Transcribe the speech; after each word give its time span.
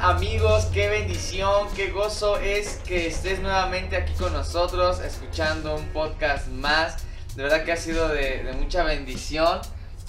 Amigos, 0.00 0.64
qué 0.72 0.88
bendición, 0.88 1.68
qué 1.76 1.90
gozo 1.90 2.38
es 2.38 2.80
que 2.86 3.06
estés 3.08 3.40
nuevamente 3.40 3.94
aquí 3.94 4.14
con 4.14 4.32
nosotros 4.32 5.00
escuchando 5.00 5.74
un 5.74 5.86
podcast 5.88 6.48
más. 6.48 6.96
De 7.36 7.42
verdad 7.42 7.62
que 7.62 7.72
ha 7.72 7.76
sido 7.76 8.08
de, 8.08 8.50
mucha 8.58 8.84
bendición. 8.84 9.60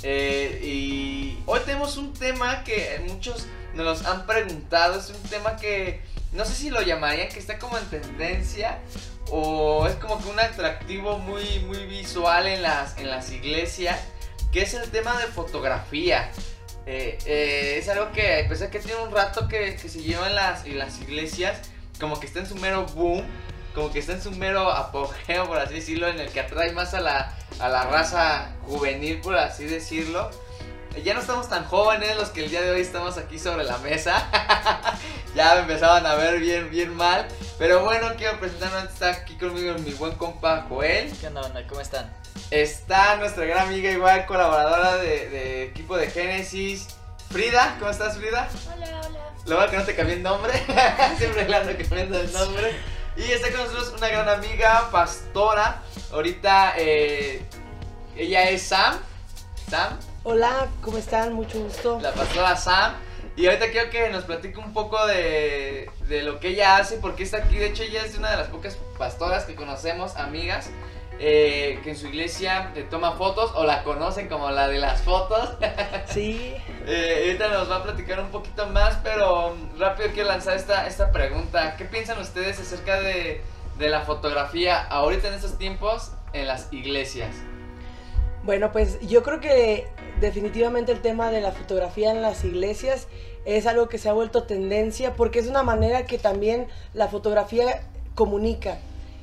Eh, 0.02 0.62
y 0.64 1.44
hoy 1.46 1.60
tenemos 1.66 1.98
un 1.98 2.14
tema 2.14 2.64
que 2.64 3.04
muchos 3.10 3.46
nos 3.76 4.06
han 4.06 4.26
preguntado. 4.26 4.98
Es 4.98 5.10
un 5.10 5.22
tema 5.30 5.58
que 5.58 6.02
no 6.32 6.46
sé 6.46 6.54
si 6.54 6.70
lo 6.70 6.82
llamarían 6.82 7.28
que 7.28 7.40
está 7.40 7.60
como 7.60 7.78
en 7.78 7.86
tendencia 7.86 8.80
o 9.30 9.86
es 9.86 9.96
como 9.96 10.18
que 10.24 10.30
un 10.30 10.40
atractivo 10.40 11.20
muy, 11.20 11.60
muy 11.68 11.86
visual 11.88 12.48
en 12.48 12.62
las, 12.62 12.98
en 12.98 13.10
las 13.10 13.30
iglesias, 13.32 14.00
que 14.54 14.62
es 14.62 14.74
el 14.76 14.90
tema 14.92 15.18
de 15.20 15.26
fotografía. 15.28 16.32
Eh, 16.86 17.18
eh, 17.26 17.78
es 17.78 17.88
algo 17.90 18.12
que, 18.12 18.40
a 18.40 18.70
que 18.70 18.80
tiene 18.80 19.02
un 19.02 19.12
rato 19.12 19.48
que, 19.48 19.78
se 19.78 20.02
lleva 20.02 20.28
en 20.28 20.36
las, 20.36 20.68
las 20.68 21.00
iglesias, 21.00 21.60
como 22.00 22.20
que 22.20 22.26
está 22.26 22.40
en 22.40 22.48
su 22.48 22.56
mero 22.56 22.86
boom, 22.88 23.24
como 23.74 23.92
que 23.92 24.00
está 24.00 24.14
en 24.14 24.22
su 24.22 24.32
mero 24.32 24.70
apogeo, 24.70 25.48
por 25.48 25.58
así 25.58 25.76
decirlo, 25.76 26.08
en 26.08 26.20
el 26.20 26.30
que 26.30 26.42
atrae 26.42 26.74
más 26.74 26.94
a 26.94 27.00
la, 27.00 27.38
a 27.60 27.70
la 27.70 27.84
raza 27.86 28.52
juvenil, 28.64 29.22
por 29.22 29.38
así 29.38 29.66
decirlo. 29.66 30.30
Ya 31.04 31.16
no 31.16 31.22
estamos 31.22 31.50
tan 31.50 31.66
jóvenes 31.66 32.16
los 32.18 32.30
que 32.30 32.44
el 32.44 32.52
día 32.52 32.62
de 32.62 32.70
hoy 32.70 32.82
estamos 32.82 33.18
aquí 33.18 33.40
sobre 33.40 33.64
la 33.64 33.80
mesa. 33.80 34.30
ya 35.36 35.56
me 35.56 35.62
empezaban 35.62 36.06
a 36.06 36.14
ver 36.14 36.40
bien, 36.40 36.70
bien 36.70 36.94
mal. 36.96 37.28
Pero 37.58 37.84
bueno, 37.84 38.10
quiero 38.16 38.40
presentarme, 38.40 38.88
está 38.88 39.10
aquí 39.10 39.36
conmigo 39.36 39.74
mi 39.80 39.92
buen 39.94 40.14
compa 40.14 40.68
Joel. 40.70 41.12
¿Qué 41.20 41.28
onda, 41.28 41.42
onda? 41.42 41.66
¿Cómo 41.66 41.82
están? 41.82 42.14
Está 42.52 43.16
nuestra 43.16 43.46
gran 43.46 43.68
amiga, 43.68 43.90
igual 43.90 44.26
colaboradora 44.26 44.98
de, 44.98 45.64
equipo 45.64 45.98
de 45.98 46.08
Génesis, 46.08 46.88
Frida. 47.32 47.78
¿Cómo 47.80 47.90
estás, 47.90 48.18
Frida? 48.18 48.48
Hola, 48.76 49.02
hola. 49.08 49.20
Lo 49.46 49.56
bueno 49.56 49.72
que 49.72 49.78
no 49.78 49.84
te 49.84 49.96
cambié 49.96 50.16
el 50.16 50.24
nombre. 50.24 50.54
Siempre 51.18 51.48
le 51.48 51.56
ando 51.56 51.78
cambiando 51.78 52.20
el 52.20 52.32
nombre. 52.32 52.76
Y 53.18 53.24
está 53.24 53.52
con 53.52 53.62
nosotros 53.62 53.94
una 53.98 54.08
gran 54.08 54.30
amiga, 54.30 54.90
pastora. 54.92 55.82
Ahorita 56.12 56.74
eh, 56.78 57.42
ella 58.16 58.50
es 58.50 58.62
Sam. 58.64 59.00
Sam. 59.70 60.00
Hola, 60.24 60.68
¿cómo 60.82 60.98
están? 60.98 61.34
Mucho 61.34 61.60
gusto. 61.60 62.00
La 62.02 62.14
pastora 62.14 62.56
Sam. 62.56 62.94
Y 63.36 63.48
ahorita 63.48 63.72
quiero 63.72 63.90
que 63.90 64.10
nos 64.10 64.26
platique 64.26 64.60
un 64.60 64.74
poco 64.74 65.06
de, 65.08 65.90
de 66.08 66.22
lo 66.22 66.40
que 66.40 66.50
ella 66.50 66.78
hace, 66.78 66.98
porque 66.98 67.24
está 67.24 67.38
aquí. 67.38 67.58
De 67.58 67.68
hecho, 67.68 67.84
ella 67.84 68.06
es 68.06 68.16
una 68.16 68.30
de 68.30 68.38
las 68.38 68.48
pocas 68.48 68.78
pastoras 68.98 69.46
que 69.46 69.56
conocemos, 69.56 70.16
amigas. 70.16 70.70
Eh, 71.26 71.80
que 71.86 71.92
en 71.92 71.96
su 71.96 72.08
iglesia 72.08 72.74
le 72.76 72.84
toma 72.84 73.14
fotos 73.14 73.54
o 73.56 73.64
la 73.64 73.86
conocen 73.86 74.28
como 74.28 74.52
la 74.52 74.68
de 74.68 74.78
las 74.78 75.04
fotos. 75.04 75.52
Sí. 76.08 76.54
eh, 76.86 77.24
ahorita 77.28 77.48
nos 77.48 77.72
va 77.72 77.78
a 77.78 77.84
platicar 77.84 78.20
un 78.20 78.28
poquito 78.28 78.68
más, 78.68 78.98
pero 79.02 79.56
rápido 79.80 80.10
quiero 80.14 80.28
lanzar 80.28 80.58
esta, 80.58 80.86
esta 80.86 81.14
pregunta. 81.14 81.78
¿Qué 81.78 81.86
piensan 81.86 82.20
ustedes 82.20 82.60
acerca 82.60 83.00
de, 83.00 83.40
de 83.78 83.90
la 83.90 84.02
fotografía 84.02 84.82
ahorita 84.82 85.30
en 85.30 85.36
estos 85.36 85.58
tiempos 85.58 86.12
en 86.34 86.46
las 86.46 86.74
iglesias? 86.74 87.34
Bueno, 88.44 88.74
pues 88.74 89.00
yo 89.00 89.24
creo 89.24 89.40
que 89.40 89.88
definitivamente 90.20 90.92
el 90.92 91.00
tema 91.00 91.32
de 91.32 91.40
la 91.40 91.54
fotografía 91.54 92.12
en 92.12 92.22
las 92.22 92.44
iglesias 92.44 93.08
es 93.46 93.66
algo 93.66 93.88
que 93.88 93.98
se 93.98 94.10
ha 94.10 94.14
vuelto 94.14 94.44
tendencia 94.44 95.14
porque 95.16 95.40
es 95.40 95.48
una 95.48 95.64
manera 95.64 96.06
que 96.06 96.18
también 96.18 96.68
la 96.94 97.08
fotografía 97.08 97.88
comunica. 98.14 98.78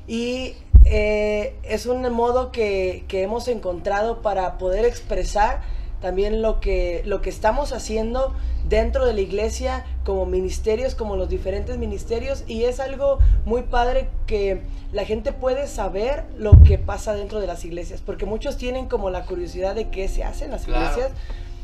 Y 0.07 0.55
eh, 0.85 1.55
es 1.63 1.85
un 1.85 2.01
modo 2.11 2.51
que, 2.51 3.05
hemos 3.11 3.47
encontrado 3.47 4.21
para 4.21 4.57
poder 4.57 4.85
expresar 4.85 5.61
también 6.01 6.41
lo 6.41 6.59
que, 6.59 7.03
lo 7.05 7.21
que 7.21 7.29
estamos 7.29 7.73
haciendo 7.73 8.33
dentro 8.67 9.05
de 9.05 9.13
la 9.13 9.21
iglesia 9.21 9.85
como 10.03 10.25
ministerios, 10.25 10.95
como 10.95 11.15
los 11.15 11.29
diferentes 11.29 11.77
ministerios, 11.77 12.43
y 12.47 12.63
es 12.63 12.79
algo 12.79 13.19
muy 13.45 13.63
padre 13.63 14.09
que 14.25 14.61
la 14.91 15.05
gente 15.05 15.31
puede 15.31 15.67
saber 15.67 16.25
lo 16.37 16.61
que 16.63 16.77
pasa 16.77 17.13
dentro 17.13 17.39
de 17.39 17.47
las 17.47 17.65
iglesias, 17.65 18.01
porque 18.03 18.25
muchos 18.25 18.57
tienen 18.57 18.87
como 18.87 19.09
la 19.09 19.25
curiosidad 19.25 19.75
de 19.75 19.89
qué 19.89 20.07
se 20.07 20.23
hace 20.23 20.45
en 20.45 20.51
las 20.51 20.67
iglesias, 20.67 21.11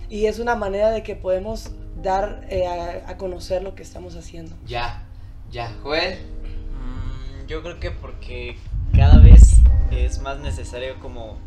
y 0.09 0.27
es 0.27 0.39
una 0.39 0.55
manera 0.55 0.91
de 0.91 1.03
que 1.03 1.15
podemos 1.15 1.71
dar 2.01 2.45
eh, 2.49 2.67
a, 2.67 3.17
conocer 3.17 3.63
lo 3.63 3.75
que 3.75 3.83
estamos 3.83 4.15
haciendo. 4.15 4.55
Ya, 4.65 5.03
ya, 5.51 5.73
Joel. 5.83 6.13
Mm, 6.13 7.47
yo 7.47 7.63
creo 7.63 7.79
que 7.79 7.91
porque 7.91 8.55
cada 8.97 9.19
vez 9.19 9.57
es 9.91 10.19
más 10.21 10.39
necesario 10.39 10.99
como 10.99 11.37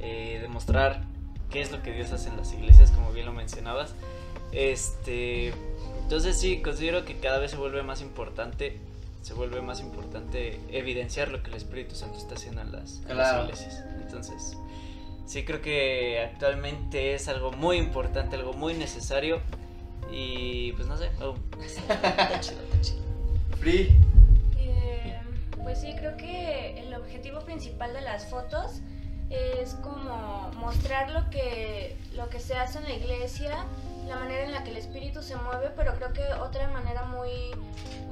eh, 0.00 0.38
demostrar 0.42 1.00
qué 1.50 1.62
es 1.62 1.72
lo 1.72 1.82
que 1.82 1.92
Dios 1.92 2.12
hace 2.12 2.28
en 2.28 2.36
las 2.36 2.52
iglesias, 2.52 2.90
como 2.90 3.10
bien 3.10 3.24
lo 3.24 3.32
mencionabas. 3.32 3.94
Este, 4.52 5.54
entonces 6.02 6.38
sí, 6.38 6.60
considero 6.60 7.06
que 7.06 7.16
cada 7.16 7.38
vez 7.38 7.52
se 7.52 7.56
vuelve 7.56 7.82
más 7.82 8.02
importante, 8.02 8.78
se 9.22 9.32
vuelve 9.32 9.62
más 9.62 9.80
importante 9.80 10.60
evidenciar 10.70 11.28
lo 11.28 11.42
que 11.42 11.48
el 11.48 11.56
Espíritu 11.56 11.94
Santo 11.94 12.18
está 12.18 12.34
haciendo 12.34 12.60
en 12.60 12.72
las, 12.72 13.00
iglesias. 13.06 13.82
Entonces, 14.02 14.58
sí 15.24 15.42
creo 15.46 15.62
que 15.62 16.20
actualmente 16.20 17.14
es 17.14 17.28
algo 17.28 17.50
muy 17.50 17.78
importante, 17.78 18.36
algo 18.36 18.52
muy 18.52 18.74
necesario 18.74 19.40
y 20.12 20.72
pues 20.72 20.86
no 20.86 20.98
sé, 20.98 21.06
está 21.62 22.40
chido, 22.40 22.60
está 22.60 22.80
chido. 22.82 23.02
Free. 23.58 24.03
Pues 25.64 25.80
sí, 25.80 25.94
creo 25.96 26.16
que 26.16 26.78
el 26.78 26.94
objetivo 26.94 27.40
principal 27.40 27.92
de 27.94 28.02
las 28.02 28.26
fotos 28.26 28.80
es 29.30 29.74
como 29.82 30.50
mostrar 30.58 31.10
lo 31.10 31.28
que, 31.30 31.96
lo 32.14 32.28
que 32.28 32.38
se 32.38 32.54
hace 32.54 32.78
en 32.78 32.84
la 32.84 32.92
iglesia, 32.92 33.64
la 34.06 34.16
manera 34.16 34.44
en 34.44 34.52
la 34.52 34.62
que 34.62 34.70
el 34.70 34.76
espíritu 34.76 35.22
se 35.22 35.36
mueve, 35.36 35.72
pero 35.74 35.94
creo 35.94 36.12
que 36.12 36.22
otra 36.34 36.68
manera 36.68 37.04
muy, 37.04 37.30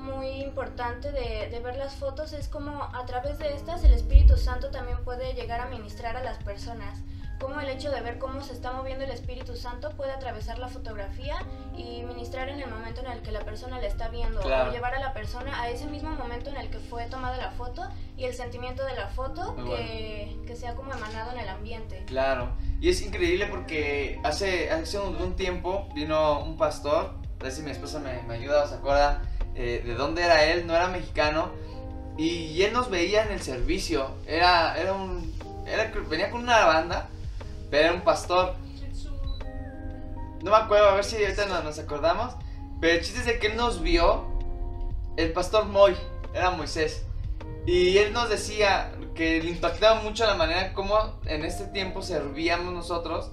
muy 0.00 0.28
importante 0.42 1.12
de, 1.12 1.60
ver 1.60 1.76
las 1.76 1.94
fotos 1.94 2.32
es 2.32 2.48
como 2.48 2.82
a 2.82 3.04
través 3.06 3.38
de 3.38 3.54
estas 3.54 3.84
el 3.84 3.92
Espíritu 3.92 4.36
Santo 4.36 4.70
también 4.70 4.98
puede 5.04 5.34
llegar 5.34 5.60
a 5.60 5.66
ministrar 5.66 6.16
a 6.16 6.24
las 6.24 6.38
personas 6.42 6.98
cómo 7.42 7.60
el 7.60 7.68
hecho 7.68 7.90
de 7.90 8.00
ver 8.00 8.18
cómo 8.18 8.40
se 8.40 8.52
está 8.52 8.70
moviendo 8.70 9.04
el 9.04 9.10
Espíritu 9.10 9.56
Santo 9.56 9.90
puede 9.96 10.12
atravesar 10.12 10.60
la 10.60 10.68
fotografía 10.68 11.44
y 11.76 12.04
ministrar 12.04 12.48
en 12.48 12.60
el 12.60 12.70
momento 12.70 13.00
en 13.00 13.10
el 13.10 13.20
que 13.20 13.32
la 13.32 13.40
persona 13.40 13.80
la 13.80 13.88
está 13.88 14.08
viendo 14.08 14.40
o 14.40 14.70
llevar 14.70 14.94
a 14.94 15.00
la 15.00 15.12
persona 15.12 15.60
a 15.60 15.68
ese 15.68 15.86
mismo 15.86 16.10
momento 16.10 16.50
en 16.50 16.56
el 16.56 16.70
que 16.70 16.78
fue 16.78 17.06
tomada 17.06 17.36
la 17.38 17.50
foto 17.50 17.82
y 18.16 18.24
el 18.24 18.34
sentimiento 18.34 18.84
de 18.84 18.94
la 18.94 19.08
foto 19.08 19.56
que, 19.56 20.36
que, 20.46 20.54
sea 20.54 20.76
como 20.76 20.92
emanado 20.92 21.32
en 21.32 21.38
el 21.38 21.48
ambiente. 21.48 22.04
Claro, 22.06 22.50
y 22.80 22.88
es 22.88 23.02
increíble 23.02 23.46
porque 23.46 24.20
hace, 24.22 24.70
hace 24.70 25.00
un, 25.00 25.34
tiempo 25.34 25.88
vino 25.96 26.44
un 26.44 26.56
pastor, 26.56 27.14
a 27.40 27.42
ver 27.42 27.50
si 27.50 27.62
mi 27.62 27.72
esposa 27.72 27.98
me, 27.98 28.22
me 28.22 28.34
ayuda 28.34 28.62
o 28.62 28.68
se 28.68 28.76
acuerda 28.76 29.22
eh, 29.56 29.82
de 29.84 29.94
dónde 29.94 30.22
era 30.22 30.44
él, 30.44 30.64
no 30.64 30.76
era 30.76 30.86
mexicano, 30.86 31.50
y 32.16 32.62
él 32.62 32.72
nos 32.72 32.88
veía 32.88 33.24
en 33.24 33.32
el 33.32 33.42
servicio, 33.42 34.10
era, 34.28 34.78
era 34.78 34.92
un, 34.92 35.34
era, 35.66 35.90
venía 36.08 36.30
con 36.30 36.42
una 36.42 36.66
banda 36.66 37.08
pero 37.72 37.84
era 37.84 37.94
un 37.94 38.02
pastor. 38.02 38.54
No 40.42 40.50
me 40.50 40.56
acuerdo, 40.58 40.90
a 40.90 40.94
ver 40.94 41.04
si 41.04 41.16
ahorita 41.16 41.46
nos, 41.62 41.78
acordamos. 41.78 42.34
Pero 42.82 42.98
el 42.98 43.00
chiste 43.00 43.20
es 43.20 43.26
de 43.26 43.38
que 43.38 43.46
él 43.46 43.56
nos 43.56 43.80
vio, 43.80 44.26
el 45.16 45.32
pastor 45.32 45.64
Moy, 45.64 45.96
era 46.34 46.50
Moisés. 46.50 47.06
Y 47.64 47.96
él 47.96 48.12
nos 48.12 48.28
decía 48.28 48.92
que 49.14 49.42
le 49.42 49.52
impactaba 49.52 50.02
mucho 50.02 50.26
la 50.26 50.34
manera 50.34 50.74
como 50.74 51.18
en 51.24 51.46
este 51.46 51.64
tiempo 51.64 52.02
servíamos 52.02 52.74
nosotros. 52.74 53.30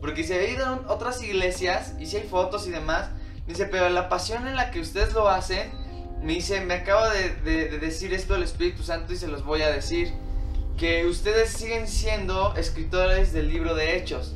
Porque 0.00 0.24
se 0.24 0.60
a 0.60 0.80
otras 0.88 1.22
iglesias 1.22 1.94
y 2.00 2.06
si 2.06 2.16
hay 2.16 2.24
fotos 2.24 2.66
y 2.66 2.72
demás. 2.72 3.10
dice, 3.46 3.66
pero 3.66 3.88
la 3.88 4.08
pasión 4.08 4.48
en 4.48 4.56
la 4.56 4.72
que 4.72 4.80
ustedes 4.80 5.14
lo 5.14 5.28
hacen, 5.28 5.70
me 6.22 6.32
dice, 6.32 6.60
me 6.60 6.74
acaba 6.74 7.08
de, 7.10 7.36
de 7.36 7.78
decir 7.78 8.12
esto 8.12 8.34
el 8.34 8.42
Espíritu 8.42 8.82
Santo 8.82 9.12
y 9.12 9.16
se 9.16 9.28
los 9.28 9.44
voy 9.44 9.62
a 9.62 9.70
decir 9.70 10.12
que 10.76 11.06
ustedes 11.06 11.50
siguen 11.50 11.88
siendo 11.88 12.54
escritores 12.54 13.32
del 13.32 13.48
libro 13.48 13.74
de 13.74 13.96
Hechos. 13.96 14.34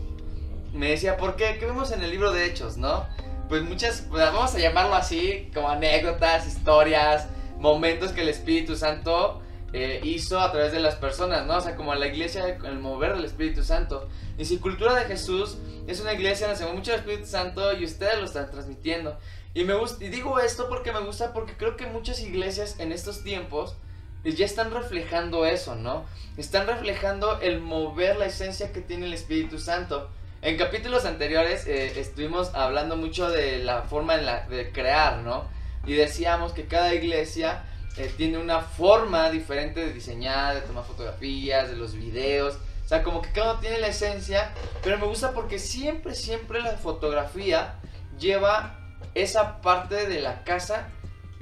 Me 0.73 0.91
decía, 0.91 1.19
¿por 1.19 1.37
qué? 1.37 1.59
¿Qué 1.59 1.67
vemos 1.67 1.93
en 1.93 2.03
el 2.03 2.11
libro 2.11 2.33
de 2.33 2.47
Hechos, 2.47 2.79
no? 2.79 3.07
Pues 3.49 3.63
muchas, 3.63 4.09
vamos 4.09 4.55
a 4.55 4.59
llamarlo 4.59 4.95
así, 4.95 5.51
como 5.53 5.69
anécdotas, 5.69 6.47
historias, 6.47 7.29
momentos 7.59 8.13
que 8.13 8.23
el 8.23 8.31
Espíritu 8.31 8.75
Santo 8.75 9.43
eh, 9.75 10.01
hizo 10.03 10.41
a 10.41 10.51
través 10.51 10.73
de 10.73 10.81
las 10.81 10.95
personas, 10.95 11.45
¿no? 11.47 11.59
O 11.59 11.61
sea, 11.61 11.77
como 11.77 11.95
la 11.95 12.07
iglesia, 12.07 12.47
el 12.47 12.79
mover 12.79 13.15
del 13.15 13.25
Espíritu 13.25 13.63
Santo. 13.63 14.09
Y 14.39 14.47
si 14.47 14.59
Cultura 14.59 14.95
de 14.95 15.05
Jesús 15.05 15.59
es 15.87 16.01
una 16.01 16.15
iglesia 16.15 16.47
donde 16.47 16.59
se 16.59 16.65
mueve 16.65 16.79
mucho 16.79 16.93
el 16.93 17.01
Espíritu 17.01 17.27
Santo 17.27 17.77
y 17.77 17.85
ustedes 17.85 18.19
lo 18.19 18.25
están 18.25 18.51
transmitiendo. 18.51 19.19
Y 19.53 19.65
me 19.65 19.75
gusta, 19.75 20.03
y 20.03 20.09
digo 20.09 20.39
esto 20.39 20.69
porque 20.69 20.93
me 20.93 21.01
gusta 21.01 21.35
porque 21.35 21.57
creo 21.57 21.77
que 21.77 21.87
muchas 21.87 22.21
iglesias 22.21 22.79
en 22.79 22.93
estos 22.93 23.23
tiempos 23.25 23.77
ya 24.25 24.45
están 24.45 24.73
reflejando 24.73 25.47
eso, 25.47 25.75
¿no? 25.75 26.05
Están 26.37 26.67
reflejando 26.67 27.41
el 27.41 27.61
mover 27.61 28.17
la 28.17 28.27
esencia 28.27 28.73
que 28.73 28.81
tiene 28.81 29.07
el 29.07 29.15
Espíritu 29.15 29.59
Santo. 29.59 30.11
En 30.43 30.57
capítulos 30.57 31.05
anteriores 31.05 31.67
eh, 31.67 31.99
estuvimos 32.01 32.55
hablando 32.55 32.97
mucho 32.97 33.31
de 33.31 33.59
la 33.59 33.83
forma 33.83 34.15
en 34.15 34.27
la, 34.27 34.47
de 34.47 34.73
crear, 34.73 35.19
¿no? 35.19 35.45
Y 35.87 35.95
decíamos 35.95 36.53
que 36.53 36.67
cada 36.67 36.95
iglesia 36.95 37.65
eh, 37.97 38.13
tiene 38.17 38.39
una 38.39 38.61
forma 38.61 39.31
diferente 39.31 39.81
de 39.81 39.93
diseñar, 39.93 40.55
de 40.55 40.61
tomar 40.63 40.85
fotografías, 40.85 41.69
de 41.69 41.77
los 41.77 41.95
videos. 41.95 42.59
O 42.85 42.89
sea, 42.89 43.03
como 43.03 43.23
que 43.23 43.33
cada 43.33 43.53
uno 43.53 43.61
tiene 43.61 43.79
la 43.79 43.89
esencia, 43.89 44.53
pero 44.83 44.99
me 44.99 45.07
gusta 45.07 45.33
porque 45.33 45.59
siempre, 45.59 46.15
siempre 46.15 46.61
la 46.61 46.73
fotografía 46.73 47.75
lleva 48.19 48.79
esa 49.15 49.61
parte 49.61 50.07
de 50.07 50.21
la 50.21 50.45
casa, 50.45 50.89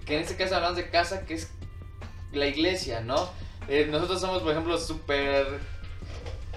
que 0.06 0.16
en 0.16 0.22
este 0.22 0.36
caso 0.36 0.56
hablamos 0.56 0.76
de 0.76 0.90
casa, 0.90 1.24
que 1.24 1.34
es 1.34 1.50
la 2.32 2.46
iglesia, 2.46 3.00
¿no? 3.00 3.28
Eh, 3.68 3.86
nosotros 3.90 4.20
somos, 4.20 4.42
por 4.42 4.52
ejemplo, 4.52 4.78
súper... 4.78 5.60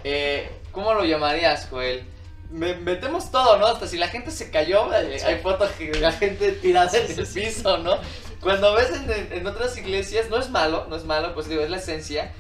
Eh, 0.04 0.50
¿Cómo 0.72 0.94
lo 0.94 1.04
llamarías, 1.06 1.68
Joel? 1.70 2.06
Me- 2.50 2.76
metemos 2.76 3.32
todo, 3.32 3.58
¿no? 3.58 3.68
Hasta 3.68 3.88
si 3.88 3.98
la 3.98 4.08
gente 4.08 4.32
se 4.32 4.50
cayó, 4.52 4.94
eh, 4.94 5.22
hay 5.26 5.38
fotos 5.40 5.70
que 5.72 5.94
la 6.00 6.12
gente 6.12 6.52
tirada 6.54 6.92
en 6.98 7.20
el 7.20 7.28
piso, 7.28 7.78
¿no? 7.78 7.98
Cuando 8.42 8.74
ves 8.74 8.90
en, 9.32 9.46
otras 9.46 9.78
iglesias, 9.78 10.30
no 10.30 10.38
es 10.38 10.50
malo, 10.50 10.88
no 10.90 10.96
es 10.96 11.06
malo, 11.06 11.34
pues 11.36 11.48
digo, 11.48 11.62
es 11.62 11.70
la 11.70 11.78
esencia, 11.78 12.34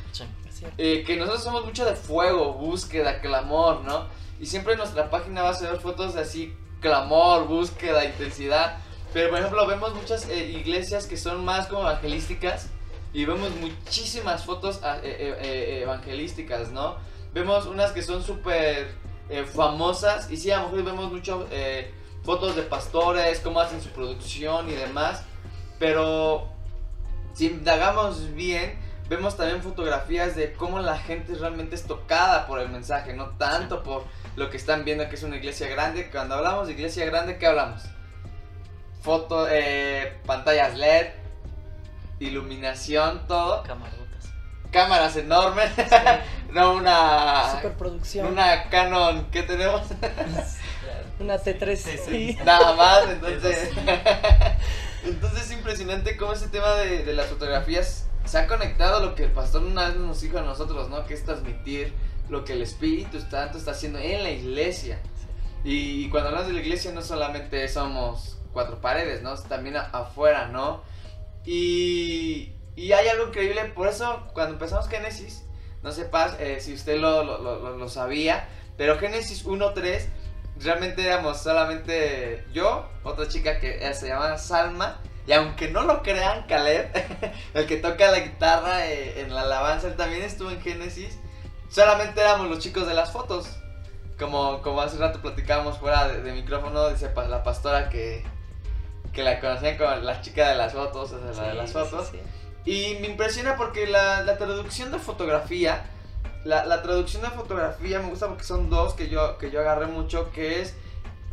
eh, 0.78 1.04
que 1.06 1.16
nosotros 1.16 1.44
somos 1.44 1.66
mucho 1.66 1.86
de 1.86 1.95
fuego, 1.95 2.54
búsqueda, 2.54 3.22
clamor, 3.22 3.81
¿no? 3.81 4.07
Y 4.39 4.48
siempre 4.48 4.74
en 4.74 4.80
nuestra 4.80 5.10
página 5.12 5.44
vas 5.44 5.62
a 5.62 5.72
ver 5.72 5.80
fotos 5.80 6.16
de 6.16 6.22
así, 6.22 6.56
clamor, 6.80 7.45
búsqueda, 7.48 8.04
intensidad. 8.04 8.80
Pero 9.13 9.30
por 9.30 9.39
ejemplo 9.39 9.68
vemos 9.68 9.94
muchas 9.94 10.28
eh, 10.30 10.45
iglesias 10.45 11.06
que 11.06 11.18
son 11.18 11.45
más 11.45 11.68
como 11.68 11.81
evangelísticas 11.81 12.69
y 13.13 13.25
vemos 13.25 13.52
muchísimas 13.58 14.46
fotos 14.46 14.80
ah, 14.84 14.98
eh, 15.04 15.16
eh, 15.19 15.38
eh, 15.42 15.81
evangelísticas, 15.84 16.72
¿no? 16.72 16.96
Vemos 17.34 17.66
unas 17.66 17.92
que 17.92 18.02
son 18.02 18.24
súper 18.24 18.96
eh, 19.30 19.46
famosas 19.46 20.30
y 20.30 20.36
sí, 20.36 20.52
a 20.52 20.58
lo 20.58 20.63
mejor 20.66 20.84
vemos 20.84 21.12
mucho 21.12 21.48
eh, 21.52 21.94
fotos 22.24 22.56
de 22.56 22.63
pastores, 22.63 23.40
cómo 23.40 23.62
hacen 23.62 23.81
su 23.81 23.90
producción 23.90 24.69
y 24.69 24.74
demás. 24.74 25.24
Pero 25.80 26.50
si 27.34 27.48
indagamos 27.48 28.34
bien, 28.34 28.78
vemos 29.08 29.38
también 29.38 29.64
fotografías 29.64 30.36
de 30.36 30.52
cómo 30.54 30.80
la 30.80 30.98
gente 30.98 31.34
realmente 31.36 31.75
es 31.75 31.84
tocada 31.84 32.46
por 32.46 32.60
el 32.60 32.68
mensaje, 32.68 33.14
no 33.14 33.30
tanto 33.38 33.84
por 33.84 34.04
lo 34.36 34.50
que 34.50 34.57
están 34.57 34.84
viendo 34.84 35.07
que 35.07 35.16
es 35.16 35.24
una 35.24 35.38
iglesia 35.38 35.69
grande. 35.69 36.10
Cuando 36.12 36.36
hablamos 36.36 36.68
de 36.68 36.74
iglesia 36.74 37.06
grande, 37.06 37.38
¿qué 37.38 37.48
hablamos? 37.48 37.84
Foto, 39.02 39.48
eh, 39.50 40.19
pantallas 40.25 40.78
LED, 40.78 41.07
iluminación, 42.21 43.27
todo, 43.27 43.63
Camarotas. 43.63 44.25
cámaras 44.71 45.15
enormes, 45.18 45.71
no 46.51 46.73
una, 46.75 47.51
Superproducción. 47.56 48.27
una 48.27 48.69
Canon, 48.69 49.25
¿qué 49.31 49.44
tenemos? 49.44 49.81
Una 51.19 51.35
T3. 51.38 51.75
Sí, 51.75 51.91
sí. 51.91 52.00
sí. 52.33 52.38
Nada 52.44 52.73
más, 52.75 53.03
entonces. 53.07 53.69
entonces 55.06 55.41
es 55.45 55.51
impresionante 55.51 56.18
cómo 56.18 56.33
ese 56.33 56.47
tema 56.47 56.73
de, 56.75 57.03
de 57.03 57.13
las 57.13 57.27
fotografías 57.27 58.07
se 58.25 58.38
ha 58.39 58.47
conectado 58.47 58.97
a 58.97 59.00
lo 59.01 59.13
que 59.13 59.25
el 59.25 59.31
pastor 59.31 59.63
una 59.63 59.88
vez 59.88 59.97
nos 59.97 60.19
dijo 60.21 60.39
a 60.39 60.41
nosotros, 60.41 60.89
¿no? 60.89 61.06
Que 61.06 61.13
es 61.13 61.23
transmitir 61.23 61.94
lo 62.29 62.44
que 62.44 62.53
el 62.53 62.62
Espíritu 62.63 63.19
Santo 63.19 63.57
está 63.59 63.71
haciendo 63.71 64.00
en 64.00 64.23
la 64.23 64.31
iglesia. 64.31 65.00
Y, 65.63 66.06
y 66.06 66.09
cuando 66.09 66.29
hablamos 66.29 66.47
de 66.47 66.53
la 66.56 66.62
iglesia 66.62 66.91
no 66.91 67.03
solamente 67.03 67.68
somos 67.68 68.38
cuatro 68.51 68.81
paredes, 68.81 69.21
¿no? 69.21 69.35
También 69.35 69.77
a- 69.77 69.89
afuera, 69.94 70.47
¿no? 70.47 70.81
Y, 71.46 72.54
y 72.76 72.92
hay 72.94 73.08
algo 73.08 73.28
increíble, 73.28 73.66
por 73.76 73.88
eso 73.88 74.28
cuando 74.34 74.54
empezamos 74.54 74.88
Génesis, 74.88 75.44
no 75.84 75.92
sepas 75.92 76.36
eh, 76.40 76.60
si 76.60 76.74
usted 76.74 77.00
lo, 77.00 77.24
lo, 77.24 77.78
lo- 77.78 77.90
sabía, 77.90 78.48
pero 78.78 79.00
Génesis 79.00 79.46
1.3 79.46 80.06
realmente 80.60 81.04
éramos 81.04 81.42
solamente 81.42 82.46
yo, 82.54 82.88
otra 83.04 83.28
chica 83.28 83.60
que 83.60 83.92
se 83.94 84.08
llama 84.10 84.38
Salma, 84.38 85.00
y 85.26 85.34
aunque 85.34 85.70
no 85.70 85.84
lo 85.84 86.04
crean, 86.04 86.46
Caleb, 86.48 86.92
el 87.54 87.66
que 87.66 87.78
toca 87.78 88.12
la 88.12 88.20
guitarra 88.20 88.88
eh, 88.88 89.22
en 89.22 89.34
la 89.34 89.42
alabanza, 89.42 89.88
él 89.88 89.96
también 89.96 90.22
estuvo 90.24 90.52
en 90.52 90.62
Génesis, 90.62 91.18
solamente 91.70 92.22
éramos 92.22 92.48
los 92.48 92.60
chicos 92.60 92.88
de 92.88 92.94
las 92.94 93.12
fotos. 93.12 93.48
Como, 94.20 94.62
como 94.62 94.80
hace 94.82 94.98
rato 94.98 95.20
platicábamos 95.20 95.80
fuera 95.80 96.08
de, 96.08 96.32
micrófono, 96.34 96.90
dice 96.90 97.12
la 97.28 97.42
pastora 97.42 97.90
que, 97.90 98.24
que 99.13 99.24
la 99.24 99.40
conocían 99.40 99.78
como 99.78 99.92
la 99.96 100.22
chica 100.22 100.50
de 100.50 100.56
las 100.56 100.74
fotos, 100.74 101.12
o 101.12 101.34
sea, 101.34 101.44
la 101.44 101.50
de 101.50 101.54
las 101.56 101.69
Sí, 101.69 101.74
fotos. 101.74 102.08
sí, 102.12 102.19
Y 102.66 102.98
me 103.02 103.08
impresiona 103.08 103.56
porque 103.58 103.88
la, 103.88 104.22
la 104.24 104.38
traducción 104.38 104.92
de 104.92 105.00
fotografía, 105.00 105.84
la, 106.46 106.66
la 106.66 106.81
traducción 106.81 107.22
de 107.24 107.30
fotografía 107.30 108.00
me 108.00 108.10
gusta 108.10 108.28
porque 108.28 108.44
son 108.44 108.69
dos 108.69 108.94
que 108.94 109.10
yo, 109.10 109.38
que 109.38 109.52
yo 109.52 109.60
agarré 109.60 109.88
mucho, 109.88 110.31
que 110.31 110.62
es 110.62 110.75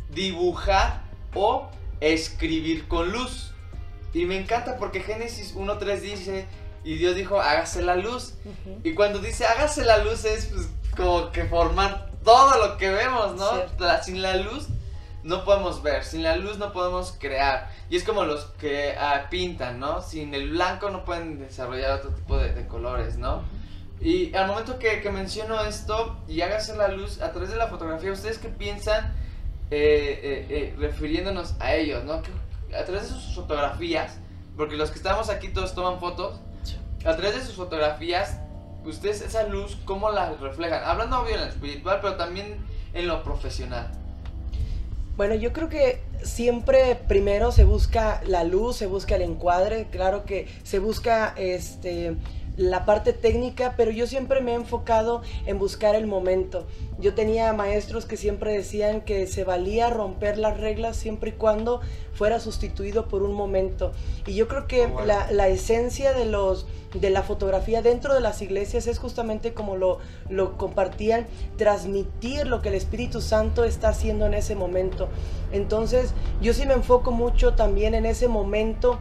dibujar 0.09 1.03
o 1.33 1.69
escribir 2.01 2.87
con 2.87 3.11
luz. 3.11 3.51
Y 4.13 4.25
me 4.25 4.37
encanta 4.39 4.77
porque 4.77 5.01
Génesis 5.01 5.55
1.3 5.55 5.99
dice, 6.01 6.47
y 6.83 6.95
Dios 6.95 7.15
dijo, 7.15 7.39
hágase 7.39 7.81
la 7.81 7.95
luz. 7.95 8.33
sí. 8.43 8.49
Ujú. 8.69 8.81
Y 8.83 8.93
cuando 8.95 9.19
dice 9.19 9.45
hágase 9.45 9.85
la 9.85 9.97
luz 9.99 10.25
es 10.25 10.45
pues, 10.47 10.67
como 10.97 11.31
que 11.31 11.45
formar 11.45 12.09
todo 12.23 12.67
lo 12.67 12.77
que 12.77 12.89
vemos, 12.89 13.35
¿no? 13.35 13.51
La- 13.79 14.01
sin 14.03 14.21
la 14.21 14.35
luz 14.37 14.67
no 15.23 15.43
podemos 15.43 15.83
ver, 15.83 16.03
sin 16.03 16.23
la 16.23 16.35
luz 16.35 16.57
no 16.57 16.71
podemos 16.71 17.15
crear. 17.19 17.69
Y 17.89 17.97
es 17.97 18.03
como 18.03 18.23
los 18.23 18.45
que 18.59 18.95
ah, 18.97 19.27
pintan, 19.29 19.79
¿no? 19.79 20.01
Sin 20.01 20.33
el 20.33 20.51
blanco 20.51 20.89
no 20.89 21.05
pueden 21.05 21.39
desarrollar 21.39 21.99
otro 21.99 22.11
tipo 22.11 22.37
de, 22.37 22.53
de 22.53 22.67
colores, 22.67 23.17
¿no? 23.17 23.43
Y 24.01 24.33
al 24.33 24.47
momento 24.47 24.79
que, 24.79 25.01
que 25.01 25.09
menciono 25.09 25.59
esto 25.61 26.17
y 26.27 26.41
hágase 26.41 26.75
la 26.75 26.87
luz 26.87 27.21
a 27.21 27.31
través 27.31 27.49
de 27.49 27.57
la 27.57 27.67
fotografía, 27.67 28.11
¿ustedes 28.11 28.37
qué 28.37 28.47
piensan 28.47 29.13
eh, 29.71 30.19
eh, 30.23 30.47
eh, 30.49 30.75
refiriéndonos 30.79 31.55
a 31.59 31.75
ellos, 31.75 32.03
¿no? 32.05 32.21
Que 32.21 32.31
a 32.75 32.85
través 32.85 33.03
de 33.03 33.09
sus 33.09 33.35
fotografías, 33.35 34.17
porque 34.55 34.77
los 34.77 34.89
que 34.89 34.97
estamos 34.97 35.29
aquí 35.29 35.49
todos 35.49 35.75
toman 35.75 35.99
fotos, 35.99 36.39
a 37.05 37.15
través 37.15 37.35
de 37.35 37.41
sus 37.43 37.55
fotografías, 37.55 38.39
ustedes 38.85 39.21
esa 39.21 39.43
luz, 39.43 39.77
¿cómo 39.85 40.11
la 40.11 40.31
reflejan? 40.33 40.83
Hablando 40.85 41.21
obvio 41.21 41.35
en 41.35 41.41
lo 41.41 41.47
espiritual, 41.47 41.99
pero 42.01 42.15
también 42.15 42.65
en 42.93 43.07
lo 43.07 43.21
profesional. 43.23 43.91
Bueno, 45.19 45.35
yo 45.35 45.51
creo 45.51 45.67
que 45.67 45.99
siempre 46.23 46.95
primero 46.95 47.51
se 47.51 47.65
busca 47.65 48.21
la 48.25 48.45
luz, 48.45 48.77
se 48.77 48.87
busca 48.87 49.17
el 49.17 49.21
encuadre, 49.23 49.87
claro 49.91 50.23
que 50.23 50.47
se 50.63 50.79
busca 50.79 51.33
este 51.35 52.15
la 52.59 52.83
parte 52.83 53.13
técnica, 53.13 53.75
pero 53.77 53.89
yo 53.89 54.05
siempre 54.05 54.41
me 54.41 54.51
he 54.51 54.55
enfocado 54.55 55.21
en 55.45 55.57
buscar 55.59 55.95
el 55.95 56.07
momento. 56.07 56.67
Yo 56.99 57.13
tenía 57.13 57.53
maestros 57.53 58.05
que 58.05 58.17
siempre 58.17 58.51
decían 58.51 58.99
que 58.99 59.27
se 59.27 59.45
valía 59.45 59.89
romper 59.89 60.37
las 60.37 60.59
reglas 60.59 60.97
siempre 60.97 61.29
y 61.29 61.33
cuando 61.33 61.79
fuera 62.13 62.41
sustituido 62.41 63.07
por 63.07 63.23
un 63.23 63.33
momento. 63.33 63.93
Y 64.27 64.33
yo 64.35 64.49
creo 64.49 64.67
que 64.67 64.87
Oh, 64.87 64.89
bueno. 64.89 65.07
la, 65.07 65.31
la 65.31 65.47
esencia 65.47 66.11
de 66.11 66.25
los 66.25 66.67
de 66.93 67.11
la 67.11 67.21
fotografía 67.21 67.81
dentro 67.81 68.13
de 68.15 68.19
las 68.19 68.41
iglesias 68.41 68.87
es 68.87 68.97
justamente 68.99 69.53
como 69.53 69.75
lo, 69.77 69.99
lo 70.27 70.57
compartían, 70.57 71.27
transmitir 71.55 72.47
lo 72.47 72.61
que 72.61 72.69
el 72.69 72.75
Espíritu 72.75 73.21
Santo 73.21 73.63
está 73.63 73.89
haciendo 73.89 74.25
en 74.25 74.33
ese 74.33 74.55
momento. 74.55 75.07
Entonces, 75.53 76.13
yo 76.41 76.53
sí 76.53 76.65
me 76.65 76.73
enfoco 76.73 77.11
mucho 77.11 77.53
también 77.53 77.93
en 77.93 78.05
ese 78.05 78.27
momento 78.27 78.99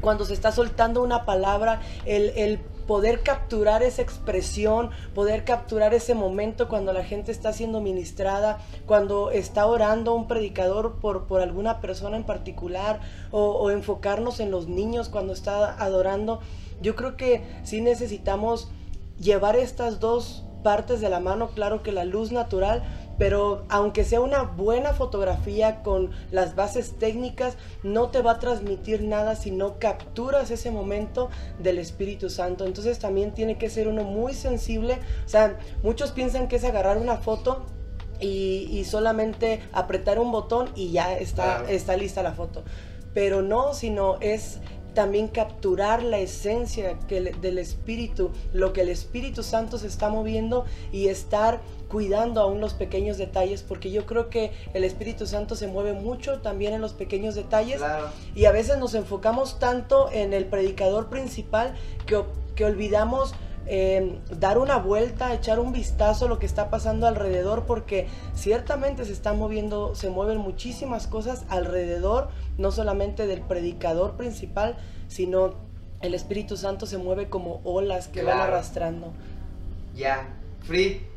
cuando 0.00 0.24
se 0.24 0.34
está 0.34 0.50
soltando 0.50 1.02
una 1.02 1.24
palabra, 1.24 1.80
el, 2.06 2.30
el 2.30 2.58
poder 2.90 3.22
capturar 3.22 3.84
esa 3.84 4.02
expresión, 4.02 4.90
poder 5.14 5.44
capturar 5.44 5.94
ese 5.94 6.12
momento 6.12 6.66
cuando 6.66 6.92
la 6.92 7.04
gente 7.04 7.30
está 7.30 7.52
siendo 7.52 7.80
ministrada, 7.80 8.58
cuando 8.84 9.30
está 9.30 9.66
orando 9.66 10.12
un 10.12 10.26
predicador 10.26 10.96
por, 10.96 11.28
por 11.28 11.40
alguna 11.40 11.80
persona 11.80 12.16
en 12.16 12.24
particular, 12.24 13.00
o, 13.30 13.52
o 13.52 13.70
enfocarnos 13.70 14.40
en 14.40 14.50
los 14.50 14.66
niños 14.66 15.08
cuando 15.08 15.32
está 15.32 15.80
adorando. 15.80 16.40
Yo 16.82 16.96
creo 16.96 17.16
que 17.16 17.44
sí 17.62 17.80
necesitamos 17.80 18.72
llevar 19.20 19.54
estas 19.54 20.00
dos 20.00 20.42
partes 20.64 21.00
de 21.00 21.10
la 21.10 21.20
mano, 21.20 21.50
claro 21.50 21.84
que 21.84 21.92
la 21.92 22.04
luz 22.04 22.32
natural, 22.32 22.82
pero 23.20 23.66
aunque 23.68 24.02
sea 24.02 24.22
una 24.22 24.44
buena 24.44 24.94
fotografía 24.94 25.82
con 25.82 26.10
las 26.30 26.56
bases 26.56 26.98
técnicas, 26.98 27.58
no 27.82 28.08
te 28.08 28.22
va 28.22 28.32
a 28.32 28.38
transmitir 28.38 29.02
nada 29.02 29.36
si 29.36 29.50
no 29.50 29.78
capturas 29.78 30.50
ese 30.50 30.70
momento 30.70 31.28
del 31.58 31.76
Espíritu 31.76 32.30
Santo. 32.30 32.64
Entonces 32.64 32.98
también 32.98 33.34
tiene 33.34 33.58
que 33.58 33.68
ser 33.68 33.88
uno 33.88 34.04
muy 34.04 34.32
sensible. 34.32 35.00
O 35.26 35.28
sea, 35.28 35.58
muchos 35.82 36.12
piensan 36.12 36.48
que 36.48 36.56
es 36.56 36.64
agarrar 36.64 36.96
una 36.96 37.18
foto 37.18 37.66
y, 38.20 38.66
y 38.70 38.86
solamente 38.86 39.60
apretar 39.70 40.18
un 40.18 40.32
botón 40.32 40.70
y 40.74 40.90
ya 40.90 41.14
está, 41.18 41.70
está 41.70 41.98
lista 41.98 42.22
la 42.22 42.32
foto. 42.32 42.62
Pero 43.12 43.42
no, 43.42 43.74
sino 43.74 44.18
es 44.20 44.60
también 44.94 45.28
capturar 45.28 46.02
la 46.02 46.18
esencia 46.18 46.98
que 47.00 47.20
del 47.20 47.58
Espíritu, 47.58 48.30
lo 48.52 48.72
que 48.72 48.80
el 48.80 48.88
Espíritu 48.88 49.42
Santo 49.42 49.78
se 49.78 49.86
está 49.86 50.08
moviendo 50.08 50.64
y 50.90 51.08
estar 51.08 51.60
cuidando 51.90 52.40
aún 52.40 52.60
los 52.60 52.72
pequeños 52.74 53.18
detalles, 53.18 53.62
porque 53.62 53.90
yo 53.90 54.06
creo 54.06 54.30
que 54.30 54.52
el 54.74 54.84
Espíritu 54.84 55.26
Santo 55.26 55.56
se 55.56 55.66
mueve 55.66 55.92
mucho 55.92 56.40
también 56.40 56.72
en 56.72 56.80
los 56.80 56.92
pequeños 56.92 57.34
detalles 57.34 57.78
Claro. 57.78 58.08
y 58.34 58.44
a 58.44 58.52
veces 58.52 58.78
nos 58.78 58.94
enfocamos 58.94 59.58
tanto 59.58 60.08
en 60.12 60.32
el 60.32 60.46
predicador 60.46 61.08
principal 61.08 61.74
que, 62.06 62.22
que 62.54 62.64
olvidamos 62.64 63.34
eh, 63.66 64.18
dar 64.38 64.58
una 64.58 64.78
vuelta, 64.78 65.34
echar 65.34 65.60
un 65.60 65.72
vistazo 65.72 66.26
a 66.26 66.28
lo 66.28 66.38
que 66.38 66.46
está 66.46 66.70
pasando 66.70 67.06
alrededor, 67.06 67.66
porque 67.66 68.08
ciertamente 68.34 69.04
se 69.04 69.12
están 69.12 69.38
moviendo, 69.38 69.94
se 69.94 70.10
mueven 70.10 70.38
muchísimas 70.38 71.06
cosas 71.06 71.44
alrededor, 71.48 72.30
no 72.56 72.72
solamente 72.72 73.26
del 73.26 73.42
predicador 73.42 74.16
principal, 74.16 74.76
sino 75.08 75.54
el 76.00 76.14
Espíritu 76.14 76.56
Santo 76.56 76.86
se 76.86 76.98
mueve 76.98 77.28
como 77.28 77.60
olas 77.64 78.08
que 78.08 78.22
van 78.22 78.40
arrastrando. 78.40 79.12
Ya. 79.94 80.28
Free. 80.62 81.09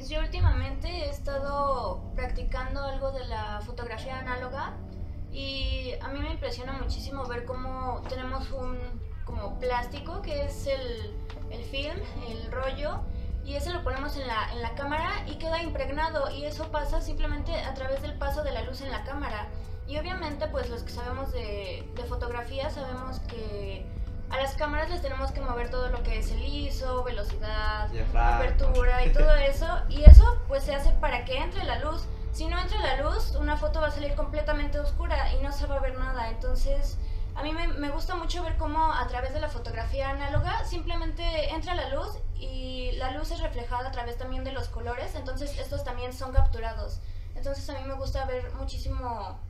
Pues 0.00 0.08
yo 0.08 0.20
últimamente 0.20 0.88
he 0.88 1.10
estado 1.10 2.00
practicando 2.16 2.82
algo 2.82 3.12
de 3.12 3.22
la 3.26 3.60
fotografía 3.60 4.18
análoga 4.18 4.78
Y 5.30 5.92
a 6.00 6.08
mí 6.08 6.20
me 6.20 6.30
impresiona 6.30 6.72
muchísimo 6.72 7.26
ver 7.26 7.44
cómo 7.44 8.00
tenemos 8.08 8.50
un 8.50 8.78
como 9.26 9.58
plástico 9.58 10.22
que 10.22 10.46
es 10.46 10.66
el, 10.68 11.14
el 11.50 11.62
film, 11.64 11.98
el 12.30 12.50
rollo, 12.50 13.00
y 13.44 13.56
ese 13.56 13.74
lo 13.74 13.84
ponemos 13.84 14.16
en 14.16 14.26
la, 14.26 14.50
en 14.54 14.62
la 14.62 14.74
cámara 14.74 15.10
y 15.26 15.34
queda 15.34 15.62
impregnado 15.62 16.30
y 16.30 16.46
eso 16.46 16.70
pasa 16.70 17.02
simplemente 17.02 17.52
a 17.52 17.74
través 17.74 18.00
del 18.00 18.14
paso 18.14 18.42
de 18.42 18.52
la 18.52 18.62
luz 18.62 18.80
en 18.80 18.90
la 18.90 19.04
cámara. 19.04 19.48
Y 19.86 19.98
obviamente 19.98 20.46
pues 20.48 20.70
los 20.70 20.82
que 20.82 20.92
sabemos 20.92 21.30
de, 21.32 21.86
de 21.94 22.04
fotografía 22.04 22.70
sabemos 22.70 23.20
que 23.20 23.84
a 24.30 24.36
las 24.36 24.54
cámaras 24.54 24.88
les 24.90 25.02
tenemos 25.02 25.32
que 25.32 25.40
mover 25.40 25.70
todo 25.70 25.88
lo 25.88 26.02
que 26.02 26.18
es 26.18 26.30
el 26.30 26.42
ISO, 26.42 27.02
velocidad, 27.02 27.90
apertura 28.14 29.04
y 29.04 29.12
todo 29.12 29.34
eso. 29.34 29.66
Y 29.88 30.04
eso 30.04 30.40
pues 30.46 30.62
se 30.62 30.74
hace 30.74 30.90
para 30.92 31.24
que 31.24 31.38
entre 31.38 31.64
la 31.64 31.80
luz. 31.80 32.04
Si 32.32 32.46
no 32.46 32.58
entra 32.58 32.78
la 32.78 33.02
luz, 33.02 33.34
una 33.34 33.56
foto 33.56 33.80
va 33.80 33.88
a 33.88 33.90
salir 33.90 34.14
completamente 34.14 34.78
oscura 34.78 35.34
y 35.34 35.42
no 35.42 35.50
se 35.50 35.66
va 35.66 35.76
a 35.76 35.80
ver 35.80 35.98
nada. 35.98 36.30
Entonces, 36.30 36.96
a 37.34 37.42
mí 37.42 37.52
me, 37.52 37.66
me 37.68 37.90
gusta 37.90 38.14
mucho 38.14 38.44
ver 38.44 38.56
cómo 38.56 38.92
a 38.92 39.04
través 39.08 39.34
de 39.34 39.40
la 39.40 39.48
fotografía 39.48 40.10
análoga 40.10 40.64
simplemente 40.64 41.50
entra 41.50 41.74
la 41.74 41.88
luz 41.88 42.18
y 42.36 42.92
la 42.92 43.10
luz 43.10 43.32
es 43.32 43.40
reflejada 43.40 43.88
a 43.88 43.90
través 43.90 44.16
también 44.16 44.44
de 44.44 44.52
los 44.52 44.68
colores. 44.68 45.16
Entonces, 45.16 45.58
estos 45.58 45.82
también 45.82 46.12
son 46.12 46.32
capturados. 46.32 47.00
Entonces, 47.34 47.68
a 47.68 47.72
mí 47.72 47.80
me 47.84 47.94
gusta 47.94 48.24
ver 48.26 48.52
muchísimo 48.54 49.40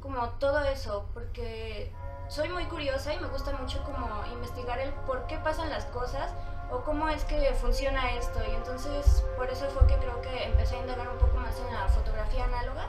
como 0.00 0.28
todo 0.30 0.60
eso, 0.64 1.08
porque 1.12 1.92
soy 2.32 2.48
muy 2.48 2.64
curiosa 2.64 3.12
y 3.12 3.20
me 3.20 3.28
gusta 3.28 3.52
mucho 3.52 3.82
como 3.84 4.08
investigar 4.32 4.78
el 4.78 4.90
por 5.06 5.26
qué 5.26 5.36
pasan 5.36 5.68
las 5.68 5.84
cosas 5.86 6.32
o 6.70 6.78
cómo 6.80 7.10
es 7.10 7.24
que 7.24 7.52
funciona 7.60 8.12
esto. 8.12 8.40
Y 8.50 8.54
entonces 8.54 9.22
por 9.36 9.50
eso 9.50 9.66
fue 9.68 9.86
que 9.86 9.96
creo 9.96 10.22
que 10.22 10.44
empecé 10.44 10.76
a 10.76 10.78
indagar 10.78 11.10
un 11.10 11.18
poco 11.18 11.36
más 11.36 11.54
en 11.60 11.74
la 11.74 11.88
fotografía 11.88 12.44
análoga, 12.44 12.86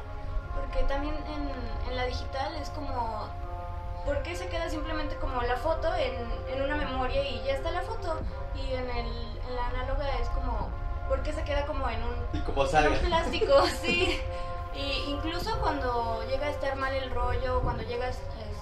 porque 0.56 0.84
también 0.84 1.16
en, 1.28 1.90
en 1.90 1.98
la 1.98 2.06
digital 2.06 2.56
es 2.56 2.70
como, 2.70 3.28
¿por 4.06 4.24
qué 4.24 4.34
se 4.38 4.48
queda 4.48 4.70
simplemente 4.70 5.18
como 5.18 5.42
la 5.42 5.58
foto 5.58 5.94
en, 5.96 6.26
en 6.48 6.62
una 6.62 6.78
memoria 6.78 7.28
y 7.28 7.44
ya 7.44 7.56
está 7.56 7.72
la 7.72 7.82
foto? 7.82 8.20
Y 8.56 8.74
en, 8.74 8.90
el, 8.90 9.08
en 9.50 9.56
la 9.58 9.68
análoga 9.68 10.08
es 10.22 10.30
como, 10.30 10.70
¿por 11.10 11.22
qué 11.22 11.34
se 11.34 11.44
queda 11.44 11.66
como 11.66 11.90
en 11.90 12.02
un 12.02 12.16
Y 12.32 12.40
como 12.44 12.66
en 12.66 12.94
un 12.94 12.98
plástico, 13.08 13.66
sí. 13.82 14.22
Y 14.74 15.12
incluso 15.12 15.60
cuando 15.60 16.24
llega 16.30 16.48
a 16.48 16.50
estar 16.50 16.78
mal 16.78 16.94
el 16.94 17.12
rollo, 17.12 17.60
cuando 17.62 17.84
llega 17.84 18.08
este, 18.08 18.24
a 18.42 18.53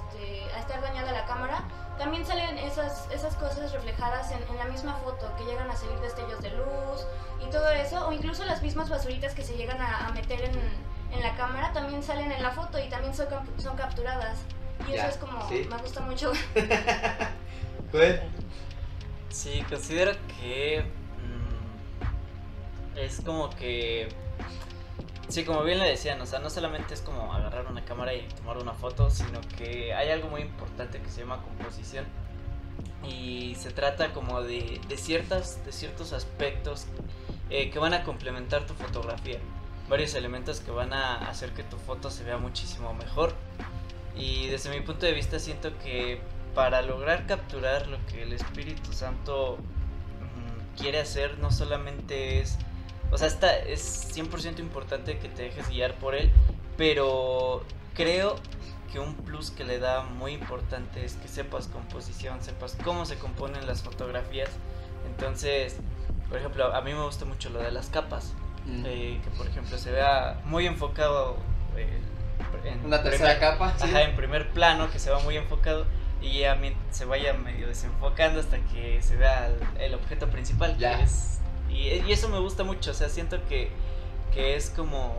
estar 0.62 0.82
dañada 0.82 1.12
la 1.12 1.26
cámara, 1.26 1.64
también 1.98 2.26
salen 2.26 2.58
esas, 2.58 3.08
esas 3.12 3.36
cosas 3.36 3.72
reflejadas 3.72 4.32
en, 4.32 4.42
en 4.50 4.58
la 4.58 4.66
misma 4.66 4.96
foto, 4.96 5.32
que 5.38 5.44
llegan 5.46 5.70
a 5.70 5.76
salir 5.76 6.00
destellos 6.00 6.42
de 6.42 6.50
luz 6.52 7.06
y 7.46 7.50
todo 7.52 7.70
eso, 7.72 8.08
o 8.08 8.12
incluso 8.12 8.44
las 8.46 8.62
mismas 8.62 8.90
basuritas 8.90 9.34
que 9.36 9.44
se 9.44 9.56
llegan 9.58 9.80
a, 9.82 10.08
a 10.08 10.12
meter 10.12 10.42
en, 10.42 10.54
en 11.12 11.22
la 11.22 11.36
cámara 11.36 11.72
también 11.74 12.02
salen 12.02 12.32
en 12.32 12.42
la 12.42 12.52
foto 12.52 12.80
y 12.80 12.90
también 12.90 13.14
son, 13.14 13.28
son 13.58 13.76
capturadas. 13.76 14.40
Y 14.88 14.94
Ya, 14.94 15.08
eso 15.08 15.08
es 15.10 15.18
como, 15.18 15.48
sí. 15.48 15.68
me 15.70 15.78
gusta 15.78 16.00
mucho. 16.02 16.32
Joel, 17.92 18.22
Sí, 19.30 19.64
considero 19.70 20.12
que 20.40 20.84
mm, 22.94 22.98
es 22.98 23.22
como 23.22 23.50
que 23.52 24.10
sí, 25.32 25.44
como 25.44 25.64
bien 25.64 25.80
le 25.80 25.88
decían, 25.88 26.20
o 26.22 26.26
sea, 26.26 26.40
no 26.40 26.50
solamente 26.50 26.94
es 26.94 27.02
como 27.02 27.34
agarrar 27.34 27.68
una 27.68 27.84
cámara 27.86 28.14
y 28.14 28.28
tomar 28.36 28.58
una 28.58 28.74
foto, 28.74 29.10
sino 29.10 29.40
que 29.58 29.94
hay 29.94 30.10
algo 30.10 30.30
muy 30.30 30.42
importante 30.42 31.00
que 31.00 31.10
se 31.10 31.22
llama 31.22 31.42
composición. 31.42 32.06
Y 33.08 33.56
se 33.56 33.72
trata 33.72 34.14
como 34.14 34.42
de, 34.42 34.80
de 34.88 34.98
ciertas 34.98 35.66
de 35.66 35.72
ciertos 35.72 36.14
aspectos 36.14 36.86
eh, 37.50 37.70
que 37.70 37.80
van 37.80 37.94
a 37.94 38.04
complementar 38.04 38.66
tu 38.66 38.74
fotografía, 38.74 39.40
varios 39.90 40.14
elementos 40.14 40.60
que 40.60 40.72
van 40.72 40.94
a 40.94 41.28
hacer 41.30 41.52
que 41.52 41.64
tu 41.64 41.78
foto 41.78 42.10
se 42.10 42.24
vea 42.24 42.38
muchísimo 42.38 42.94
mejor. 42.94 43.34
Y 44.16 44.48
desde 44.48 44.70
mi 44.70 44.82
punto 44.82 45.06
de 45.06 45.14
vista 45.14 45.40
siento 45.40 45.78
que 45.80 46.22
para 46.54 46.82
lograr 46.82 47.26
capturar 47.28 47.88
lo 47.88 47.98
que 48.08 48.24
el 48.24 48.34
Espíritu 48.34 48.94
Santo 48.94 49.58
mm, 49.58 50.82
quiere 50.82 51.00
hacer 51.00 51.40
no 51.40 51.52
solamente 51.52 52.40
es, 52.40 52.58
o 53.12 53.18
sea, 53.18 53.28
está, 53.28 53.58
es 53.60 54.16
100% 54.16 54.60
importante 54.60 55.18
que 55.20 55.28
te 55.30 55.44
dejes 55.44 55.70
guiar 55.70 55.96
por 55.96 56.16
él, 56.16 56.32
pero 56.78 57.64
creo 57.94 58.36
que 58.92 59.00
un 59.00 59.16
plus 59.16 59.52
que 59.52 59.64
le 59.64 59.80
da 59.80 60.02
muy 60.04 60.34
importante 60.34 61.06
es 61.06 61.14
que 61.14 61.28
sepas 61.28 61.68
composición, 61.68 62.42
sepas 62.42 62.76
cómo 62.84 63.06
se 63.06 63.18
componen 63.18 63.66
las 63.68 63.84
fotografías. 63.84 64.50
Entonces, 65.06 65.78
por 66.30 66.38
ejemplo, 66.38 66.74
a 66.76 66.82
mí 66.82 66.94
me 66.94 67.04
gusta 67.04 67.26
mucho 67.26 67.50
lo 67.50 67.60
de 67.60 67.72
las 67.72 67.88
capas, 67.90 68.34
Mm. 68.66 68.84
eh, 68.86 69.20
que 69.24 69.30
por 69.32 69.48
ejemplo 69.48 69.78
se 69.78 69.92
vea 69.92 70.40
muy 70.46 70.68
enfocado 70.68 71.36
eh, 71.78 72.00
en 72.66 72.86
una 72.86 73.02
tercera 73.02 73.32
primer- 73.36 73.40
capa. 73.58 73.74
¿sí? 73.78 73.86
Ajá, 73.90 74.02
en 74.04 74.16
primer 74.16 74.52
plano, 74.52 74.92
que 74.92 75.00
se 75.00 75.10
va 75.10 75.20
muy 75.20 75.36
enfocado 75.38 75.86
y 76.22 76.40
ya 76.42 76.58
se 76.92 77.06
vaya 77.06 77.34
medio 77.34 77.68
desenfocando 77.68 78.40
hasta 78.40 78.58
que 78.72 79.02
se 79.02 79.16
vea 79.16 79.48
el, 79.48 79.82
el 79.82 79.94
objeto 79.96 80.28
principal. 80.30 80.78
que 80.78 80.86
es- 81.04 81.41
y, 81.74 82.04
y 82.08 82.12
eso 82.12 82.30
me 82.30 82.40
gusta 82.40 82.64
mucho, 82.64 82.92
o 82.92 82.94
sea, 82.94 83.10
siento 83.10 83.38
que, 83.48 83.70
que 84.34 84.56
es 84.56 84.70
como, 84.70 85.16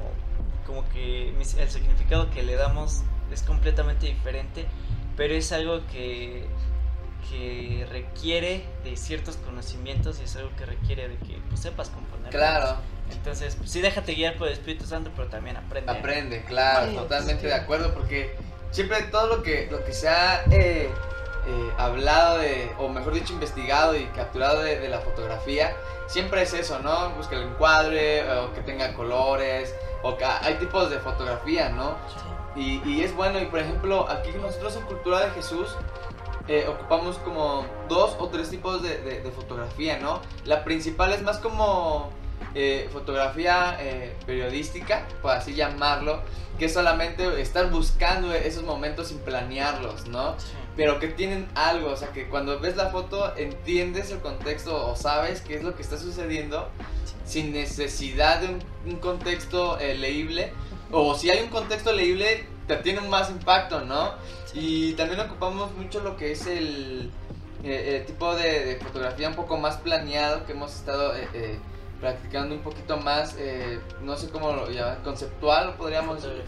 como 0.67 0.89
que 0.91 1.29
el 1.31 1.71
significado 1.71 2.31
que 2.31 2.43
le 2.43 2.55
damos 2.57 3.03
es 3.33 3.43
completamente 3.43 4.07
diferente, 4.07 4.67
pero 5.17 5.35
es 5.35 5.53
algo 5.53 5.81
que, 5.91 6.47
que 7.31 7.87
requiere 7.91 8.65
de 8.85 8.97
ciertos 8.97 9.37
conocimientos 9.37 10.19
y 10.21 10.25
es 10.25 10.37
algo 10.37 10.51
que 10.57 10.67
requiere 10.67 11.09
de 11.09 11.17
que 11.17 11.39
pues, 11.49 11.61
sepas 11.61 11.89
componer. 11.91 12.31
Claro, 12.31 12.77
Entonces, 13.11 13.57
pues, 13.57 13.71
sí, 13.71 13.81
déjate 13.81 14.15
guiar 14.15 14.37
por 14.37 14.49
el 14.49 14.55
Espíritu 14.55 14.87
Santo, 14.87 15.11
pero 15.17 15.29
también 15.29 15.57
aprende. 15.57 15.91
aprende, 15.93 16.45
claro, 16.45 16.91
Sí, 16.91 16.97
totalmente 16.97 17.43
sí. 17.43 17.47
de 17.49 17.55
acuerdo, 17.55 17.95
porque 17.95 18.35
siempre 18.71 19.03
todo 19.05 19.37
lo 19.37 19.43
que, 19.43 19.69
lo 19.71 19.85
que 19.85 19.93
se 19.93 20.09
ha 20.09 20.45
eh, 20.51 20.91
eh, 21.47 21.73
hablado 21.79 22.39
de, 22.39 22.73
o 22.79 22.89
mejor 22.89 23.15
dicho, 23.15 23.33
investigado 23.33 23.97
y 23.97 24.05
capturado 24.07 24.63
de, 24.63 24.79
de 24.79 24.89
la 24.89 25.01
fotografía, 25.01 25.75
siempre 26.07 26.43
es 26.43 26.53
eso, 26.55 26.79
¿no? 26.81 27.11
Busca 27.11 27.37
el 27.37 27.43
encuadre, 27.43 28.31
o 28.39 28.53
que 28.55 28.61
tenga 28.61 28.93
colores, 28.95 29.75
o 30.03 30.17
que 30.17 30.25
hay 30.25 30.55
tipos 30.55 30.91
de 30.91 30.99
fotografía, 30.99 31.69
¿no? 31.71 31.97
Y, 32.55 32.83
y 32.89 33.03
es 33.03 33.15
bueno, 33.17 33.41
y 33.41 33.47
por 33.47 33.61
ejemplo, 33.61 34.07
aquí 34.09 34.31
nosotros 34.41 34.77
en 34.77 34.83
Cultura 34.83 35.21
de 35.21 35.31
Jesús 35.31 35.69
eh, 36.49 36.67
ocupamos 36.69 37.17
como 37.19 37.65
dos 37.89 38.17
o 38.19 38.29
tres 38.29 38.51
tipos 38.51 38.83
de, 38.83 38.99
de- 38.99 39.21
de 39.23 39.31
fotografía, 39.31 39.99
¿no? 39.99 40.21
La 40.45 40.65
principal 40.65 41.13
es 41.13 41.23
más 41.23 41.39
como 41.39 42.11
eh, 42.55 42.91
fotografía 42.93 43.77
eh, 43.81 44.15
periodística, 44.27 45.07
por 45.23 45.31
así 45.31 45.55
llamarlo, 45.55 46.21
que 46.59 46.67
es 46.67 46.75
solamente 46.75 47.41
estar 47.41 47.71
buscando 47.71 48.35
esos 48.35 48.65
momentos 48.65 49.09
sin 49.09 49.19
planearlos, 49.21 50.07
¿no? 50.09 50.35
Sí. 50.39 50.47
Pero 50.77 50.99
que 50.99 51.09
tienen 51.09 51.49
algo, 51.55 51.91
o 51.91 51.97
sea, 51.97 52.09
que 52.13 52.29
cuando 52.29 52.59
ves 52.59 52.77
la 52.77 52.91
foto 52.91 53.37
entiendes 53.37 54.11
el 54.11 54.21
contexto 54.21 54.91
o 54.91 54.97
sabes 54.97 55.43
qué 55.43 55.57
es 55.57 55.63
lo 55.63 55.77
que 55.77 55.83
está 55.83 55.99
sucediendo 55.99 56.69
sin 57.27 57.53
necesidad 57.53 58.41
de 58.41 58.59
un, 58.91 58.97
contexto 58.97 59.79
eh, 59.79 59.95
leíble. 59.95 60.53
O 60.91 61.15
si 61.15 61.31
hay 61.31 61.43
un 61.43 61.49
contexto 61.49 61.93
leíble, 61.93 62.47
te 62.67 62.77
tiene 62.77 63.01
más 63.03 63.31
impacto, 63.31 63.81
¿no? 63.81 64.13
Y 64.55 64.93
también 64.95 65.21
ocupamos 65.21 65.73
mucho 65.75 66.01
lo 66.01 66.17
que 66.17 66.33
es 66.33 66.47
el, 66.47 67.11
eh, 67.65 68.05
tipo 68.07 68.35
de, 68.35 68.65
de 68.65 68.77
fotografía 68.77 69.29
un 69.29 69.35
poco 69.35 69.57
más 69.57 69.77
planeado 69.77 70.45
que 70.45 70.53
hemos 70.53 70.75
estado 70.75 71.15
eh, 71.17 71.59
practicando 72.03 72.57
un 72.57 72.63
poquito 72.63 72.97
más, 72.97 73.37
eh, 73.39 73.79
no 74.03 74.17
sé 74.17 74.29
cómo 74.29 74.53
lo 74.53 74.67
conceptual, 75.05 75.75
podríamos 75.77 76.17
decir. 76.17 76.45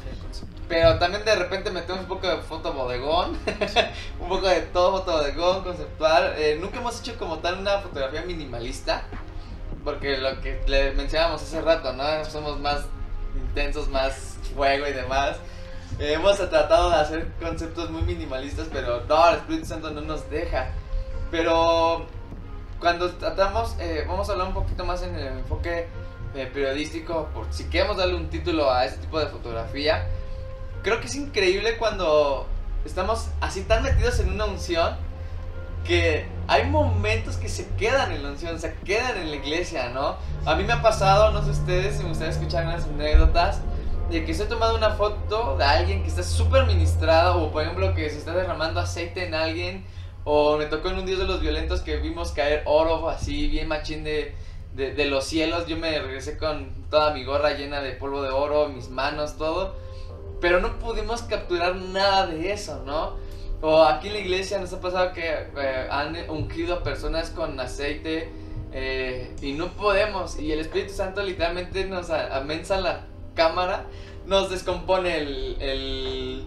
Pero 0.68 0.99
también 0.99 1.25
de 1.25 1.37
repente 1.37 1.70
metemos 1.70 2.02
un 2.02 2.08
poco 2.08 2.26
de 2.26 2.38
foto 2.38 2.73
bodegón, 2.73 3.38
un 4.20 4.28
poco 4.28 4.49
de 4.49 4.62
todo 4.62 4.99
foto 4.99 5.12
bodegón, 5.12 5.62
conceptual. 5.62 6.34
Eh, 6.37 6.58
nunca 6.61 6.78
hemos 6.78 7.00
hecho 7.00 7.16
como 7.16 7.38
tal 7.38 7.61
una 7.61 7.78
fotografía 7.78 8.23
minimalista, 8.23 9.04
porque 9.84 10.18
lo 10.18 10.40
que 10.40 10.61
le 10.66 10.90
mencionábamos 10.92 11.40
hace 11.42 11.61
rato, 11.61 11.92
¿no? 11.92 12.25
Somos 12.25 12.58
más 12.58 12.87
intensos, 13.37 13.88
más 13.88 14.37
fuego 14.56 14.88
y 14.88 14.92
demás. 14.92 15.37
Eh, 16.00 16.14
hemos 16.14 16.37
tratado 16.37 16.90
de 16.90 16.96
hacer 16.96 17.28
conceptos 17.40 17.90
muy 17.90 18.02
minimalistas, 18.02 18.66
pero 18.73 19.04
no, 19.08 19.28
el 19.28 19.37
Espíritu 19.37 19.66
Santo 19.66 19.92
no 19.92 20.00
nos 20.00 20.28
deja. 20.28 20.73
Pero 21.30 22.08
cuando 22.84 23.10
tratamos, 23.12 23.76
eh, 23.80 24.04
vamos 24.06 24.28
a 24.28 24.32
hablar 24.32 24.48
un 24.48 24.52
poquito 24.52 24.84
más 24.84 25.02
en 25.02 25.14
el 25.14 25.38
enfoque 25.38 25.88
eh, 26.34 26.50
periodístico, 26.52 27.30
por 27.32 27.46
si 27.50 27.64
queremos 27.70 27.96
darle 27.96 28.14
un 28.14 28.28
título 28.28 28.70
a 28.70 28.84
este 28.84 28.98
tipo 28.98 29.18
de 29.18 29.26
fotografía, 29.28 30.06
creo 30.82 31.00
que 31.00 31.06
es 31.06 31.14
increíble 31.14 31.78
cuando 31.78 32.46
estamos 32.84 33.30
así 33.40 33.62
tan 33.62 33.84
metidos 33.84 34.20
en 34.20 34.28
una 34.28 34.44
unción 34.44 34.96
que 35.86 36.26
hay 36.46 36.66
momentos 36.66 37.38
que 37.38 37.48
se 37.48 37.66
quedan 37.78 38.12
en 38.12 38.22
la 38.22 38.28
unción, 38.32 38.60
se 38.60 38.74
quedan 38.84 39.16
en 39.16 39.30
la 39.30 39.36
iglesia, 39.36 39.88
¿no? 39.88 40.16
A 40.44 40.54
mí 40.54 40.64
me 40.64 40.74
ha 40.74 40.82
pasado, 40.82 41.30
no 41.30 41.42
sé 41.42 41.52
ustedes, 41.52 41.96
si 41.96 42.02
me 42.02 42.10
gustaría 42.10 42.34
escuchar 42.34 42.66
unas 42.66 42.84
anécdotas, 42.84 43.62
de 44.10 44.26
que 44.26 44.34
se 44.34 44.42
ha 44.42 44.48
tomado 44.50 44.76
una 44.76 44.90
foto 44.90 45.56
de 45.56 45.64
alguien 45.64 46.02
que 46.02 46.08
está 46.08 46.22
súper 46.22 46.66
ministrado, 46.66 47.44
o 47.44 47.50
por 47.50 47.62
ejemplo 47.62 47.94
que 47.94 48.10
se 48.10 48.18
está 48.18 48.34
derramando 48.34 48.78
aceite 48.78 49.26
en 49.26 49.32
alguien, 49.32 49.86
o 50.24 50.56
me 50.56 50.66
tocó 50.66 50.88
en 50.88 50.98
un 50.98 51.06
Dios 51.06 51.18
de 51.18 51.26
los 51.26 51.40
Violentos 51.40 51.80
que 51.80 51.96
vimos 51.96 52.32
caer 52.32 52.62
oro 52.66 53.08
así, 53.08 53.48
bien 53.48 53.68
machín 53.68 54.04
de, 54.04 54.34
de, 54.74 55.04
los 55.06 55.24
cielos, 55.24 55.66
yo 55.66 55.76
me 55.76 55.98
regresé 55.98 56.36
con 56.38 56.72
toda 56.90 57.12
mi 57.12 57.24
gorra 57.24 57.52
llena 57.52 57.80
de 57.80 57.92
polvo 57.92 58.22
de 58.22 58.30
oro, 58.30 58.68
mis 58.68 58.88
manos, 58.88 59.36
todo. 59.36 59.76
pero 60.40 60.60
no 60.60 60.78
pudimos 60.78 61.22
capturar 61.22 61.76
nada 61.76 62.26
de 62.26 62.52
eso, 62.52 62.82
¿no? 62.84 63.16
O 63.60 63.82
aquí 63.82 64.08
en 64.08 64.14
la 64.14 64.18
iglesia 64.20 64.58
nos 64.58 64.72
ha 64.72 64.80
pasado 64.80 65.12
que 65.12 65.24
eh, 65.26 65.88
han 65.90 66.16
ungido 66.28 66.74
a 66.74 66.82
personas 66.82 67.30
con 67.30 67.58
aceite 67.58 68.30
eh, 68.72 69.34
y 69.40 69.52
no 69.52 69.68
podemos. 69.68 70.38
Y 70.38 70.52
el 70.52 70.60
Espíritu 70.60 70.92
Santo 70.92 71.22
literalmente 71.22 71.86
nos 71.86 72.10
amensa 72.10 72.78
la 72.80 73.06
cámara, 73.34 73.86
nos 74.26 74.50
descompone 74.50 75.16
el, 75.16 76.44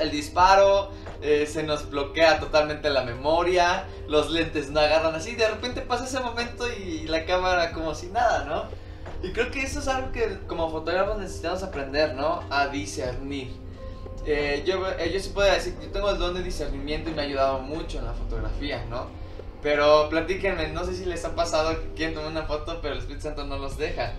el 0.00 0.10
disparo, 0.10 0.90
eh, 1.22 1.46
se 1.46 1.62
nos 1.62 1.88
bloquea 1.88 2.40
totalmente 2.40 2.90
la 2.90 3.04
memoria, 3.04 3.86
los 4.08 4.30
lentes 4.30 4.70
no 4.70 4.80
agarran 4.80 5.14
así. 5.14 5.34
De 5.34 5.48
repente 5.48 5.80
pasa 5.80 6.04
ese 6.04 6.20
momento 6.20 6.66
y 6.72 7.06
la 7.06 7.24
cámara 7.24 7.72
como 7.72 7.94
si 7.94 8.08
nada, 8.08 8.44
¿no? 8.44 8.64
Y 9.22 9.32
creo 9.32 9.50
que 9.50 9.62
eso 9.62 9.80
es 9.80 9.88
algo 9.88 10.12
que 10.12 10.38
como 10.46 10.70
fotógrafos 10.70 11.18
necesitamos 11.18 11.62
aprender, 11.62 12.14
¿no? 12.14 12.42
A 12.50 12.68
discernir. 12.68 13.52
Eh, 14.26 14.62
yo, 14.66 14.86
eh, 14.98 15.10
yo 15.12 15.20
sí 15.20 15.30
puedo 15.30 15.50
decir 15.50 15.74
que 15.76 15.86
yo 15.86 15.92
tengo 15.92 16.10
el 16.10 16.18
don 16.18 16.34
de 16.34 16.42
discernimiento 16.42 17.10
y 17.10 17.14
me 17.14 17.22
ha 17.22 17.24
ayudado 17.24 17.60
mucho 17.60 17.98
en 17.98 18.04
la 18.04 18.12
fotografía, 18.12 18.84
¿no? 18.90 19.06
Pero 19.62 20.08
platíquenme, 20.08 20.68
no 20.68 20.84
sé 20.84 20.94
si 20.94 21.04
les 21.04 21.24
ha 21.24 21.34
pasado 21.34 21.70
que 21.80 21.94
quieren 21.94 22.14
tomar 22.14 22.30
una 22.30 22.42
foto, 22.42 22.78
pero 22.80 22.94
el 22.94 23.00
Espíritu 23.00 23.24
Santo 23.24 23.44
no 23.44 23.58
los 23.58 23.76
deja. 23.76 24.12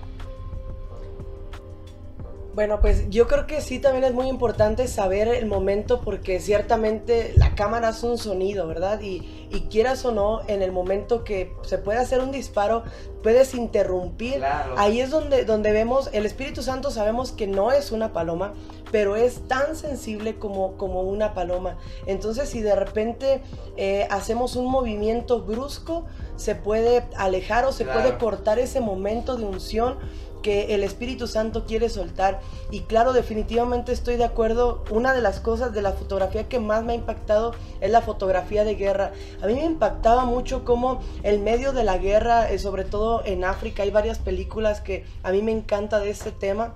Bueno, 2.60 2.82
pues 2.82 3.10
yo 3.10 3.26
creo 3.26 3.48
que 3.48 3.62
sí 3.62 3.80
también 3.80 4.04
es 4.04 4.14
muy 4.14 4.28
importante 4.28 4.90
saber 4.90 5.30
el 5.30 5.46
momento 5.46 6.02
porque 6.02 6.42
ciertamente 6.42 7.32
la 7.38 7.56
cámara 7.56 7.88
es 7.88 8.04
un 8.04 8.18
sonido, 8.18 8.68
¿verdad? 8.68 9.00
Y, 9.00 9.48
y 9.50 9.62
quieras 9.70 10.04
o 10.04 10.12
no, 10.12 10.42
en 10.46 10.62
el 10.62 10.74
momento 10.74 11.24
que 11.24 11.54
se 11.62 11.78
puede 11.78 12.00
hacer 12.00 12.20
un 12.20 12.32
disparo, 12.32 12.84
puedes 13.24 13.54
interrumpir. 13.54 14.44
Ahí 14.76 15.00
es 15.00 15.10
donde, 15.10 15.46
donde 15.46 15.72
vemos, 15.72 16.10
el 16.12 16.26
Espíritu 16.26 16.62
Santo 16.62 16.92
sabemos 16.92 17.32
que 17.32 17.48
no 17.48 17.72
es 17.72 17.94
una 17.94 18.12
paloma, 18.12 18.54
pero 18.92 19.16
es 19.16 19.48
tan 19.48 19.78
sensible 19.78 20.38
como, 20.38 20.76
como 20.78 21.02
una 21.02 21.34
paloma. 21.34 21.78
Entonces 22.08 22.50
si 22.50 22.62
de 22.62 22.76
repente 22.76 23.42
eh, 23.78 24.06
hacemos 24.10 24.58
un 24.58 24.70
movimiento 24.70 25.44
brusco, 25.44 26.06
se 26.36 26.56
puede 26.56 27.06
alejar 27.16 27.66
o 27.66 27.72
se 27.72 27.86
puede 27.86 28.18
cortar 28.18 28.60
ese 28.60 28.80
momento 28.80 29.36
de 29.36 29.46
unción 29.46 29.98
que 30.42 30.74
el 30.76 30.84
Espíritu 30.84 31.28
Santo 31.28 31.66
quiere 31.66 31.90
soltar. 31.90 32.40
Y 32.72 32.82
claro, 32.82 33.14
definitivamente 33.14 33.92
estoy 33.92 34.18
de 34.18 34.24
acuerdo. 34.24 34.84
Una 34.92 35.14
de 35.14 35.22
las 35.22 35.40
cosas 35.40 35.74
de 35.74 35.82
la 35.82 35.94
fotografía 35.94 36.48
que 36.48 36.60
más 36.60 36.84
me 36.84 36.94
ha 36.94 36.96
impactado 36.96 37.54
es 37.82 37.92
la 37.92 38.02
fotografía 38.02 38.64
de 38.64 38.76
guerra. 38.76 39.12
A 39.42 39.48
mí 39.48 39.54
me 39.54 39.66
impactaba 39.66 40.26
mucho 40.26 40.66
cómo 40.66 41.02
el 41.24 41.40
medio 41.40 41.74
de 41.74 41.84
la 41.84 41.98
guerra, 41.98 42.50
eh, 42.52 42.60
sobre 42.60 42.84
todo 42.84 43.24
en 43.26 43.44
África, 43.44 43.84
hay 43.84 43.92
varias 43.92 44.20
películas 44.20 44.82
que 44.82 45.06
a 45.24 45.32
mí 45.32 45.42
me 45.42 45.52
encanta 45.52 46.00
de 46.00 46.10
este 46.10 46.32
tema. 46.32 46.76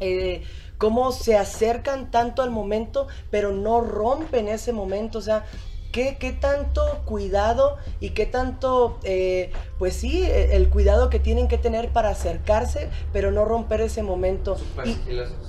Eh, 0.00 0.42
cómo 0.78 1.12
se 1.12 1.36
acercan 1.36 2.10
tanto 2.10 2.42
al 2.42 2.50
momento, 2.50 3.06
pero 3.30 3.52
no 3.52 3.80
rompen 3.80 4.48
ese 4.48 4.72
momento. 4.72 5.18
O 5.18 5.22
sea, 5.22 5.46
¿Qué, 5.96 6.36
tanto 6.38 7.00
cuidado 7.06 7.78
y 8.00 8.10
qué 8.10 8.26
tanto, 8.26 8.98
eh, 9.02 9.50
pues 9.78 9.96
sí, 9.96 10.24
e, 10.24 10.54
el 10.54 10.68
cuidado 10.68 11.08
que 11.08 11.18
tienen 11.18 11.48
que 11.48 11.56
tener 11.56 11.88
para 11.88 12.10
acercarse, 12.10 12.90
pero 13.14 13.30
no 13.30 13.46
romper 13.46 13.80
ese 13.80 14.02
momento? 14.02 14.58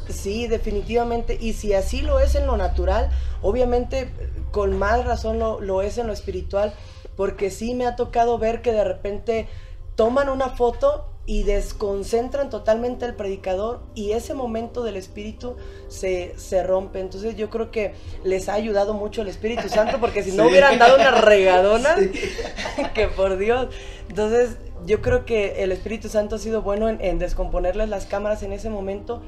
sí, 0.08 0.48
definitivamente. 0.48 1.38
Y 1.38 1.52
si 1.52 1.74
así 1.74 2.02
lo 2.02 2.22
es 2.22 2.36
en 2.36 2.48
lo 2.48 2.56
natural, 2.56 3.10
obviamente 3.42 4.10
con 4.52 4.80
más 4.80 5.04
razón 5.04 5.38
lo, 5.38 5.60
lo 5.60 5.82
es 5.82 5.98
en 5.98 6.08
lo 6.08 6.14
espiritual, 6.14 6.74
porque 7.18 7.52
sí 7.52 7.76
me 7.76 7.86
ha 7.86 7.98
tocado 7.98 8.38
ver 8.38 8.62
que 8.62 8.72
de 8.72 8.86
repente 8.86 9.50
toman 9.96 10.30
una 10.30 10.52
foto 10.52 11.10
y 11.30 11.44
desconcentran 11.44 12.50
totalmente 12.50 13.04
al 13.04 13.14
predicador 13.14 13.82
y 13.94 14.14
ese 14.14 14.34
momento 14.34 14.82
del 14.82 14.96
Espíritu 14.96 15.58
se, 15.90 16.34
se, 16.38 16.64
rompe. 16.64 17.02
Entonces 17.02 17.36
yo 17.36 17.50
creo 17.50 17.70
que 17.70 17.94
les 18.24 18.48
ha 18.48 18.54
ayudado 18.54 18.94
mucho 18.94 19.24
el 19.24 19.28
Espíritu 19.28 19.68
Santo 19.68 20.00
porque 20.00 20.24
si 20.24 20.32
no 20.32 20.48
hubieran 20.48 20.80
dado 20.80 20.96
una 20.96 21.12
regadona, 21.12 21.96
que 22.96 23.10
por 23.10 23.38
Dios. 23.38 23.68
Entonces 24.08 24.56
yo 24.86 25.02
creo 25.02 25.26
que 25.26 25.64
el 25.64 25.74
Espíritu 25.74 26.08
Santo 26.08 26.38
ha 26.38 26.40
sido 26.40 26.62
bueno 26.62 26.88
en, 26.88 27.02
en 27.02 27.20
descomponerles 27.20 27.90
las 27.90 28.06
cámaras 28.06 28.42
en 28.44 28.54
ese 28.54 28.70
momento 28.70 29.22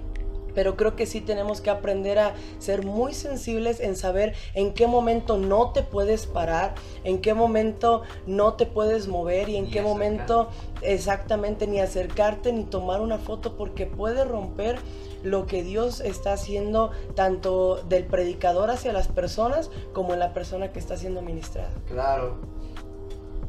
pero 0.54 0.76
creo 0.76 0.96
que 0.96 1.06
sí 1.06 1.22
tenemos 1.22 1.62
que 1.62 1.70
aprender 1.70 2.20
a 2.20 2.34
ser 2.60 2.86
muy 2.86 3.14
sensibles 3.14 3.80
en 3.80 3.96
saber 3.96 4.36
en 4.54 4.74
qué 4.74 4.88
momento 4.88 5.38
no 5.38 5.72
te 5.72 5.84
puedes 5.84 6.26
parar, 6.26 6.76
en 7.04 7.20
qué 7.20 7.34
momento 7.34 8.04
no 8.28 8.54
te 8.54 8.66
puedes 8.66 9.08
mover 9.08 9.50
y 9.50 9.58
en 9.58 9.70
qué 9.70 9.82
momento 9.82 10.50
exactamente 10.82 11.68
ni 11.68 11.80
acercarte 11.80 12.54
ni 12.54 12.64
tomar 12.64 13.02
una 13.02 13.18
foto 13.18 13.58
porque 13.58 13.86
puede 13.86 14.24
romper 14.24 14.78
lo 15.24 15.46
que 15.46 15.64
Dios 15.64 16.00
está 16.00 16.34
haciendo 16.34 16.92
tanto 17.16 17.82
del 17.90 18.06
predicador 18.06 18.70
hacia 18.72 18.94
las 18.94 19.08
personas 19.08 19.70
como 19.94 20.14
en 20.14 20.20
la 20.20 20.34
persona 20.34 20.72
que 20.72 20.80
está 20.80 20.98
siendo 20.98 21.22
ministrada. 21.22 21.72
Claro. 21.88 22.38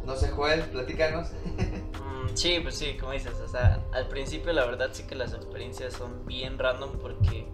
No 0.05 0.17
sé, 0.17 0.29
Joel, 0.29 0.63
platícanos. 0.63 1.29
Sí, 2.35 2.61
pues 2.63 2.77
sí, 2.77 2.97
como 2.99 3.13
dices, 3.13 3.35
o 3.41 3.49
sea, 3.49 3.81
al 3.93 4.09
principio 4.09 4.53
la 4.53 4.65
verdad 4.65 4.91
sí 4.93 5.05
que 5.05 5.15
las 5.15 5.35
experiencias 5.35 5.95
son 5.95 6.27
bien 6.27 6.59
random 6.59 6.99
porque 7.01 7.47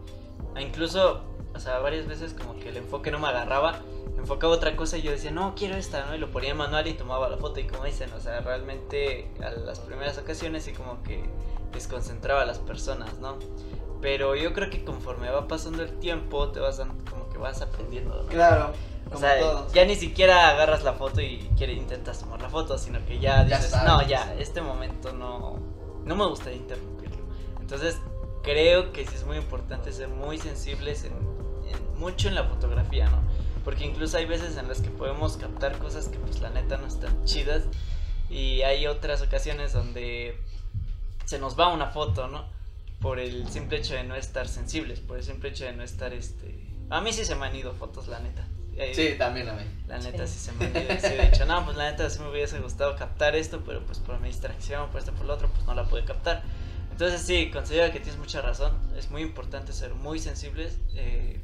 incluso, 0.60 1.22
o 1.54 1.58
sea, 1.58 1.78
varias 1.78 2.06
veces 2.06 2.34
como 2.34 2.58
que 2.58 2.68
el 2.68 2.76
enfoque 2.76 3.10
no 3.10 3.18
me 3.18 3.28
agarraba, 3.28 3.80
enfocaba 4.16 4.52
otra 4.52 4.76
cosa 4.76 4.98
y 4.98 5.02
yo 5.02 5.10
decía, 5.10 5.30
no, 5.30 5.54
quiero 5.54 5.76
esta, 5.76 6.06
¿no? 6.06 6.14
Y 6.14 6.18
lo 6.18 6.30
ponía 6.30 6.50
en 6.50 6.56
manual 6.56 6.86
y 6.86 6.94
tomaba 6.94 7.28
la 7.28 7.36
foto 7.36 7.60
y 7.60 7.66
como 7.66 7.84
dicen, 7.84 8.12
o 8.12 8.20
sea, 8.20 8.40
realmente 8.40 9.30
a 9.42 9.50
las 9.50 9.80
primeras 9.80 10.18
ocasiones 10.18 10.64
sí 10.64 10.72
como 10.72 11.02
que 11.02 11.24
desconcentraba 11.72 12.42
a 12.42 12.46
las 12.46 12.58
personas, 12.58 13.18
¿no? 13.18 13.38
Pero 14.00 14.36
yo 14.36 14.52
creo 14.52 14.70
que 14.70 14.84
conforme 14.84 15.30
va 15.30 15.48
pasando 15.48 15.82
el 15.82 15.98
tiempo 15.98 16.48
te 16.50 16.60
vas 16.60 16.78
dando, 16.78 16.94
como 17.10 17.25
que 17.36 17.42
vas 17.42 17.60
aprendiendo. 17.60 18.22
¿no? 18.22 18.28
Claro. 18.28 18.72
O 19.12 19.18
sea, 19.18 19.68
ya 19.72 19.84
ni 19.84 19.94
siquiera 19.94 20.48
agarras 20.50 20.82
la 20.82 20.94
foto 20.94 21.20
y 21.20 21.48
quiere, 21.56 21.74
intentas 21.74 22.18
tomar 22.18 22.42
la 22.42 22.48
foto, 22.48 22.76
sino 22.76 23.04
que 23.06 23.20
ya 23.20 23.44
dices, 23.44 23.72
no, 23.84 24.02
ya, 24.02 24.34
este 24.38 24.60
momento 24.60 25.12
no, 25.12 25.60
no 26.04 26.16
me 26.16 26.26
gustaría 26.26 26.58
interrumpirlo. 26.58 27.24
Entonces, 27.60 27.98
creo 28.42 28.92
que 28.92 29.06
sí 29.06 29.14
es 29.14 29.24
muy 29.24 29.36
importante 29.36 29.92
ser 29.92 30.08
muy 30.08 30.38
sensibles 30.38 31.04
en, 31.04 31.12
mucho 31.98 32.28
en 32.28 32.34
la 32.34 32.44
fotografía, 32.44 33.08
¿no? 33.08 33.22
Porque 33.64 33.84
incluso 33.84 34.16
hay 34.16 34.26
veces 34.26 34.56
en 34.56 34.68
las 34.68 34.80
que 34.80 34.90
podemos 34.90 35.36
captar 35.36 35.78
cosas 35.78 36.08
que 36.08 36.18
pues 36.18 36.40
la 36.40 36.50
neta 36.50 36.76
no 36.76 36.86
están 36.86 37.24
chidas 37.24 37.62
y 38.28 38.62
hay 38.62 38.86
otras 38.86 39.22
ocasiones 39.22 39.72
donde 39.72 40.36
se 41.24 41.38
nos 41.38 41.58
va 41.58 41.72
una 41.72 41.88
foto, 41.90 42.26
¿no? 42.26 42.44
Por 43.00 43.20
el 43.20 43.48
simple 43.48 43.78
hecho 43.78 43.94
de 43.94 44.02
no 44.02 44.16
estar 44.16 44.48
sensibles, 44.48 45.00
por 45.00 45.18
el 45.18 45.22
simple 45.22 45.50
hecho 45.50 45.64
de 45.64 45.72
no 45.72 45.84
estar, 45.84 46.12
este... 46.12 46.66
A 46.90 47.00
mí 47.00 47.12
sí 47.12 47.24
se 47.24 47.34
me 47.34 47.46
han 47.46 47.56
ido 47.56 47.72
fotos, 47.74 48.08
la 48.08 48.18
neta. 48.20 48.46
Eh, 48.76 48.92
sí, 48.94 49.14
también 49.18 49.48
a 49.48 49.54
mí. 49.54 49.64
La 49.88 49.98
neta 49.98 50.26
sí, 50.26 50.38
se 50.38 50.52
me 50.52 50.66
ha 50.66 51.30
dicho, 51.30 51.46
no, 51.46 51.64
pues 51.64 51.76
la 51.76 51.90
neta 51.90 52.08
sí 52.10 52.20
me 52.20 52.28
hubiese 52.28 52.58
gustado 52.58 52.94
captar 52.96 53.34
esto, 53.34 53.62
pero 53.64 53.84
pues 53.84 53.98
por 53.98 54.20
mi 54.20 54.28
distracción, 54.28 54.90
por 54.90 55.00
esto, 55.00 55.12
por 55.12 55.26
lo 55.26 55.34
otro, 55.34 55.48
pues 55.48 55.64
no 55.64 55.74
la 55.74 55.84
pude 55.84 56.04
captar. 56.04 56.42
Entonces 56.90 57.22
sí, 57.22 57.50
considero 57.50 57.92
que 57.92 58.00
tienes 58.00 58.18
mucha 58.18 58.40
razón. 58.40 58.72
Es 58.96 59.10
muy 59.10 59.22
importante 59.22 59.72
ser 59.72 59.94
muy 59.94 60.18
sensibles, 60.18 60.78
eh, 60.94 61.40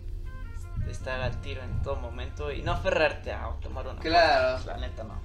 estar 0.90 1.20
al 1.20 1.40
tiro 1.40 1.62
en 1.62 1.82
todo 1.82 1.96
momento 1.96 2.52
y 2.52 2.62
no 2.62 2.72
aferrarte 2.72 3.32
a 3.32 3.50
tomar 3.60 3.86
una 3.86 4.00
Claro. 4.00 4.62
Pues, 4.62 4.66
la 4.66 4.76
neta 4.78 5.04
no. 5.04 5.20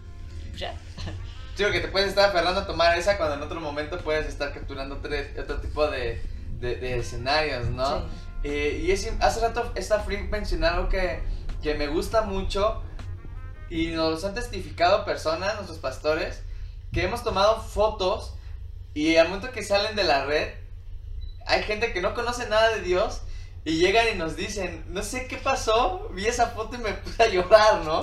Ya. 0.56 0.74
Digo 1.58 1.72
que 1.72 1.80
te 1.80 1.88
puedes 1.88 2.10
estar 2.10 2.30
aferrando 2.30 2.62
a 2.62 2.68
tomar 2.68 2.98
esa 2.98 3.18
cuando 3.18 3.36
en 3.36 3.42
otro 3.42 3.60
momento 3.60 3.98
puedes 4.00 4.28
estar 4.28 4.54
capturando 4.54 4.98
tres, 4.98 5.38
otro 5.40 5.60
tipo 5.60 5.88
de, 5.90 6.22
de, 6.60 7.00
escenarios, 7.00 7.68
¿no? 7.70 8.06
Eh, 8.44 8.84
y 8.84 8.92
es, 8.92 9.12
hace 9.20 9.42
rato 9.42 9.72
esta 9.76 10.00
Freak 10.00 10.30
mencionó 10.30 10.68
algo 10.68 10.90
que 10.90 11.22
que 11.62 11.76
me 11.76 11.88
gusta 11.88 12.22
mucho 12.22 12.82
y 13.70 13.88
nos 13.88 14.24
han 14.24 14.34
testificado 14.34 15.06
personas, 15.06 15.56
nuestros 15.56 15.80
pastores, 15.80 16.44
que 16.94 17.04
hemos 17.04 17.24
tomado 17.24 17.62
fotos 17.62 18.34
y 18.94 19.18
al 19.18 19.28
momento 19.28 19.52
que 19.52 19.64
salen 19.64 19.96
de 19.96 20.04
la 20.04 20.26
red, 20.26 20.54
hay 21.46 21.64
gente 21.64 21.94
que 21.94 22.02
no 22.02 22.14
conoce 22.14 22.48
nada 22.48 22.70
de 22.70 22.82
Dios 22.82 23.22
y 23.66 23.80
llegan 23.80 24.06
y 24.14 24.18
nos 24.18 24.38
dicen, 24.38 24.86
no 24.88 25.04
sé 25.04 25.28
qué 25.28 25.38
pasó, 25.38 26.10
vi 26.14 26.26
esa 26.26 26.48
foto 26.48 26.76
y 26.76 26.80
me 26.80 26.94
puse 26.94 27.24
a 27.24 27.28
llorar, 27.28 27.82
¿no? 27.84 28.02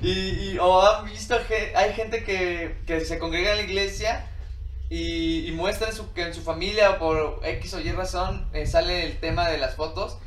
Y, 0.00 0.56
o 0.58 0.82
han 0.82 1.04
visto, 1.06 1.36
hay 1.74 1.94
gente 1.94 2.22
que, 2.22 2.78
que 2.86 3.04
se 3.04 3.18
congrega 3.18 3.52
en 3.52 3.56
la 3.56 3.62
iglesia 3.64 4.28
y, 4.94 5.48
y 5.48 5.50
muestra 5.50 5.90
su, 5.90 6.12
que 6.12 6.22
en 6.22 6.32
su 6.32 6.42
familia 6.42 6.92
o 6.92 6.98
por 7.00 7.40
X 7.42 7.74
o 7.74 7.80
Y 7.80 7.90
razón 7.90 8.48
eh, 8.52 8.64
sale 8.64 9.04
el 9.04 9.18
tema 9.18 9.48
de 9.48 9.58
las 9.58 9.74
fotos 9.74 10.18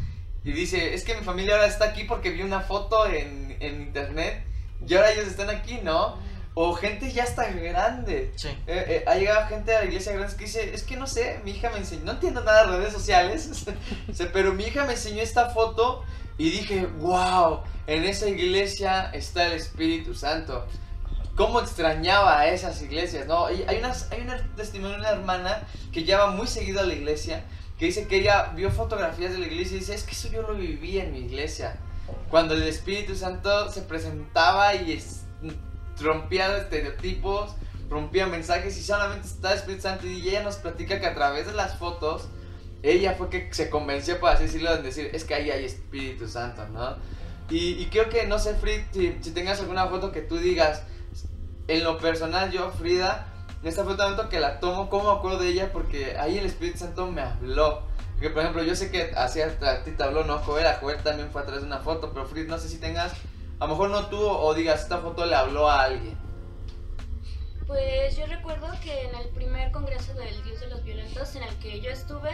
y 0.43 0.51
dice, 0.51 0.93
es 0.93 1.05
que 1.05 1.15
mi 1.15 1.23
familia 1.23 1.55
ahora 1.55 1.67
está 1.67 1.85
aquí 1.85 2.03
porque 2.03 2.31
vi 2.31 2.41
una 2.41 2.59
foto 2.59 3.07
en, 3.07 3.55
en 3.61 3.83
internet 3.83 4.43
y 4.85 4.93
ahora 4.93 5.13
ellos 5.13 5.25
están 5.25 5.49
aquí, 5.49 5.79
¿no? 5.83 6.17
O 6.53 6.73
gente 6.73 7.09
ya 7.13 7.23
está 7.23 7.49
grande. 7.49 8.33
Sí. 8.35 8.49
Eh, 8.67 8.85
eh, 8.89 9.03
ha 9.07 9.15
llegado 9.15 9.47
gente 9.47 9.73
a 9.73 9.79
la 9.79 9.85
iglesia 9.85 10.11
grande 10.11 10.35
que 10.35 10.43
dice, 10.43 10.73
es 10.73 10.83
que 10.83 10.97
no 10.97 11.07
sé, 11.07 11.39
mi 11.45 11.51
hija 11.51 11.69
me 11.69 11.77
enseñó, 11.77 12.03
no 12.03 12.11
entiendo 12.11 12.43
nada 12.43 12.67
de 12.67 12.77
redes 12.77 12.91
sociales, 12.91 13.65
pero 14.33 14.53
mi 14.53 14.65
hija 14.65 14.83
me 14.83 14.93
enseñó 14.93 15.21
esta 15.21 15.49
foto 15.51 16.03
y 16.37 16.49
dije, 16.49 16.87
wow, 16.99 17.61
en 17.87 18.03
esa 18.03 18.27
iglesia 18.27 19.11
está 19.13 19.45
el 19.45 19.53
Espíritu 19.53 20.13
Santo. 20.13 20.67
¿Cómo 21.37 21.61
extrañaba 21.61 22.39
a 22.39 22.47
esas 22.49 22.81
iglesias? 22.81 23.27
¿no? 23.27 23.45
hay, 23.45 23.77
unas, 23.79 24.11
hay 24.11 24.21
una 24.21 24.37
testimonio 24.57 24.95
de 24.95 25.01
una 25.01 25.11
hermana 25.11 25.63
que 25.93 26.03
ya 26.03 26.17
va 26.17 26.31
muy 26.31 26.47
seguido 26.47 26.81
a 26.81 26.83
la 26.83 26.93
iglesia 26.93 27.45
que 27.77 27.85
dice 27.85 28.07
que 28.07 28.17
ella 28.17 28.53
vio 28.55 28.71
fotografías 28.71 29.33
de 29.33 29.39
la 29.39 29.45
iglesia 29.45 29.77
y 29.77 29.79
dice, 29.79 29.93
es 29.93 30.03
que 30.03 30.11
eso 30.11 30.29
yo 30.29 30.41
lo 30.41 30.55
viví 30.55 30.99
en 30.99 31.11
mi 31.11 31.19
iglesia. 31.19 31.77
Cuando 32.29 32.55
el 32.55 32.63
Espíritu 32.63 33.15
Santo 33.15 33.71
se 33.71 33.81
presentaba 33.81 34.73
y 34.75 34.93
es, 34.93 35.25
rompía 35.99 36.57
estereotipos, 36.57 37.51
rompía 37.89 38.25
mensajes 38.25 38.77
y 38.77 38.83
solamente 38.83 39.27
estaba 39.27 39.53
el 39.53 39.59
Espíritu 39.59 39.83
Santo 39.83 40.07
y 40.07 40.27
ella 40.27 40.43
nos 40.43 40.55
platica 40.55 40.99
que 40.99 41.05
a 41.05 41.13
través 41.13 41.45
de 41.45 41.53
las 41.53 41.77
fotos, 41.77 42.27
ella 42.81 43.13
fue 43.13 43.29
que 43.29 43.53
se 43.53 43.69
convenció, 43.69 44.19
por 44.19 44.31
así 44.31 44.43
decirlo, 44.43 44.73
en 44.73 44.83
decir, 44.83 45.11
es 45.13 45.23
que 45.23 45.35
ahí 45.35 45.51
hay 45.51 45.65
Espíritu 45.65 46.27
Santo, 46.27 46.67
¿no? 46.69 46.95
Y, 47.49 47.85
creo 47.85 48.09
que, 48.09 48.27
no 48.27 48.39
sé, 48.39 48.55
Frida, 48.55 48.83
si, 48.91 49.17
si 49.21 49.31
tengas 49.31 49.61
alguna 49.61 49.87
foto 49.87 50.11
que 50.11 50.21
tú 50.21 50.37
digas, 50.37 50.83
en 51.67 51.83
lo 51.83 51.97
personal 51.97 52.51
yo, 52.51 52.71
Frida, 52.71 53.27
esta 53.63 53.83
fue 53.83 53.95
tanto 53.95 54.29
que 54.29 54.39
la 54.39 54.59
tomo, 54.59 54.89
como 54.89 55.09
acuerdo 55.09 55.39
de 55.39 55.49
ella? 55.49 55.71
Porque 55.73 56.17
ahí 56.17 56.37
el 56.37 56.45
Espíritu 56.45 56.79
Santo 56.79 57.07
me 57.07 57.21
habló. 57.21 57.83
Porque, 58.13 58.29
por 58.29 58.41
ejemplo, 58.41 58.63
yo 58.63 58.75
sé 58.75 58.89
que 58.89 59.11
hacia 59.15 59.47
a 59.47 59.83
ti 59.83 59.91
te 59.91 60.03
habló, 60.03 60.23
¿no? 60.23 60.39
Joel, 60.39 60.65
a 60.67 60.75
Joel 60.75 61.03
también 61.03 61.29
fue 61.29 61.41
a 61.41 61.45
través 61.45 61.61
de 61.61 61.67
una 61.67 61.79
foto, 61.79 62.11
pero 62.13 62.25
Fritz, 62.25 62.47
no 62.47 62.57
sé 62.57 62.69
si 62.69 62.79
tengas, 62.79 63.13
a 63.59 63.65
lo 63.65 63.71
mejor 63.71 63.89
no 63.89 64.07
tú 64.07 64.19
o 64.19 64.53
digas, 64.53 64.81
esta 64.81 64.99
foto 64.99 65.25
le 65.25 65.35
habló 65.35 65.69
a 65.69 65.83
alguien. 65.83 66.17
Pues 67.67 68.15
yo 68.15 68.25
recuerdo 68.25 68.67
que 68.81 69.09
en 69.09 69.15
el 69.15 69.27
primer 69.29 69.71
congreso 69.71 70.13
del 70.13 70.41
Dios 70.43 70.61
de 70.61 70.67
los 70.67 70.83
Violentos 70.83 71.35
en 71.35 71.43
el 71.43 71.53
que 71.57 71.81
yo 71.81 71.91
estuve, 71.91 72.31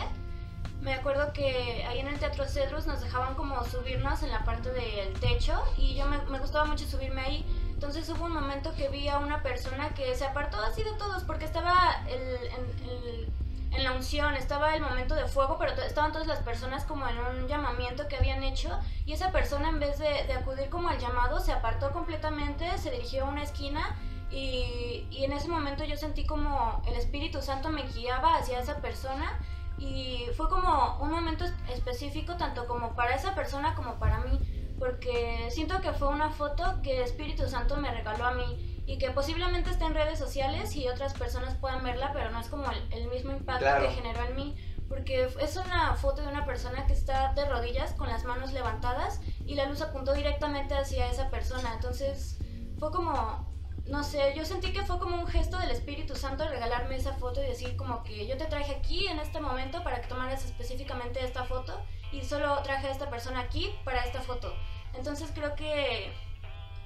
me 0.82 0.94
acuerdo 0.94 1.34
que 1.34 1.84
ahí 1.88 2.00
en 2.00 2.08
el 2.08 2.20
Teatro 2.20 2.46
Cedrus 2.46 2.86
nos 2.86 3.02
dejaban 3.02 3.34
como 3.34 3.64
subirnos 3.66 4.22
en 4.22 4.30
la 4.30 4.46
parte 4.46 4.70
del 4.72 5.14
techo 5.20 5.64
y 5.78 5.96
yo 5.96 6.06
me 6.06 6.40
gustaba 6.40 6.66
mucho 6.66 6.86
subirme 6.86 7.22
ahí 7.22 7.46
entonces 7.84 8.10
hubo 8.16 8.28
un 8.28 8.32
momento 8.32 8.74
que 8.76 8.88
vi 8.88 9.10
a 9.10 9.18
una 9.18 9.44
persona 9.44 9.90
que 9.90 10.16
se 10.16 10.24
apartó 10.24 10.58
así 10.62 10.84
de 10.84 10.94
todos 10.94 11.26
porque 11.26 11.44
estaba 11.44 12.02
en, 12.08 13.84
la 13.84 13.92
unción, 13.92 14.36
estaba 14.36 14.74
el 14.74 14.82
momento 14.82 15.16
de 15.16 15.28
fuego, 15.28 15.58
pero 15.60 15.74
estaban 15.74 16.14
todas 16.14 16.28
las 16.28 16.40
personas 16.40 16.86
como 16.86 17.06
en 17.10 17.18
un 17.18 17.48
llamamiento 17.50 18.08
que 18.08 18.16
habían 18.16 18.42
hecho 18.42 18.70
y 19.06 19.12
esa 19.12 19.34
persona 19.34 19.68
en 19.68 19.82
vez 19.82 20.00
de, 20.00 20.32
acudir 20.32 20.70
como 20.70 20.88
al 20.88 20.98
llamado 20.98 21.42
se 21.42 21.52
apartó 21.52 21.92
completamente, 21.92 22.78
se 22.78 22.90
dirigió 22.92 23.26
a 23.26 23.30
una 23.30 23.44
esquina 23.44 23.98
y, 24.32 25.06
y 25.12 25.26
en 25.26 25.34
ese 25.34 25.50
momento 25.50 25.84
yo 25.84 25.98
sentí 25.98 26.26
como 26.26 26.82
el 26.88 26.96
Espíritu 26.96 27.42
Santo 27.42 27.68
me 27.68 27.84
guiaba 27.84 28.38
hacia 28.38 28.62
esa 28.62 28.78
persona 28.78 29.38
y 29.78 30.28
fue 30.38 30.48
como 30.48 31.00
un 31.02 31.12
momento 31.12 31.44
específico 31.70 32.38
tanto 32.38 32.66
como 32.66 32.96
para 32.96 33.16
esa 33.16 33.36
persona 33.36 33.76
como 33.76 33.96
para 33.96 34.20
mí 34.20 34.40
porque 34.84 35.48
siento 35.50 35.80
que 35.80 35.94
fue 35.94 36.10
una 36.10 36.30
foto 36.30 36.82
que 36.84 36.98
el 36.98 37.04
Espíritu 37.04 37.48
Santo 37.48 37.78
me 37.78 37.90
regaló 37.90 38.26
a 38.26 38.34
mí 38.34 38.84
y 38.86 38.98
que 38.98 39.12
posiblemente 39.12 39.70
esté 39.70 39.86
en 39.86 39.94
redes 39.94 40.20
sociales 40.20 40.76
y 40.76 40.90
otras 40.90 41.14
personas 41.14 41.56
puedan 41.56 41.86
verla, 41.86 42.12
pero 42.12 42.32
no 42.32 42.42
es 42.42 42.50
como 42.50 42.66
el, 42.92 43.08
mismo 43.08 43.32
impacto 43.32 43.66
que 43.80 43.92
generó 43.92 44.26
en 44.26 44.36
mí, 44.36 44.58
porque 44.90 45.30
es 45.40 45.56
una 45.56 45.96
foto 45.96 46.22
de 46.22 46.28
una 46.28 46.46
persona 46.46 46.86
que 46.86 46.92
está 46.92 47.32
de 47.34 47.46
rodillas 47.46 47.94
con 47.94 48.10
las 48.10 48.26
manos 48.26 48.52
levantadas 48.52 49.22
y 49.46 49.56
la 49.56 49.68
luz 49.68 49.82
apuntó 49.82 50.12
directamente 50.12 50.76
hacia 50.76 51.10
esa 51.10 51.30
persona, 51.30 51.76
entonces 51.76 52.38
fue 52.78 52.92
como 52.92 53.54
no 53.86 54.04
sé, 54.04 54.34
yo 54.36 54.44
sentí 54.44 54.74
que 54.74 54.84
fue 54.84 55.00
como 55.00 55.16
un 55.18 55.28
gesto 55.28 55.58
del 55.60 55.72
Espíritu 55.72 56.16
Santo 56.16 56.46
regalarme 56.46 56.98
esa 56.98 57.14
foto 57.14 57.42
y 57.42 57.48
decir 57.48 57.78
como 57.78 58.04
que 58.04 58.28
yo 58.28 58.38
te 58.38 58.46
traje 58.46 58.76
aquí 58.76 59.08
en 59.08 59.20
este 59.20 59.40
momento 59.40 59.82
para 59.82 60.02
que 60.02 60.08
tomaras 60.08 60.44
específicamente 60.44 61.24
esta 61.24 61.46
foto 61.46 61.82
y 62.14 62.24
solo 62.24 62.62
traje 62.64 62.88
a 62.88 62.92
esta 62.92 63.10
persona 63.10 63.42
aquí 63.42 63.76
para 63.84 64.04
esta 64.06 64.22
foto. 64.22 64.54
Entonces 64.94 65.32
creo 65.34 65.56
que 65.56 66.14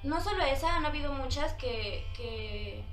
no 0.02 0.20
solo 0.20 0.42
esa, 0.44 0.76
han 0.76 0.86
habido 0.86 1.12
muchas 1.12 1.52
que, 1.54 2.84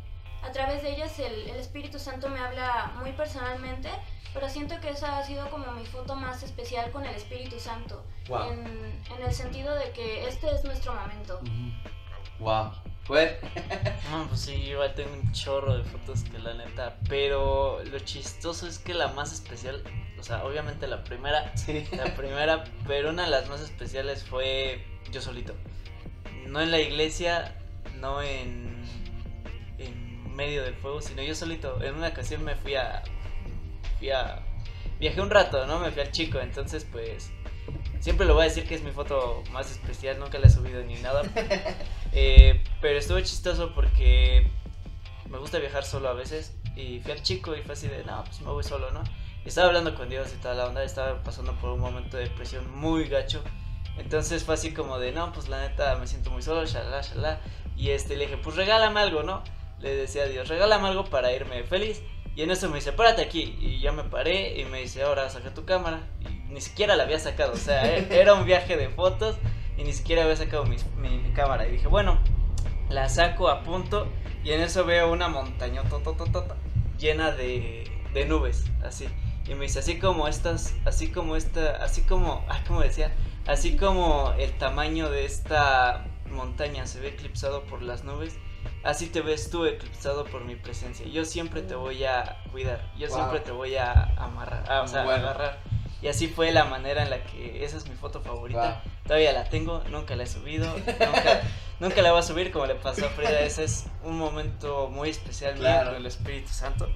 a 0.43 0.52
través 0.52 0.84
de 0.84 0.93
ellas 0.93 1.17
el, 1.19 1.50
Espíritu 1.52 1.98
Santo 1.98 2.30
me 2.30 2.39
habla 2.39 2.91
muy 3.00 3.13
personalmente, 3.13 3.89
pero 4.34 4.50
siento 4.50 4.80
que 4.82 4.89
esa 4.89 5.17
ha 5.17 5.24
sido 5.24 5.50
como 5.50 5.71
mi 5.71 5.86
foto 5.86 6.15
más 6.15 6.43
especial 6.43 6.91
con 6.91 7.06
el 7.06 7.15
Espíritu 7.15 7.60
Santo, 7.60 8.04
en, 8.28 9.02
el 9.24 9.34
sentido 9.34 9.74
de 9.76 9.91
que 9.91 10.28
este 10.28 10.54
es 10.54 10.63
nuestro 10.65 10.93
momento. 10.93 11.39
Wow. 12.39 12.71
Pues. 13.06 13.34
No, 14.12 14.28
pues 14.28 14.41
sí, 14.41 14.54
igual 14.54 14.94
tengo 14.94 15.12
un 15.13 15.32
chorro 15.32 15.78
de 15.78 15.84
fotos 15.84 16.24
que 16.24 16.38
la 16.39 16.54
neta. 16.54 16.98
Pero 17.10 17.84
lo 17.84 18.00
chistoso 18.00 18.68
es 18.68 18.80
que 18.80 18.94
la 18.94 19.10
más 19.10 19.34
especial, 19.34 19.84
o 20.20 20.24
sea, 20.24 20.46
obviamente 20.46 20.88
la 20.88 21.04
primera, 21.04 21.56
sí. 21.58 21.86
la 21.91 22.15
primera, 22.15 22.63
pero 22.88 23.10
una 23.10 23.24
de 23.24 23.30
las 23.30 23.50
más 23.50 23.62
especiales 23.62 24.24
fue 24.24 24.86
yo 25.12 25.22
solito. 25.22 25.54
No 26.46 26.62
en 26.62 26.72
la 26.72 26.80
iglesia, 26.80 27.56
no 28.00 28.22
en, 28.22 28.86
en 29.80 30.36
medio 30.36 30.63
del 30.63 30.76
fuego, 30.76 31.02
sino 31.02 31.24
yo 31.24 31.36
solito. 31.36 31.82
En 31.84 31.96
una 31.96 32.10
ocasión 32.10 32.44
me 32.44 32.56
fui 32.56 32.76
a, 32.76 33.04
fui 33.98 34.12
a, 34.12 34.39
viajé 35.00 35.20
un 35.20 35.32
rato, 35.32 35.65
¿no? 35.65 35.80
Me 35.80 35.91
fui 35.91 36.04
al 36.04 36.12
chico, 36.12 36.39
entonces 36.39 36.86
pues 36.89 37.32
Siempre 38.06 38.28
lo 38.28 38.36
voy 38.36 38.44
a 38.44 38.50
decir 38.50 38.68
que 38.68 38.76
es 38.76 38.84
mi 38.84 38.91
foto 38.91 39.41
más 39.52 39.72
especial, 39.72 40.20
nunca 40.20 40.38
la 40.38 40.46
he 40.46 40.50
subido 40.52 40.84
ni 40.84 40.94
nada. 40.98 41.24
Eh, 42.18 42.63
pero 42.80 43.00
estuvo 43.00 43.20
chistoso 43.20 43.74
porque 43.74 44.48
me 45.28 45.39
gusta 45.39 45.58
viajar 45.58 45.84
solo 45.84 46.08
a 46.08 46.13
veces. 46.13 46.56
Y 46.76 47.00
fui 47.00 47.13
al 47.13 47.24
chico 47.24 47.56
y 47.56 47.63
fue 47.63 47.74
así 47.74 47.88
de, 47.88 48.04
no, 48.04 48.24
pues 48.24 48.41
me 48.41 48.52
voy 48.52 48.63
solo, 48.63 48.91
¿no? 48.91 49.04
estaba 49.44 49.68
hablando 49.68 49.96
con 49.96 50.08
Dios 50.08 50.32
y 50.34 50.39
toda 50.39 50.54
la 50.54 50.68
onda, 50.68 50.84
estaba 50.84 51.24
pasando 51.24 51.54
por 51.54 51.72
un 51.72 51.80
momento 51.80 52.18
de 52.18 52.26
depresión 52.26 52.72
muy 52.78 53.08
gacho. 53.08 53.44
Entonces 53.98 54.44
fue 54.44 54.54
así 54.54 54.72
como 54.72 55.00
de, 55.00 55.12
no, 55.12 55.34
pues 55.34 55.50
la 55.50 55.68
neta 55.68 55.96
me 55.96 56.06
siento 56.06 56.30
muy 56.30 56.44
solo. 56.44 56.63
Y 57.76 57.89
este, 57.89 58.15
le 58.18 58.26
dije, 58.26 58.38
pues 58.38 58.56
regálame 58.56 59.00
algo, 59.00 59.24
¿no? 59.24 59.44
Le 59.80 59.96
decía 59.96 60.24
a 60.24 60.28
Dios, 60.28 60.48
regálame 60.48 60.89
algo 60.89 61.06
para 61.06 61.34
irme 61.34 61.63
feliz. 61.63 62.04
Y 62.36 62.44
en 62.44 62.52
eso 62.52 62.70
me 62.70 62.76
dice, 62.76 62.94
párate 62.94 63.24
aquí. 63.24 63.58
Y 63.60 63.80
ya 63.80 63.91
me 63.91 64.04
paré 64.04 64.62
y 64.62 64.65
me 64.65 64.82
dice, 64.82 65.02
ahora 65.02 65.28
saca 65.32 65.56
tu 65.56 65.65
cámara. 65.65 66.02
Y 66.22 66.35
ni 66.49 66.62
siquiera 66.62 66.95
la 66.95 67.03
había 67.03 67.19
sacado, 67.19 67.53
o 67.53 67.58
sea, 67.58 67.86
e-, 67.97 68.08
era 68.10 68.34
un 68.34 68.45
viaje 68.45 68.77
de 68.77 68.89
fotos 68.89 69.38
y 69.77 69.84
ni 69.84 69.93
siquiera 69.93 70.23
había 70.23 70.36
sacado 70.36 70.65
mi, 70.65 70.77
mi, 70.97 71.31
cámara. 71.34 71.67
Y 71.67 71.71
dije, 71.71 71.88
bueno, 71.88 72.19
la 72.89 73.10
saco 73.10 73.49
a 73.49 73.63
punto 73.63 74.08
y 74.43 74.51
en 74.51 74.62
eso 74.62 74.86
veo 74.86 75.12
una 75.12 75.27
montaña 75.27 75.84
llena 76.97 77.31
de, 77.31 77.89
de 78.13 78.25
nubes, 78.25 78.65
así. 78.84 79.08
Y 79.47 79.53
me 79.53 79.65
dice, 79.65 79.79
así 79.79 79.99
como 79.99 80.27
estas, 80.27 80.73
así 80.86 81.12
como 81.12 81.36
esta, 81.36 81.84
así 81.84 82.01
como, 82.01 82.43
ay, 82.47 82.63
como 82.67 82.81
decía, 82.81 83.12
así 83.45 83.77
como 83.77 84.34
el 84.39 84.51
tamaño 84.58 85.10
de 85.10 85.25
esta 85.25 86.05
montaña 86.31 86.88
se 86.88 86.99
ve 86.99 87.10
eclipsado 87.10 87.63
por 87.63 87.84
las 87.84 88.03
nubes, 88.03 88.38
así 88.84 89.08
te 89.08 89.21
ves 89.21 89.49
tú 89.51 89.65
eclipsado 89.65 90.25
por 90.25 90.43
mi 90.45 90.55
presencia. 90.55 91.05
Yo 91.05 91.25
siempre 91.25 91.62
te 91.62 91.75
voy 91.75 92.05
a 92.05 92.41
cuidar, 92.51 92.91
yo 92.97 93.08
siempre 93.10 93.39
te 93.39 93.51
voy 93.51 93.75
a 93.75 94.15
amarrar, 94.17 94.84
o 94.84 94.88
sea, 94.88 95.03
agarrar. 95.03 95.60
Y 96.01 96.08
así 96.08 96.27
fue 96.27 96.51
la 96.51 96.65
manera 96.65 97.03
en 97.03 97.10
la 97.10 97.23
que 97.23 97.63
esa 97.63 97.77
es 97.77 97.88
mi 97.88 97.95
foto 97.95 98.21
favorita. 98.21 98.84
Todavía 99.05 99.34
la 99.34 99.45
tengo, 99.45 99.84
nunca 99.89 100.15
la 100.15 100.23
he 100.23 100.27
subido, 100.27 100.67
nunca, 100.75 101.41
nunca 101.79 102.01
la 102.01 102.12
voy 102.12 102.19
a 102.19 102.23
subir 102.23 102.51
como 102.51 102.65
le 102.65 102.75
pasó 102.75 103.05
a 103.05 103.10
Frida. 103.10 103.39
Ese 103.39 103.63
es 103.63 103.86
un 104.03 104.17
momento 104.17 104.89
muy 104.89 105.10
especial 105.10 105.55
claro. 105.55 105.91
con 105.91 105.95
el 105.97 106.05
Espíritu 106.05 106.49
Santo. 106.49 106.88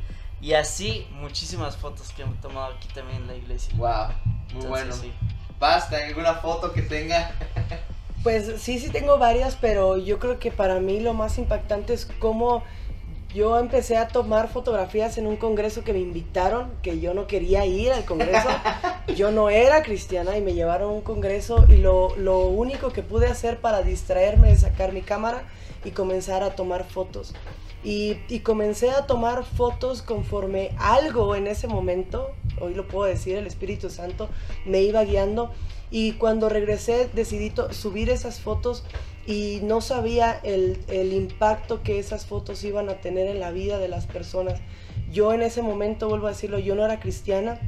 Y 0.41 0.53
así 0.53 1.07
muchísimas 1.11 1.75
fotos 1.75 2.11
que 2.13 2.21
hemos 2.21 2.39
tomado 2.39 2.73
aquí 2.73 2.87
también 2.93 3.21
en 3.23 3.27
la 3.27 3.35
iglesia. 3.35 3.73
Wow, 3.75 4.09
muy 4.53 4.65
bueno. 4.67 4.95
Basta, 5.59 5.97
¿alguna 5.97 6.35
foto 6.35 6.71
que 6.71 6.81
tenga? 6.81 7.31
Pues 8.23 8.61
sí, 8.61 8.79
sí 8.79 8.89
tengo 8.89 9.17
varias, 9.17 9.55
pero 9.55 9.97
yo 9.97 10.19
creo 10.19 10.39
que 10.39 10.51
para 10.51 10.79
mí 10.79 10.99
lo 10.99 11.13
más 11.13 11.37
impactante 11.37 11.93
es 11.93 12.05
cómo 12.05 12.63
yo 13.33 13.59
empecé 13.59 13.97
a 13.97 14.07
tomar 14.07 14.49
fotografías 14.49 15.17
en 15.19 15.27
un 15.27 15.37
congreso 15.37 15.83
que 15.83 15.93
me 15.93 15.99
invitaron, 15.99 16.71
que 16.81 16.99
yo 16.99 17.13
no 17.13 17.27
quería 17.27 17.65
ir 17.65 17.91
al 17.91 18.05
congreso. 18.05 18.49
Yo 19.15 19.31
no 19.31 19.49
era 19.49 19.81
cristiana 19.81 20.37
y 20.37 20.41
me 20.41 20.53
llevaron 20.53 20.91
a 20.91 20.93
un 20.93 21.01
congreso 21.01 21.65
y 21.67 21.77
lo, 21.77 22.15
lo 22.15 22.41
único 22.41 22.93
que 22.93 23.01
pude 23.01 23.25
hacer 23.25 23.59
para 23.59 23.81
distraerme 23.81 24.51
es 24.51 24.61
sacar 24.61 24.93
mi 24.93 25.01
cámara 25.01 25.41
y 25.83 25.91
comenzar 25.91 26.43
a 26.43 26.51
tomar 26.51 26.85
fotos. 26.85 27.33
Y, 27.83 28.17
y, 28.29 28.41
comencé 28.41 28.91
a 28.91 29.07
tomar 29.07 29.43
fotos 29.45 30.03
conforme 30.03 30.71
algo 30.77 31.35
en 31.35 31.47
ese 31.47 31.67
momento, 31.67 32.29
hoy 32.61 32.73
lo 32.73 32.87
puedo 32.87 33.09
decir, 33.09 33.35
el 33.37 33.47
Espíritu 33.47 33.89
Santo 33.89 34.29
me 34.65 34.81
iba 34.81 35.03
guiando 35.03 35.51
y 35.91 36.13
cuando 36.13 36.49
regresé 36.49 37.09
decidí 37.13 37.51
subir 37.71 38.09
esas 38.09 38.39
fotos 38.39 38.83
y 39.25 39.59
no 39.63 39.81
sabía 39.81 40.39
el, 40.43 41.13
impacto 41.13 41.83
que 41.83 41.99
esas 41.99 42.25
fotos 42.25 42.63
iban 42.63 42.89
a 42.89 42.95
tener 42.95 43.27
en 43.27 43.39
la 43.39 43.51
vida 43.51 43.77
de 43.77 43.87
las 43.87 44.07
personas. 44.07 44.59
Yo 45.11 45.33
en 45.33 45.41
ese 45.41 45.61
momento, 45.61 46.09
vuelvo 46.09 46.27
a 46.27 46.31
decirlo, 46.31 46.59
yo 46.59 46.75
no 46.75 46.83
era 46.83 46.99
cristiana 46.99 47.59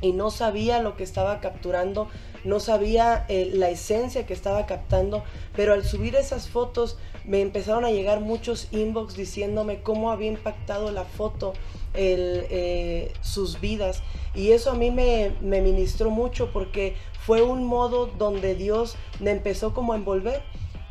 y 0.00 0.12
no 0.12 0.30
sabía 0.30 0.82
lo 0.82 0.96
que 0.96 1.04
estaba 1.04 1.40
capturando, 1.40 2.08
no 2.44 2.60
sabía 2.60 3.24
eh, 3.28 3.50
la 3.52 3.70
esencia 3.70 4.26
que 4.26 4.34
estaba 4.34 4.66
captando, 4.66 5.24
pero 5.56 5.72
al 5.72 5.84
subir 5.84 6.14
esas 6.14 6.48
fotos 6.48 6.98
me 7.24 7.40
empezaron 7.40 7.84
a 7.84 7.90
llegar 7.90 8.20
muchos 8.20 8.68
inbox 8.70 9.16
diciéndome 9.16 9.80
cómo 9.80 10.10
había 10.10 10.28
impactado 10.28 10.92
la 10.92 11.04
foto 11.04 11.54
el, 11.94 12.46
eh, 12.50 13.12
sus 13.22 13.60
vidas. 13.60 14.02
Y 14.34 14.52
eso 14.52 14.70
a 14.70 14.74
mí 14.74 14.90
me, 14.90 15.32
me 15.40 15.60
ministró 15.60 16.10
mucho 16.10 16.52
porque 16.52 16.96
fue 17.24 17.42
un 17.42 17.64
modo 17.64 18.06
donde 18.06 18.54
Dios 18.54 18.96
me 19.20 19.30
empezó 19.30 19.72
como 19.72 19.94
a 19.94 19.96
envolver. 19.96 20.42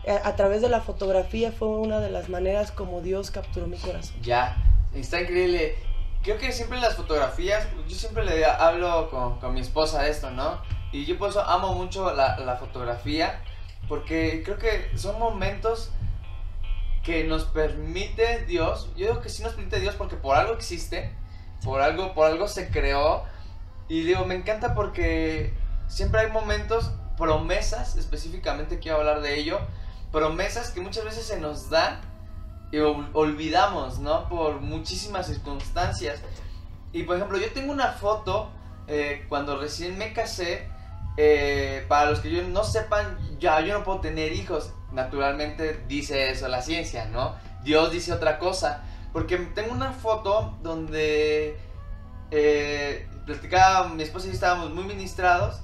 A, 0.06 0.36
través 0.36 0.62
de 0.62 0.68
la 0.68 0.82
fotografía 0.82 1.54
fue 1.54 1.70
una 1.70 2.02
de 2.02 2.10
las 2.10 2.28
maneras 2.28 2.74
como 2.74 3.00
Dios 3.00 3.32
capturó 3.32 3.68
mi 3.68 3.78
corazón. 3.78 4.14
Ya, 4.22 4.58
está 4.94 5.22
increíble. 5.22 5.76
creo 6.24 6.38
que 6.38 6.52
siempre 6.52 6.82
las 6.82 6.98
fotografías, 6.98 7.66
yo 7.88 7.96
siempre 7.96 8.26
le 8.26 8.44
hablo 8.44 9.10
con, 9.10 9.40
con 9.40 9.54
mi 9.54 9.62
esposa 9.62 10.02
de 10.02 10.10
esto, 10.12 10.30
¿no? 10.30 10.60
Y 10.94 11.04
yo 11.06 11.18
por 11.18 11.32
eso 11.32 11.42
amo 11.42 11.74
mucho 11.74 12.14
la, 12.14 12.38
la 12.38 12.56
fotografía, 12.56 13.42
porque 13.90 14.44
creo 14.46 14.58
que 14.58 14.98
son 14.98 15.20
momentos 15.20 15.92
que 17.04 17.26
nos 17.26 17.44
permite 17.44 18.46
Dios, 18.46 18.90
yo 18.96 19.08
digo 19.08 19.20
que 19.20 19.28
sí 19.28 19.44
nos 19.44 19.54
permite 19.54 19.82
Dios 19.82 19.96
porque 19.96 20.16
por 20.16 20.38
algo 20.38 20.54
existe, 20.54 21.14
por 21.66 21.82
algo, 21.82 22.14
por 22.14 22.28
algo 22.28 22.48
se 22.48 22.70
creó, 22.70 23.26
y 23.90 24.04
digo, 24.04 24.24
me 24.26 24.36
encanta 24.36 24.74
porque 24.74 25.54
siempre 25.88 26.22
hay 26.22 26.32
momentos, 26.32 26.92
promesas, 27.18 27.96
específicamente 27.98 28.80
quiero 28.80 29.00
hablar 29.00 29.22
de 29.22 29.38
ello, 29.38 29.60
promesas 30.12 30.72
que 30.72 30.80
muchas 30.80 31.04
veces 31.04 31.26
se 31.26 31.40
nos 31.40 31.70
dan 31.70 32.00
y 32.72 32.80
olvidamos, 32.80 34.00
¿no? 34.00 34.28
Por 34.30 34.62
muchísimas 34.62 35.28
circunstancias. 35.28 36.22
Y 36.92 37.04
por 37.04 37.18
ejemplo, 37.18 37.38
yo 37.38 37.52
tengo 37.52 37.72
una 37.72 37.90
foto 37.90 38.50
eh, 38.88 39.26
cuando 39.30 39.60
recién 39.60 39.98
me 39.98 40.12
casé. 40.14 40.73
Eh, 41.16 41.86
para 41.88 42.10
los 42.10 42.20
que 42.20 42.32
yo 42.32 42.42
no 42.44 42.64
sepan, 42.64 43.18
ya 43.40 43.60
yo 43.62 43.78
no 43.78 43.84
puedo 43.84 44.00
tener 44.00 44.34
hijos. 44.34 44.74
Naturalmente 44.92 45.84
dice 45.88 46.30
eso 46.30 46.48
la 46.48 46.62
ciencia, 46.62 47.06
¿no? 47.06 47.36
Dios 47.64 47.92
dice 47.92 48.14
otra 48.14 48.40
cosa. 48.40 48.84
Porque 49.12 49.38
tengo 49.38 49.74
una 49.74 49.92
foto 49.92 50.58
donde 50.64 51.58
eh, 52.32 53.08
platicaba, 53.26 53.90
mi 53.90 54.04
esposa 54.04 54.26
y 54.26 54.30
yo 54.30 54.34
estábamos 54.36 54.72
muy 54.72 54.84
ministrados. 54.84 55.62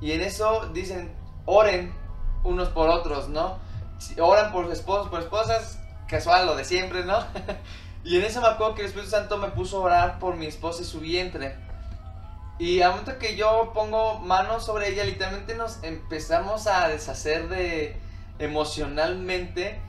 Y 0.00 0.12
en 0.12 0.20
eso 0.20 0.70
dicen, 0.72 1.12
oren 1.44 1.92
unos 2.44 2.68
por 2.68 2.88
otros, 2.88 3.28
¿no? 3.28 3.58
Oran 4.18 4.52
por 4.52 4.70
esposos, 4.72 5.08
por 5.08 5.20
esposas, 5.20 5.80
casual, 6.08 6.46
lo 6.46 6.56
de 6.56 6.64
siempre, 6.64 7.04
¿no? 7.04 7.18
y 8.04 8.16
en 8.16 8.24
ese 8.24 8.40
me 8.40 8.48
acuerdo 8.48 8.74
que 8.74 8.82
el 8.82 8.88
Espíritu 8.88 9.10
Santo 9.10 9.38
me 9.38 9.48
puso 9.48 9.78
a 9.78 9.80
orar 9.80 10.18
por 10.18 10.36
mi 10.36 10.46
esposa 10.46 10.82
y 10.82 10.84
su 10.84 11.00
vientre. 11.00 11.56
Y 12.58 12.80
al 12.80 12.90
momento 12.90 13.18
que 13.18 13.36
yo 13.36 13.72
pongo 13.74 14.20
manos 14.20 14.64
sobre 14.64 14.90
ella, 14.90 15.04
literalmente 15.04 15.54
nos 15.54 15.82
empezamos 15.82 16.66
a 16.66 16.88
deshacer 16.88 17.48
de 17.48 17.96
emocionalmente, 18.38 19.80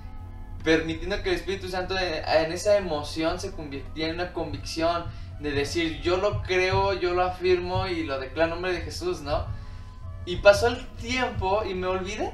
permitiendo 0.63 1.21
que 1.21 1.29
el 1.29 1.35
Espíritu 1.35 1.67
Santo 1.67 1.95
en 1.97 2.51
esa 2.51 2.77
emoción 2.77 3.39
se 3.39 3.51
convirtiera 3.51 4.09
en 4.09 4.15
una 4.15 4.33
convicción 4.33 5.05
de 5.39 5.51
decir, 5.51 6.01
yo 6.01 6.17
lo 6.17 6.41
creo, 6.41 6.93
yo 6.93 7.13
lo 7.13 7.23
afirmo 7.23 7.87
y 7.87 8.03
lo 8.03 8.19
declaro 8.19 8.45
en 8.45 8.49
nombre 8.51 8.73
de 8.73 8.81
Jesús, 8.81 9.21
¿no? 9.21 9.45
Y 10.25 10.37
pasó 10.37 10.67
el 10.67 10.87
tiempo 10.95 11.63
y 11.65 11.73
me 11.73 11.87
olvidé. 11.87 12.33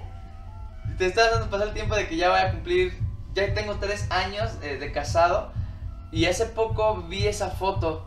Te 0.97 1.07
estás 1.07 1.31
dando 1.31 1.49
pasar 1.49 1.69
el 1.69 1.73
tiempo 1.73 1.95
de 1.95 2.07
que 2.07 2.17
ya 2.17 2.29
voy 2.29 2.39
a 2.39 2.51
cumplir 2.51 3.09
ya 3.33 3.53
tengo 3.53 3.75
tres 3.75 4.09
años 4.11 4.51
eh, 4.61 4.77
de 4.77 4.91
casado 4.91 5.51
y 6.11 6.25
hace 6.25 6.45
poco 6.45 7.03
vi 7.03 7.27
esa 7.27 7.49
foto. 7.49 8.05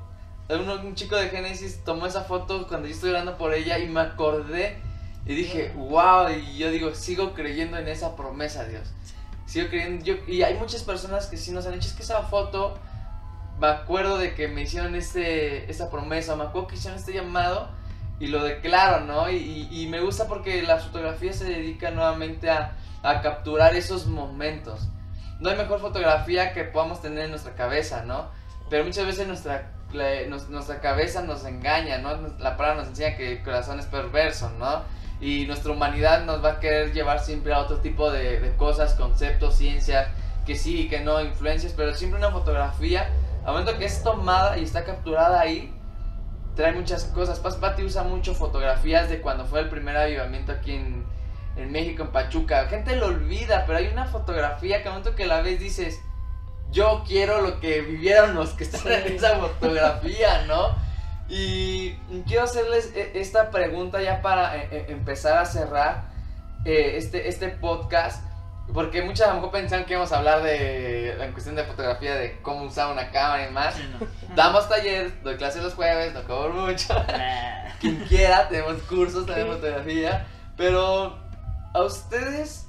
Un, 0.48 0.94
chico 0.94 1.16
de 1.16 1.28
Génesis 1.28 1.83
tomó 1.85 2.07
esa 2.07 2.24
foto 2.24 2.66
cuando 2.68 2.87
yo 2.88 2.94
estoy 2.94 3.11
orando 3.11 3.38
por 3.38 3.55
ella 3.55 3.78
y 3.78 3.88
me 3.88 4.00
acordé 4.00 4.78
y 5.24 5.35
dije, 5.35 5.72
wow, 5.76 6.28
y 6.31 6.59
yo 6.59 6.70
digo, 6.70 6.94
sigo 6.94 7.33
creyendo 7.33 7.78
en 7.78 7.88
esa 7.88 8.16
promesa, 8.16 8.64
Dios. 8.64 8.92
Sigo 9.46 9.68
creyendo, 9.68 10.05
yo, 10.05 10.14
y 10.26 10.42
hay 10.42 10.55
muchas 10.55 10.83
personas 10.83 11.26
que 11.26 11.37
sí 11.37 11.52
nos 11.52 11.66
han 11.66 11.74
dicho, 11.74 11.88
es 11.88 11.94
que 11.94 12.02
esa 12.02 12.22
foto, 12.22 12.78
me 13.59 13.68
acuerdo 13.68 14.18
de 14.18 14.35
que 14.35 14.48
me 14.48 14.62
hicieron 14.62 14.94
este, 14.94 15.70
esta 15.70 15.90
promesa, 15.90 16.37
me 16.37 16.44
acuerdo 16.44 16.68
que 16.68 16.74
hicieron 16.74 16.98
este 16.98 17.12
llamado 17.12 17.70
y 18.18 18.26
lo 18.26 18.42
declaro, 18.42 19.05
¿no? 19.05 19.31
Y, 19.31 19.68
y, 19.70 19.87
me 19.87 20.00
gusta 20.00 20.28
porque 20.28 20.62
la 20.62 20.78
fotografía 20.78 21.33
se 21.33 21.44
dedica 21.44 21.90
nuevamente 21.90 22.50
a, 22.50 22.76
a 23.02 23.20
capturar 23.22 23.74
esos 23.74 24.07
momentos 24.07 24.88
no 25.42 25.50
hay 25.50 25.57
mejor 25.57 25.81
fotografía 25.81 26.52
que 26.52 26.62
podamos 26.62 27.02
tener 27.02 27.24
en 27.24 27.31
nuestra 27.31 27.55
cabeza, 27.55 28.05
¿no? 28.05 28.28
Pero 28.70 28.85
muchas 28.85 29.05
veces 29.05 29.26
nuestra, 29.26 29.72
nuestra 29.94 30.81
cabeza 30.81 31.22
nos 31.22 31.44
engaña, 31.44 31.98
¿no? 31.98 32.16
La 32.38 32.57
palabra 32.57 32.83
nos 32.83 32.88
enseña 32.88 33.16
que 33.16 33.33
el 33.33 33.42
corazón 33.42 33.78
es 33.78 33.87
perverso, 33.87 34.50
¿no? 34.59 34.83
Y 35.20 35.46
nuestra 35.46 35.72
humanidad 35.72 36.24
nos 36.24 36.44
va 36.44 36.52
a 36.52 36.61
querer 36.61 36.92
llevar 36.92 37.20
siempre 37.20 37.52
a 37.52 37.61
otro 37.61 37.78
tipo 37.78 38.11
de, 38.11 38.55
cosas, 38.57 38.94
conceptos, 38.94 39.57
ciencias, 39.57 40.09
que 40.46 40.57
sí 40.57 40.83
y 40.83 40.88
que 40.88 41.00
no, 41.00 41.20
influencias, 41.20 41.72
pero 41.76 41.94
siempre 41.94 42.18
una 42.18 42.31
fotografía, 42.31 43.09
al 43.44 43.52
momento 43.52 43.78
que 43.78 43.85
es 43.85 44.02
tomada 44.02 44.59
y 44.59 44.64
está 44.64 44.85
capturada 44.85 45.40
ahí, 45.40 45.72
trae 46.57 46.72
muchas 46.72 47.05
cosas. 47.05 47.38
Paz 47.38 47.57
Pati 47.57 47.85
usa 47.85 48.02
mucho 48.02 48.35
fotografías 48.35 49.09
de 49.09 49.20
cuando 49.20 49.44
fue 49.44 49.61
el 49.61 49.68
primer 49.68 49.96
avivamiento 49.96 50.52
aquí 50.52 50.72
en, 50.72 51.05
en 51.57 51.70
México, 51.70 52.02
en 52.05 52.09
Pachuca. 52.11 52.66
gente 52.66 52.96
lo 52.96 53.07
olvida, 53.07 53.64
pero 53.66 53.78
hay 53.78 53.88
una 53.88 54.07
fotografía 54.07 54.83
que 54.83 54.88
al 54.88 54.94
momento 54.94 55.14
que 55.14 55.26
la 55.26 55.42
ves 55.42 55.61
dices, 55.61 56.00
yo 56.72 57.04
quiero 57.06 57.40
lo 57.42 57.61
que 57.61 57.82
vivieron 57.82 58.35
los 58.35 58.50
que 58.50 58.64
están 58.64 58.90
en 58.90 59.14
esa 59.14 59.37
fotografía, 59.37 60.44
¿no? 60.46 60.74
Y 61.28 61.92
quiero 62.26 62.44
hacerles 62.44 62.92
e, 62.94 63.12
esta 63.14 63.50
pregunta 63.50 64.02
ya 64.02 64.22
para 64.22 64.56
e, 64.56 64.68
e, 64.70 64.92
empezar 64.92 65.38
a 65.38 65.44
cerrar 65.44 66.04
eh, 66.64 66.94
este, 66.96 67.28
este 67.28 67.48
podcast. 67.48 68.24
Porque 68.72 69.02
muchas 69.02 69.26
a 69.26 69.30
lo 69.30 69.37
mejor 69.37 69.50
pensaban 69.50 69.85
que 69.85 69.92
íbamos 69.92 70.12
a 70.12 70.18
hablar 70.18 70.42
de 70.42 71.14
la 71.18 71.30
cuestión 71.32 71.56
de 71.56 71.64
fotografía, 71.64 72.14
de 72.14 72.40
cómo 72.40 72.64
usar 72.64 72.90
una 72.90 73.11
cámara 73.11 73.48
y 73.48 73.52
más. 73.52 73.74
Damos 74.35 74.68
talleres, 74.68 75.22
doy 75.22 75.37
clases 75.37 75.62
los 75.62 75.74
jueves, 75.74 76.14
no 76.14 76.22
cobro 76.24 76.54
mucho. 76.54 76.94
Quien 77.80 77.96
quiera, 78.04 78.48
tenemos 78.48 78.80
cursos 78.82 79.26
también 79.26 79.48
de 79.48 79.54
fotografía. 79.54 80.26
Pero 80.56 81.18
a 81.74 81.82
ustedes, 81.82 82.66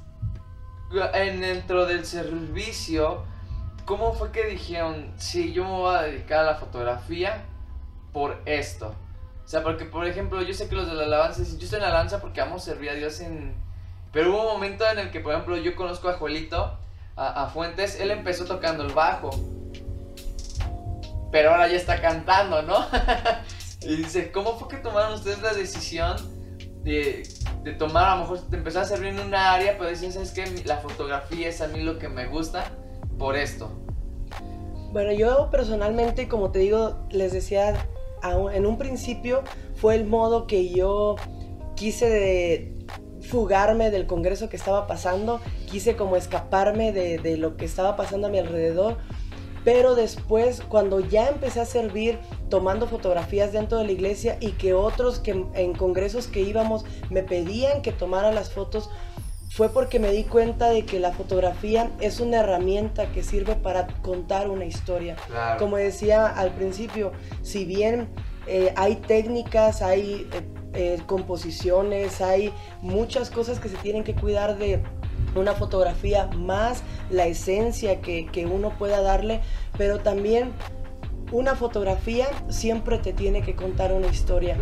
en, 1.13 1.41
dentro 1.41 1.85
del 1.85 2.05
servicio, 2.05 3.23
¿cómo 3.85 4.13
fue 4.13 4.31
que 4.31 4.45
dijeron, 4.45 5.13
sí, 5.17 5.53
yo 5.53 5.63
me 5.63 5.71
voy 5.71 5.95
a 5.95 6.01
dedicar 6.03 6.39
a 6.39 6.43
la 6.43 6.55
fotografía 6.55 7.45
por 8.11 8.41
esto? 8.45 8.95
O 9.43 9.47
sea, 9.47 9.63
porque 9.63 9.85
por 9.85 10.07
ejemplo, 10.07 10.41
yo 10.41 10.53
sé 10.53 10.69
que 10.69 10.75
los 10.75 10.87
de 10.87 10.93
la 10.93 11.03
alabanza 11.03 11.41
dicen, 11.41 11.59
yo 11.59 11.65
estoy 11.65 11.77
en 11.77 11.83
la 11.83 11.89
alabanza 11.89 12.21
porque 12.21 12.41
amo 12.41 12.59
servir 12.59 12.89
a 12.89 12.93
Dios 12.93 13.19
en... 13.19 13.55
Pero 14.11 14.31
hubo 14.31 14.41
un 14.41 14.53
momento 14.53 14.85
en 14.89 14.99
el 14.99 15.11
que, 15.11 15.19
por 15.19 15.33
ejemplo, 15.33 15.57
yo 15.57 15.75
conozco 15.75 16.07
a 16.07 16.13
Joelito, 16.13 16.77
a, 17.15 17.43
a 17.43 17.47
Fuentes, 17.47 17.99
él 17.99 18.11
empezó 18.11 18.45
tocando 18.45 18.85
el 18.85 18.93
bajo. 18.93 19.31
Pero 21.31 21.51
ahora 21.51 21.67
ya 21.67 21.77
está 21.77 21.99
cantando, 21.99 22.61
¿no? 22.61 22.85
y 23.81 23.95
dice, 23.95 24.31
¿cómo 24.31 24.57
fue 24.57 24.67
que 24.67 24.77
tomaron 24.77 25.13
ustedes 25.13 25.41
la 25.41 25.53
decisión 25.53 26.15
de 26.83 27.23
de 27.63 27.71
tomar, 27.71 28.09
a 28.09 28.15
lo 28.15 28.21
mejor 28.21 28.41
te 28.49 28.57
empezó 28.57 28.81
a 28.81 28.85
servir 28.85 29.09
en 29.09 29.19
una 29.19 29.53
área, 29.53 29.77
pero 29.77 29.89
dices, 29.89 30.13
¿sabes 30.13 30.31
qué? 30.31 30.45
La 30.65 30.77
fotografía 30.77 31.47
es 31.47 31.61
a 31.61 31.67
mí 31.67 31.81
lo 31.81 31.97
que 31.97 32.09
me 32.09 32.27
gusta 32.27 32.65
por 33.23 33.37
esto. 33.37 33.71
Bueno, 34.91 35.13
yo 35.13 35.49
personalmente, 35.49 36.27
como 36.27 36.51
te 36.51 36.59
digo, 36.59 37.07
les 37.09 37.31
decía, 37.31 37.87
en 38.51 38.65
un 38.65 38.77
principio 38.77 39.43
fue 39.75 39.95
el 39.95 40.03
modo 40.03 40.45
que 40.45 40.67
yo 40.71 41.15
quise 41.77 42.73
fugarme 43.21 43.91
del 43.91 44.07
congreso 44.07 44.49
que 44.49 44.57
estaba 44.57 44.87
pasando, 44.87 45.39
quise 45.71 45.95
como 45.95 46.17
escaparme 46.17 46.91
de, 46.91 47.17
de 47.17 47.37
lo 47.37 47.55
que 47.55 47.63
estaba 47.63 47.95
pasando 47.95 48.27
a 48.27 48.29
mi 48.29 48.39
alrededor, 48.39 48.97
pero 49.63 49.95
después 49.95 50.61
cuando 50.61 50.99
ya 50.99 51.29
empecé 51.29 51.61
a 51.61 51.65
servir 51.65 52.19
tomando 52.49 52.87
fotografías 52.87 53.53
dentro 53.53 53.77
de 53.77 53.85
la 53.85 53.93
iglesia 53.93 54.35
y 54.41 54.51
que 54.51 54.73
otros 54.73 55.19
que 55.19 55.45
en 55.53 55.73
congresos 55.75 56.27
que 56.27 56.41
íbamos 56.41 56.83
me 57.09 57.23
pedían 57.23 57.83
que 57.83 57.93
tomara 57.93 58.33
las 58.33 58.51
fotos, 58.51 58.89
fue 59.53 59.69
porque 59.69 59.99
me 59.99 60.11
di 60.11 60.23
cuenta 60.23 60.71
de 60.71 60.83
que 60.83 60.99
la 60.99 61.11
fotografía 61.11 61.91
es 61.99 62.19
una 62.19 62.39
herramienta 62.39 63.11
que 63.11 63.21
sirve 63.21 63.55
para 63.55 63.85
contar 64.01 64.49
una 64.49 64.65
historia. 64.65 65.15
Como 65.59 65.77
decía 65.77 66.25
al 66.25 66.55
principio, 66.55 67.11
si 67.43 67.63
bien 67.63 68.07
eh, 68.47 68.73
hay 68.75 68.95
técnicas, 68.95 69.83
hay 69.83 70.27
eh, 70.33 70.41
eh, 70.73 71.01
composiciones, 71.05 72.19
hay 72.19 72.51
muchas 72.81 73.29
cosas 73.29 73.59
que 73.59 73.69
se 73.69 73.77
tienen 73.77 74.03
que 74.03 74.15
cuidar 74.15 74.57
de 74.57 74.81
una 75.35 75.53
fotografía, 75.53 76.31
más 76.35 76.81
la 77.11 77.27
esencia 77.27 78.01
que, 78.01 78.25
que 78.25 78.47
uno 78.47 78.71
pueda 78.71 79.01
darle, 79.03 79.39
pero 79.77 79.99
también 79.99 80.51
una 81.31 81.53
fotografía 81.53 82.25
siempre 82.49 82.97
te 82.97 83.13
tiene 83.13 83.43
que 83.43 83.55
contar 83.55 83.93
una 83.93 84.07
historia. 84.07 84.57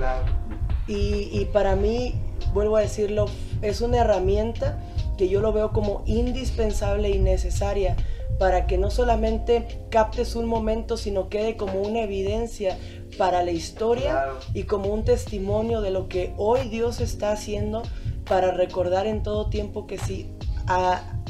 Y, 0.88 1.46
para 1.54 1.78
mí, 1.78 2.16
vuelvo 2.54 2.78
a 2.78 2.82
decirlo, 2.82 3.26
es 3.62 3.82
una 3.82 3.98
herramienta 3.98 4.80
que 5.18 5.30
yo 5.30 5.42
lo 5.42 5.54
veo 5.54 5.72
como 5.72 6.04
indispensable 6.06 7.10
y 7.10 7.20
necesaria 7.20 7.96
para 8.40 8.66
que 8.66 8.78
no 8.78 8.90
solamente 8.90 9.86
captes 9.90 10.36
un 10.36 10.46
momento, 10.46 10.98
sino 10.98 11.30
quede 11.30 11.58
como 11.58 11.82
una 11.82 12.02
evidencia 12.02 12.78
para 13.18 13.44
la 13.44 13.52
historia 13.52 14.30
y 14.54 14.64
como 14.64 14.88
un 14.88 15.04
testimonio 15.04 15.82
de 15.82 15.92
lo 15.92 16.08
que 16.08 16.34
hoy 16.38 16.68
Dios 16.70 17.02
está 17.02 17.32
haciendo 17.32 17.84
para 18.28 18.52
recordar 18.52 19.06
en 19.06 19.22
todo 19.22 19.48
tiempo 19.48 19.86
que 19.86 19.98
si 20.00 20.32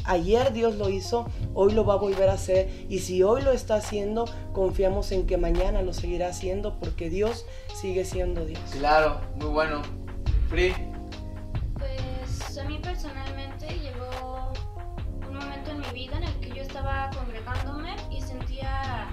ayer 0.04 0.52
Dios 0.52 0.76
lo 0.76 0.88
hizo, 0.88 1.26
hoy 1.54 1.72
lo 1.72 1.84
va 1.84 1.94
a 1.94 1.98
volver 1.98 2.28
a 2.28 2.34
hacer. 2.34 2.70
Y 2.88 3.00
si 3.00 3.22
hoy 3.22 3.42
lo 3.42 3.52
está 3.52 3.76
haciendo, 3.76 4.24
confiamos 4.52 5.12
en 5.12 5.26
que 5.26 5.36
mañana 5.36 5.82
lo 5.82 5.92
seguirá 5.92 6.28
haciendo 6.28 6.78
porque 6.78 7.10
Dios 7.10 7.44
sigue 7.80 8.04
siendo 8.04 8.44
Dios. 8.46 8.60
Claro, 8.70 9.20
muy 9.36 9.48
bueno. 9.48 9.82
Free. 10.48 10.91
Personalmente 13.02 13.66
llegó 13.80 14.52
un 15.28 15.34
momento 15.34 15.72
en 15.72 15.80
mi 15.80 15.88
vida 15.88 16.18
en 16.18 16.22
el 16.22 16.38
que 16.38 16.50
yo 16.50 16.62
estaba 16.62 17.10
congregándome 17.10 17.96
y 18.12 18.20
sentía 18.20 19.08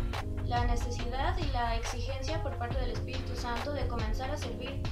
la 0.46 0.64
necesidad 0.66 1.36
y 1.40 1.46
la 1.46 1.76
exigencia 1.76 2.44
por 2.44 2.56
parte 2.60 2.80
del 2.80 2.92
Espíritu 2.92 3.36
Santo 3.36 3.74
de 3.74 3.88
comenzar 3.88 4.30
a 4.30 4.38
servir. 4.38 4.84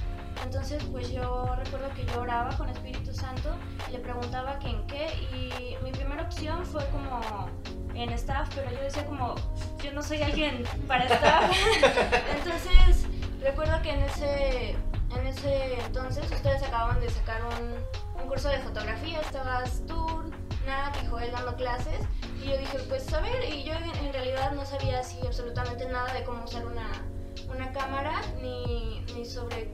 Entonces, 0.42 0.82
pues 0.90 1.12
yo 1.12 1.54
recuerdo 1.54 1.94
que 1.94 2.06
yo 2.06 2.22
oraba 2.22 2.56
con 2.56 2.68
Espíritu 2.70 3.14
Santo 3.14 3.50
y 3.88 3.92
le 3.92 4.00
preguntaba 4.00 4.58
que 4.58 4.70
en 4.70 4.84
qué 4.88 5.06
y 5.32 5.76
mi 5.84 5.92
primera 5.92 6.24
opción 6.24 6.66
fue 6.66 6.84
como 6.90 7.20
en 7.94 8.10
staff, 8.10 8.48
pero 8.52 8.68
yo 8.72 8.80
decía 8.80 9.06
como, 9.06 9.36
yo 9.80 9.92
no 9.92 10.02
soy 10.02 10.22
alguien 10.22 10.64
para 10.88 11.04
staff. 11.04 11.52
entonces, 12.36 13.06
recuerdo 13.40 13.80
que 13.80 13.90
en 13.90 14.02
ese, 14.02 14.70
en 15.16 15.26
ese 15.28 15.80
entonces 15.82 16.28
ustedes 16.32 16.64
acababan 16.64 17.00
de 17.00 17.08
sacar 17.10 17.42
un, 17.44 18.07
un 18.20 18.28
curso 18.28 18.48
de 18.48 18.58
fotografía, 18.58 19.20
estabas 19.20 19.82
tú, 19.86 20.30
Nat 20.66 20.96
y 21.02 21.06
Joel 21.06 21.32
dando 21.32 21.56
clases 21.56 22.00
y 22.42 22.48
yo 22.48 22.58
dije, 22.58 22.78
pues 22.88 23.12
a 23.12 23.20
ver, 23.20 23.44
y 23.52 23.64
yo 23.64 23.74
en, 23.74 24.12
realidad 24.12 24.52
no 24.52 24.64
sabía 24.64 25.00
así 25.00 25.18
absolutamente 25.26 25.86
nada 25.88 26.12
de 26.12 26.24
cómo 26.24 26.44
usar 26.44 26.66
una, 26.66 26.88
una 27.48 27.72
cámara 27.72 28.20
ni, 28.42 29.04
ni 29.14 29.24
sobre 29.24 29.70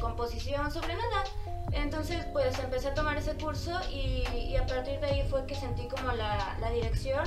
composición, 0.00 0.70
sobre 0.70 0.94
nada. 0.94 1.24
Entonces 1.72 2.24
pues 2.32 2.58
empecé 2.58 2.88
a 2.88 2.94
tomar 2.94 3.16
ese 3.16 3.34
curso 3.34 3.78
y, 3.90 4.24
y 4.32 4.56
a 4.56 4.66
partir 4.66 5.00
de 5.00 5.06
ahí 5.06 5.28
fue 5.28 5.44
que 5.46 5.54
sentí 5.54 5.86
como 5.88 6.12
la, 6.12 6.56
la 6.60 6.70
dirección 6.70 7.24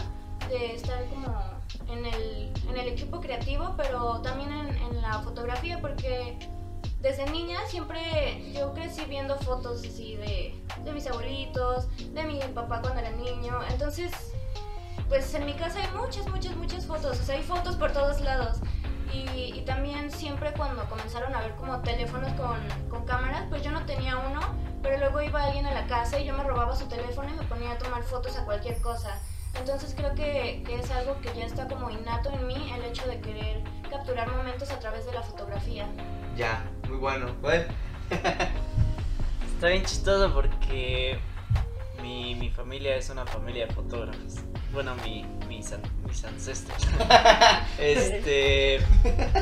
de 0.50 0.76
estar 0.76 1.06
como 1.06 1.62
en 1.90 2.06
el, 2.06 2.54
en 2.70 2.78
el 2.78 2.88
equipo 2.88 3.22
creativo, 3.22 3.76
pero 3.78 4.22
también 4.22 4.52
en, 4.52 4.76
en, 4.76 5.02
la 5.02 5.20
fotografía, 5.20 5.80
porque 5.80 6.38
desde 7.02 7.26
niña 7.32 7.60
siempre 7.68 8.52
yo 8.54 8.74
crecí 8.74 9.04
viendo 9.06 9.36
fotos 9.38 9.80
así 9.80 10.16
de, 10.18 10.56
de 10.84 10.92
mis 10.94 11.08
abuelitos, 11.08 11.88
de 12.14 12.24
mi 12.24 12.40
papá 12.54 12.82
cuando 12.82 13.00
era 13.00 13.12
niño, 13.12 13.60
entonces 13.70 14.12
pues 15.10 15.34
en 15.34 15.46
mi 15.46 15.54
casa 15.54 15.80
hay 15.80 15.90
muchas, 16.00 16.26
muchas, 16.28 16.56
muchas 16.56 16.86
fotos, 16.86 17.20
o 17.20 17.24
sea, 17.24 17.36
hay 17.36 17.44
fotos 17.44 17.76
por 17.76 17.92
todos 17.92 18.22
lados. 18.22 18.60
Y, 19.14 19.60
y, 19.60 19.66
también 19.66 20.10
siempre 20.10 20.54
cuando 20.54 20.86
comenzaron 20.86 21.36
a 21.36 21.42
ver 21.42 21.54
como 21.56 21.82
teléfonos 21.82 22.32
con, 22.36 22.58
con, 22.90 23.06
cámaras, 23.06 23.44
pues 23.50 23.62
yo 23.62 23.72
no 23.72 23.86
tenía 23.86 24.18
uno, 24.18 24.40
pero 24.82 24.98
luego 25.00 25.22
iba 25.22 25.44
alguien 25.44 25.66
a 25.66 25.74
la 25.74 25.86
casa 25.86 26.18
y 26.18 26.26
yo 26.26 26.34
me 26.34 26.46
robaba 26.46 26.74
su 26.78 26.86
teléfono 26.86 27.30
y 27.30 27.34
me 27.34 27.44
ponía 27.44 27.74
a 27.74 27.78
tomar 27.78 28.04
fotos 28.04 28.38
a 28.38 28.46
cualquier 28.46 28.80
cosa. 28.80 29.20
Entonces 29.56 29.94
creo 29.98 30.16
que, 30.16 30.64
que 30.66 30.80
es 30.80 30.90
algo 30.92 31.20
que 31.20 31.34
ya 31.38 31.44
está 31.44 31.68
como 31.68 31.90
innato 31.90 32.32
en 32.32 32.48
mí, 32.48 32.72
el 32.74 32.86
hecho 32.86 33.06
de 33.06 33.20
querer 33.20 33.62
capturar 33.90 34.32
momentos 34.32 34.72
a 34.72 34.80
través 34.80 35.06
de 35.06 35.12
la 35.12 35.24
fotografía. 35.24 35.90
Ya, 36.36 36.64
muy 36.88 36.98
bueno. 36.98 37.34
Bueno. 37.42 37.66
está 39.54 39.68
bien 39.68 39.84
chistoso 39.84 40.34
porque 40.34 41.20
mi, 42.02 42.36
mi, 42.36 42.50
familia 42.50 42.96
es 42.96 43.10
una 43.10 43.26
familia 43.26 43.68
de 43.68 43.74
fotógrafos. 43.74 44.36
Bueno, 44.74 44.96
mi, 45.06 45.26
mis, 45.48 45.74
mis 46.08 46.24
ancestros. 46.24 46.82
este. 47.80 48.80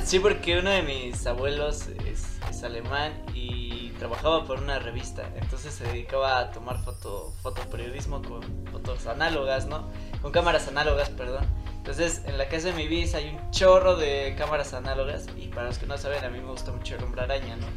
Sí, 0.04 0.20
porque 0.20 0.60
uno 0.60 0.72
de 0.72 0.82
mis 0.82 1.26
abuelos 1.28 1.88
es, 2.06 2.40
es, 2.50 2.64
alemán 2.64 3.14
y 3.34 3.92
trabajaba 4.00 4.46
por 4.46 4.60
una 4.60 4.80
revista. 4.80 5.30
Entonces 5.36 5.74
se 5.74 5.86
dedicaba 5.86 6.40
a 6.40 6.52
tomar 6.52 6.80
foto, 6.84 7.34
fotoperiodismo 7.42 8.22
con 8.22 8.42
fotos 8.72 9.08
análogas, 9.08 9.68
¿no? 9.68 9.90
Con 10.22 10.32
cámaras 10.32 10.68
análogas, 10.68 11.10
perdón. 11.10 11.46
Entonces, 11.80 12.22
en 12.26 12.38
la 12.38 12.48
casa 12.48 12.68
de 12.68 12.74
mi 12.74 12.88
bis 12.88 13.16
hay 13.16 13.30
un 13.30 13.52
chorro 13.52 13.96
de 13.96 14.36
cámaras 14.38 14.74
análogas. 14.74 15.26
Y 15.36 15.48
para 15.48 15.68
los 15.68 15.80
que 15.80 15.88
no 15.88 15.98
saben, 15.98 16.24
a 16.24 16.30
mí 16.30 16.40
me 16.40 16.52
gusta 16.52 16.72
mucho 16.72 16.96
el 16.96 17.04
hombre 17.04 17.24
araña, 17.24 17.56
¿no? 17.56 17.68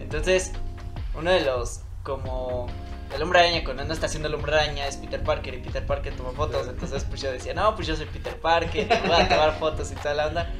Entonces, 0.00 0.52
uno 1.14 1.30
de 1.30 1.40
los 1.40 1.80
como 2.02 2.66
el 3.14 3.22
hombre 3.22 3.40
araña 3.40 3.62
cuando 3.64 3.84
no 3.84 3.92
está 3.92 4.06
haciendo 4.06 4.28
el 4.28 4.34
hombre 4.34 4.54
araña 4.54 4.86
es 4.86 4.96
Peter 4.96 5.22
Parker 5.22 5.54
y 5.54 5.58
Peter 5.58 5.84
Parker 5.84 6.14
toma 6.16 6.32
fotos. 6.32 6.68
Entonces 6.68 7.04
pues 7.04 7.20
yo 7.20 7.30
decía, 7.30 7.54
no, 7.54 7.74
pues 7.74 7.86
yo 7.86 7.96
soy 7.96 8.06
Peter 8.06 8.38
Parker, 8.38 8.88
y 8.90 9.08
voy 9.08 9.16
a 9.16 9.28
tomar 9.28 9.58
fotos 9.58 9.92
y 9.92 9.94
toda 9.96 10.14
la 10.14 10.26
onda. 10.26 10.52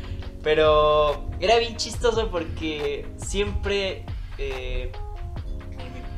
Pero 0.43 1.31
era 1.41 1.59
bien 1.59 1.77
chistoso 1.77 2.31
porque 2.31 3.07
siempre 3.17 4.05
eh, 4.39 4.93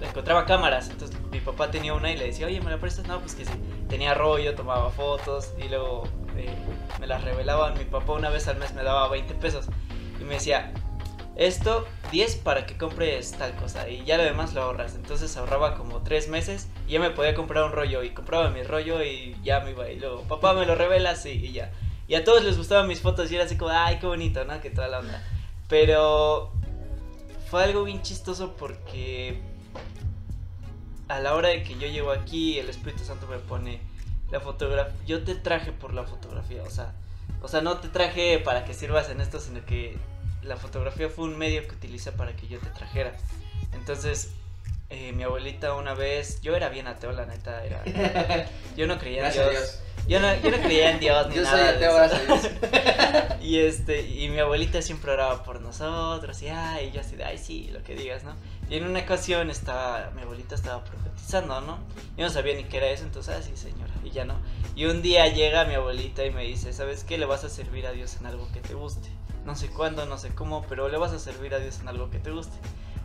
encontraba 0.00 0.44
cámaras. 0.44 0.90
Entonces 0.90 1.16
mi 1.30 1.40
papá 1.40 1.70
tenía 1.70 1.94
una 1.94 2.10
y 2.10 2.16
le 2.16 2.26
decía, 2.26 2.46
oye, 2.46 2.60
¿me 2.60 2.70
la 2.70 2.78
prestas? 2.78 3.06
No, 3.06 3.20
pues 3.20 3.34
que 3.34 3.44
sí. 3.44 3.52
Tenía 3.88 4.14
rollo, 4.14 4.54
tomaba 4.54 4.90
fotos 4.90 5.52
y 5.58 5.68
luego 5.68 6.04
me 7.00 7.06
las 7.06 7.22
revelaban. 7.24 7.78
Mi 7.78 7.84
papá 7.84 8.12
una 8.12 8.30
vez 8.30 8.48
al 8.48 8.56
mes 8.56 8.74
me 8.74 8.82
daba 8.82 9.08
20 9.08 9.34
pesos 9.34 9.66
y 10.20 10.24
me 10.24 10.34
decía, 10.34 10.72
esto 11.36 11.86
10 12.12 12.36
para 12.36 12.64
que 12.64 12.76
compres 12.76 13.32
tal 13.32 13.56
cosa 13.56 13.88
y 13.88 14.04
ya 14.04 14.16
lo 14.16 14.24
demás 14.24 14.54
lo 14.54 14.62
ahorras. 14.62 14.94
Entonces 14.94 15.36
ahorraba 15.36 15.76
como 15.76 16.02
3 16.02 16.28
meses 16.28 16.68
y 16.86 16.92
ya 16.92 17.00
me 17.00 17.10
podía 17.10 17.34
comprar 17.34 17.64
un 17.64 17.72
rollo 17.72 18.02
y 18.02 18.10
compraba 18.10 18.50
mi 18.50 18.62
rollo 18.62 19.02
y 19.02 19.36
ya 19.42 19.60
me 19.60 19.70
iba. 19.70 19.90
Y 19.90 19.98
luego, 19.98 20.22
papá, 20.22 20.54
me 20.54 20.66
lo 20.66 20.74
revelas 20.74 21.26
y, 21.26 21.30
y 21.30 21.52
ya. 21.52 21.72
Y 22.06 22.14
a 22.14 22.24
todos 22.24 22.44
les 22.44 22.56
gustaban 22.58 22.86
mis 22.86 23.00
fotos 23.00 23.32
y 23.32 23.36
era 23.36 23.44
así 23.44 23.56
como, 23.56 23.70
ay, 23.70 23.98
qué 23.98 24.06
bonito, 24.06 24.44
¿no? 24.44 24.60
Que 24.60 24.70
toda 24.70 24.88
la 24.88 24.98
onda. 25.00 25.22
Pero 25.68 26.52
fue 27.50 27.64
algo 27.64 27.84
bien 27.84 28.02
chistoso 28.02 28.56
porque 28.56 29.40
a 31.08 31.20
la 31.20 31.34
hora 31.34 31.48
de 31.48 31.62
que 31.62 31.74
yo 31.78 31.86
llego 31.86 32.10
aquí, 32.10 32.58
el 32.58 32.68
Espíritu 32.68 33.04
Santo 33.04 33.26
me 33.26 33.38
pone 33.38 33.80
la 34.30 34.40
fotografía. 34.40 34.94
Yo 35.06 35.24
te 35.24 35.34
traje 35.34 35.72
por 35.72 35.94
la 35.94 36.04
fotografía, 36.04 36.62
o 36.62 36.70
sea, 36.70 36.92
o 37.42 37.48
sea, 37.48 37.60
no 37.60 37.78
te 37.78 37.88
traje 37.88 38.38
para 38.38 38.64
que 38.64 38.74
sirvas 38.74 39.10
en 39.10 39.20
esto, 39.20 39.40
sino 39.40 39.64
que 39.64 39.98
la 40.42 40.56
fotografía 40.56 41.08
fue 41.08 41.24
un 41.24 41.38
medio 41.38 41.66
que 41.66 41.74
utilicé 41.74 42.12
para 42.12 42.34
que 42.36 42.48
yo 42.48 42.58
te 42.58 42.70
trajera. 42.70 43.14
Entonces, 43.72 44.30
eh, 44.90 45.12
mi 45.12 45.22
abuelita 45.22 45.74
una 45.74 45.94
vez, 45.94 46.40
yo 46.40 46.54
era 46.54 46.68
bien 46.68 46.86
ateo, 46.86 47.12
la 47.12 47.26
neta, 47.26 47.64
era, 47.64 47.82
yo 48.76 48.86
no 48.86 48.98
creía 48.98 49.26
en 49.26 49.32
Dios. 49.32 49.50
Dios. 49.50 49.80
Yo 50.06 50.20
no, 50.20 50.34
yo 50.40 50.50
no 50.50 50.58
creía 50.58 50.90
en 50.90 51.00
Dios 51.00 51.28
ni 51.28 51.36
yo 51.36 51.42
nada. 51.42 51.78
Soy 51.78 51.84
ateo, 51.84 53.38
y 53.40 53.58
este, 53.58 54.02
y 54.02 54.28
mi 54.28 54.38
abuelita 54.38 54.82
siempre 54.82 55.12
oraba 55.12 55.42
por 55.42 55.60
nosotros, 55.62 56.40
y 56.42 56.48
ay, 56.48 56.88
y 56.88 56.90
yo 56.92 57.00
así 57.00 57.16
de 57.16 57.24
ay 57.24 57.38
sí, 57.38 57.70
lo 57.72 57.82
que 57.82 57.94
digas, 57.94 58.22
¿no? 58.22 58.36
Y 58.68 58.76
en 58.76 58.84
una 58.84 59.00
ocasión 59.00 59.50
estaba, 59.50 60.10
mi 60.14 60.22
abuelita 60.22 60.54
estaba 60.54 60.82
profetizando, 60.84 61.60
¿no? 61.60 61.78
Yo 62.16 62.24
no 62.24 62.30
sabía 62.30 62.54
ni 62.54 62.64
qué 62.64 62.78
era 62.78 62.88
eso, 62.88 63.04
entonces, 63.04 63.36
ah, 63.36 63.42
sí, 63.42 63.56
señora, 63.56 63.92
y 64.02 64.10
ya 64.10 64.24
no. 64.24 64.34
Y 64.74 64.86
un 64.86 65.02
día 65.02 65.28
llega 65.28 65.64
mi 65.64 65.74
abuelita 65.74 66.24
y 66.24 66.30
me 66.30 66.44
dice, 66.44 66.72
¿sabes 66.72 67.04
qué? 67.04 67.18
Le 67.18 67.26
vas 67.26 67.44
a 67.44 67.48
servir 67.48 67.86
a 67.86 67.92
Dios 67.92 68.16
en 68.20 68.26
algo 68.26 68.48
que 68.52 68.60
te 68.60 68.74
guste 68.74 69.10
no 69.44 69.54
sé 69.54 69.68
cuándo, 69.68 70.06
no 70.06 70.18
sé 70.18 70.34
cómo, 70.34 70.64
pero 70.68 70.88
le 70.88 70.96
vas 70.96 71.12
a 71.12 71.18
servir 71.18 71.54
a 71.54 71.58
Dios 71.58 71.80
en 71.80 71.88
algo 71.88 72.10
que 72.10 72.18
te 72.18 72.30
guste. 72.30 72.56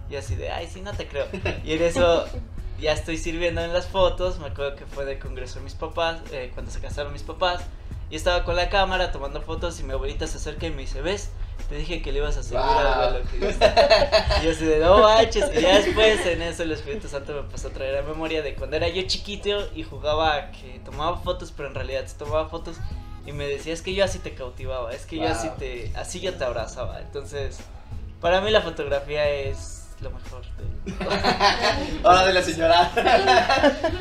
Y 0.10 0.16
así 0.16 0.36
de, 0.36 0.52
ay, 0.52 0.68
sí, 0.68 0.82
no 0.82 0.94
te 0.94 1.08
creo. 1.08 1.28
Y 1.64 1.74
en 1.74 1.84
eso 1.84 2.26
ya 2.82 2.94
estoy 2.94 3.18
sirviendo 3.18 3.62
en 3.62 3.74
las 3.74 3.88
fotos, 3.88 4.40
me 4.40 4.48
acuerdo 4.48 4.76
que 4.76 4.86
fue 4.86 5.06
del 5.06 5.20
congreso 5.20 5.60
de 5.60 5.66
mis 5.66 5.76
papás, 5.76 6.20
eh, 6.32 6.52
cuando 6.54 6.72
se 6.72 6.80
casaron 6.80 7.14
mis 7.14 7.24
papás, 7.24 7.62
y 8.10 8.16
estaba 8.16 8.44
con 8.44 8.56
la 8.56 8.70
cámara 8.70 9.12
tomando 9.12 9.42
fotos 9.42 9.80
y 9.80 9.84
mi 9.84 9.92
abuelita 9.92 10.26
se 10.28 10.38
acerca 10.38 10.66
y 10.66 10.72
me 10.72 10.82
dice, 10.82 11.02
¿ves? 11.02 11.30
Te 11.68 11.76
dije 11.76 12.02
que 12.02 12.12
le 12.12 12.20
ibas 12.20 12.38
a 12.38 12.44
servir 12.44 12.62
wow. 12.62 12.78
algo 12.80 13.02
a 13.02 13.10
lo 13.12 13.24
que. 13.24 13.38
Y 13.38 14.46
yo 14.46 14.52
así 14.52 14.66
de, 14.66 14.80
no 14.80 15.00
manches. 15.00 15.46
Y 15.56 15.62
ya 15.62 15.80
después 15.80 16.26
en 16.26 16.42
eso 16.42 16.64
el 16.64 16.72
Espíritu 16.72 17.08
Santo 17.08 17.34
me 17.34 17.44
pasó 17.50 17.68
a 17.68 17.72
traer 17.72 17.98
a 17.98 18.02
memoria 18.02 18.42
de 18.42 18.56
cuando 18.56 18.76
era 18.78 18.88
yo 18.88 19.04
chiquito 19.04 19.68
y 19.76 19.84
jugaba 19.84 20.52
que 20.52 20.80
tomaba 20.84 21.18
fotos, 21.18 21.54
pero 21.56 21.70
en 21.70 21.76
realidad 21.76 22.06
se 22.06 22.18
tomaba 22.18 22.50
fotos 22.50 22.78
y 23.26 23.32
me 23.32 23.46
decía, 23.46 23.74
es 23.74 23.82
que 23.82 23.94
yo 23.94 24.04
así 24.04 24.20
te 24.20 24.34
cautivaba, 24.34 24.92
es 24.94 25.06
que 25.06 25.18
wow. 25.18 25.26
yo 25.26 25.32
así 25.32 25.50
te, 25.60 25.92
así 25.96 26.20
yo 26.20 26.34
te 26.34 26.44
abrazaba. 26.44 27.00
Entonces, 27.02 27.60
para 28.22 28.42
mí 28.42 28.50
la 28.50 28.62
fotografía 28.62 29.30
es 29.30 29.88
lo 30.02 30.12
mejor. 30.12 30.42
De... 30.56 32.00
Ahora 32.04 32.26
de 32.26 32.34
la 32.34 32.42
señora. 32.42 32.92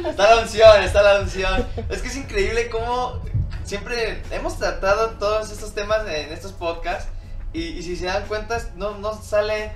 está 0.09 0.35
la 0.35 0.43
unción, 0.43 0.83
está 0.83 1.03
la 1.03 1.21
unción. 1.21 1.67
Es 1.89 2.01
que 2.01 2.09
es 2.09 2.17
increíble 2.17 2.69
cómo 2.71 3.21
siempre 3.65 4.23
hemos 4.31 4.59
tratado 4.59 5.11
todos 5.19 5.51
estos 5.51 5.75
temas 5.75 6.07
en 6.09 6.33
estos 6.33 6.53
podcasts 6.53 7.11
y, 7.53 7.63
y 7.63 7.83
si 7.83 7.97
se 7.97 8.07
dan 8.07 8.27
cuenta, 8.27 8.59
no, 8.77 8.99
no 8.99 9.21
sale, 9.21 9.73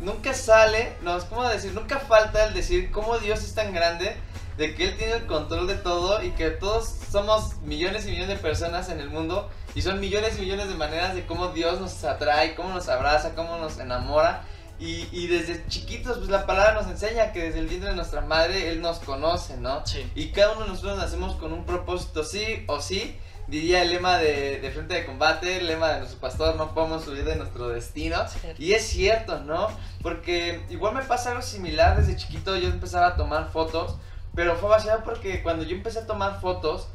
nunca 0.00 0.34
sale, 0.34 0.96
no, 1.02 1.16
es 1.16 1.24
como 1.24 1.44
decir, 1.48 1.72
nunca 1.72 1.98
falta 1.98 2.44
el 2.44 2.54
decir 2.54 2.90
cómo 2.90 3.18
Dios 3.18 3.42
es 3.42 3.54
tan 3.54 3.72
grande 3.72 4.16
de 4.56 4.74
que 4.74 4.84
Él 4.84 4.96
tiene 4.96 5.14
el 5.14 5.26
control 5.26 5.66
de 5.66 5.76
todo 5.76 6.22
y 6.22 6.30
que 6.32 6.50
todos 6.50 6.94
somos 7.10 7.56
millones 7.62 8.06
y 8.06 8.10
millones 8.10 8.28
de 8.28 8.36
personas 8.36 8.90
en 8.90 9.00
el 9.00 9.08
mundo 9.08 9.50
y 9.74 9.82
son 9.82 10.00
millones 10.00 10.36
y 10.36 10.42
millones 10.42 10.68
de 10.68 10.74
maneras 10.74 11.14
de 11.14 11.24
cómo 11.24 11.48
Dios 11.48 11.80
nos 11.80 12.04
atrae, 12.04 12.54
cómo 12.54 12.74
nos 12.74 12.88
abraza, 12.88 13.34
cómo 13.34 13.56
nos 13.58 13.78
enamora. 13.78 14.44
Y, 14.78 15.08
y 15.12 15.28
desde 15.28 15.64
chiquitos, 15.68 16.18
pues 16.18 16.28
la 16.28 16.44
palabra 16.44 16.74
nos 16.74 16.86
enseña 16.86 17.32
que 17.32 17.44
desde 17.44 17.60
el 17.60 17.68
vientre 17.68 17.90
de 17.90 17.96
nuestra 17.96 18.20
madre 18.20 18.68
Él 18.68 18.82
nos 18.82 18.98
conoce, 18.98 19.56
¿no? 19.56 19.86
Sí. 19.86 20.10
Y 20.14 20.32
cada 20.32 20.52
uno 20.52 20.62
de 20.62 20.68
nosotros 20.70 20.98
nacemos 20.98 21.36
con 21.36 21.52
un 21.52 21.64
propósito, 21.64 22.24
sí 22.24 22.64
o 22.66 22.80
sí. 22.80 23.16
Diría 23.52 23.82
el 23.82 23.90
lema 23.90 24.18
de, 24.18 24.60
de 24.60 24.70
Frente 24.70 24.94
de 24.94 25.04
Combate, 25.04 25.58
el 25.58 25.66
lema 25.66 25.90
de 25.90 25.98
nuestro 25.98 26.18
pastor, 26.18 26.56
no 26.56 26.74
podemos 26.74 27.06
huir 27.06 27.24
de 27.24 27.36
nuestro 27.36 27.68
destino. 27.68 28.26
Cierto. 28.26 28.60
Y 28.60 28.72
es 28.72 28.82
cierto, 28.82 29.40
¿no? 29.40 29.68
Porque 30.02 30.62
igual 30.70 30.94
me 30.94 31.02
pasa 31.02 31.30
algo 31.30 31.42
similar 31.42 31.96
desde 31.96 32.16
chiquito, 32.16 32.56
yo 32.56 32.68
empezaba 32.68 33.08
a 33.08 33.16
tomar 33.16 33.50
fotos 33.52 33.96
pero 34.34 34.56
fue 34.56 34.70
vaciado 34.70 35.04
porque 35.04 35.42
cuando 35.42 35.64
yo 35.64 35.76
empecé 35.76 36.00
a 36.00 36.06
tomar 36.06 36.40
fotos, 36.40 36.88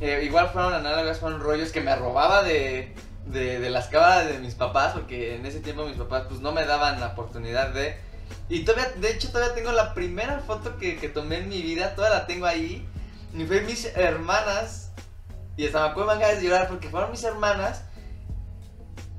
eh, 0.00 0.22
igual 0.24 0.50
fueron 0.50 0.74
análogas, 0.74 1.18
fueron 1.18 1.40
rollos 1.40 1.72
que 1.72 1.80
me 1.80 1.94
robaba 1.96 2.42
de, 2.42 2.94
de, 3.26 3.58
de, 3.58 3.70
las 3.70 3.88
cámaras 3.88 4.28
de 4.28 4.38
mis 4.38 4.54
papás, 4.54 4.92
porque 4.92 5.34
en 5.34 5.44
ese 5.44 5.60
tiempo 5.60 5.86
mis 5.86 5.96
papás 5.96 6.24
pues 6.28 6.40
no 6.40 6.52
me 6.52 6.64
daban 6.64 7.00
la 7.00 7.08
oportunidad 7.08 7.70
de... 7.70 7.98
Y 8.48 8.64
todavía, 8.64 8.92
de 8.96 9.10
hecho 9.10 9.30
todavía 9.30 9.54
tengo 9.54 9.72
la 9.72 9.92
primera 9.92 10.38
foto 10.40 10.78
que, 10.78 10.96
que 10.96 11.08
tomé 11.08 11.38
en 11.38 11.48
mi 11.48 11.62
vida, 11.62 11.94
todavía 11.94 12.20
la 12.20 12.26
tengo 12.26 12.46
ahí. 12.46 12.86
Y 13.36 13.44
fue 13.44 13.62
mis 13.62 13.86
hermanas, 13.96 14.83
y 15.56 15.66
hasta 15.66 15.80
me 15.80 15.90
acuerdo 15.90 16.16
de 16.16 16.42
llorar 16.42 16.68
porque 16.68 16.88
fueron 16.88 17.10
mis 17.10 17.24
hermanas. 17.24 17.84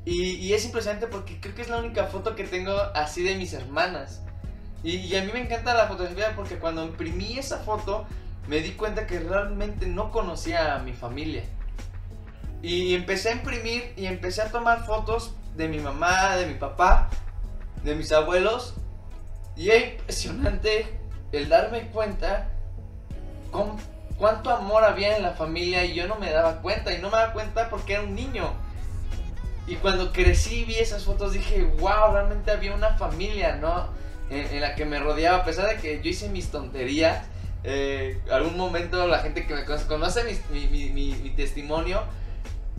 Y, 0.03 0.53
es 0.53 0.63
impresionante 0.65 1.07
porque 1.07 1.39
creo 1.41 1.55
que 1.55 1.63
es 1.63 1.69
la 1.69 1.79
única 1.79 2.05
foto 2.05 2.35
que 2.35 2.43
tengo 2.43 2.73
así 2.93 3.23
de 3.23 3.35
mis 3.35 3.53
hermanas. 3.53 4.21
Y, 4.83 4.97
y, 4.97 5.15
a 5.15 5.23
mí 5.23 5.31
me 5.33 5.41
encanta 5.41 5.73
la 5.73 5.87
fotografía 5.87 6.35
porque 6.35 6.59
cuando 6.59 6.83
imprimí 6.83 7.39
esa 7.39 7.57
foto 7.59 8.05
me 8.47 8.59
di 8.59 8.73
cuenta 8.73 9.07
que 9.07 9.19
realmente 9.19 9.87
no 9.87 10.11
conocía 10.11 10.75
a 10.75 10.79
mi 10.79 10.93
familia. 10.93 11.43
Y 12.61 12.93
empecé 12.93 13.29
a 13.29 13.31
imprimir 13.33 13.93
y 13.95 14.05
empecé 14.05 14.43
a 14.43 14.51
tomar 14.51 14.85
fotos 14.85 15.33
de 15.55 15.67
mi 15.67 15.79
mamá, 15.79 16.35
de 16.35 16.45
mi 16.45 16.53
papá, 16.55 17.09
de 17.83 17.95
mis 17.95 18.11
abuelos. 18.11 18.75
Y 19.55 19.69
es 19.69 19.93
impresionante 19.93 20.99
el 21.31 21.49
darme 21.49 21.87
cuenta 21.87 22.49
con 23.51 23.77
cuánto 24.17 24.49
amor 24.49 24.83
había 24.83 25.17
en 25.17 25.23
la 25.23 25.31
familia 25.31 25.85
y 25.85 25.93
yo 25.93 26.07
no 26.07 26.15
me 26.15 26.31
daba 26.31 26.61
cuenta. 26.61 26.93
Y 26.93 26.99
no 26.99 27.09
me 27.09 27.17
daba 27.17 27.33
cuenta 27.33 27.69
porque 27.69 27.93
era 27.93 28.03
un 28.03 28.15
niño. 28.15 28.53
Y 29.67 29.75
cuando 29.75 30.11
crecí 30.11 30.63
vi 30.63 30.75
esas 30.75 31.03
fotos 31.03 31.33
dije, 31.33 31.63
wow, 31.79 32.13
realmente 32.13 32.51
había 32.51 32.73
una 32.73 32.97
familia, 32.97 33.55
¿no? 33.55 33.89
En, 34.29 34.59
la 34.61 34.75
que 34.75 34.85
me 34.85 34.99
rodeaba, 34.99 35.39
a 35.39 35.43
pesar 35.43 35.67
de 35.67 35.77
que 35.77 36.01
yo 36.01 36.09
hice 36.09 36.29
mis 36.29 36.49
tonterías. 36.49 37.25
Eh, 37.63 38.21
algún 38.31 38.57
momento 38.57 39.07
la 39.07 39.19
gente 39.19 39.47
que 39.47 39.55
me 39.55 39.65
conoce 39.65 40.23
mi, 40.51 40.67
mi, 40.67 40.89
mi, 40.91 41.29
testimonio, 41.31 42.03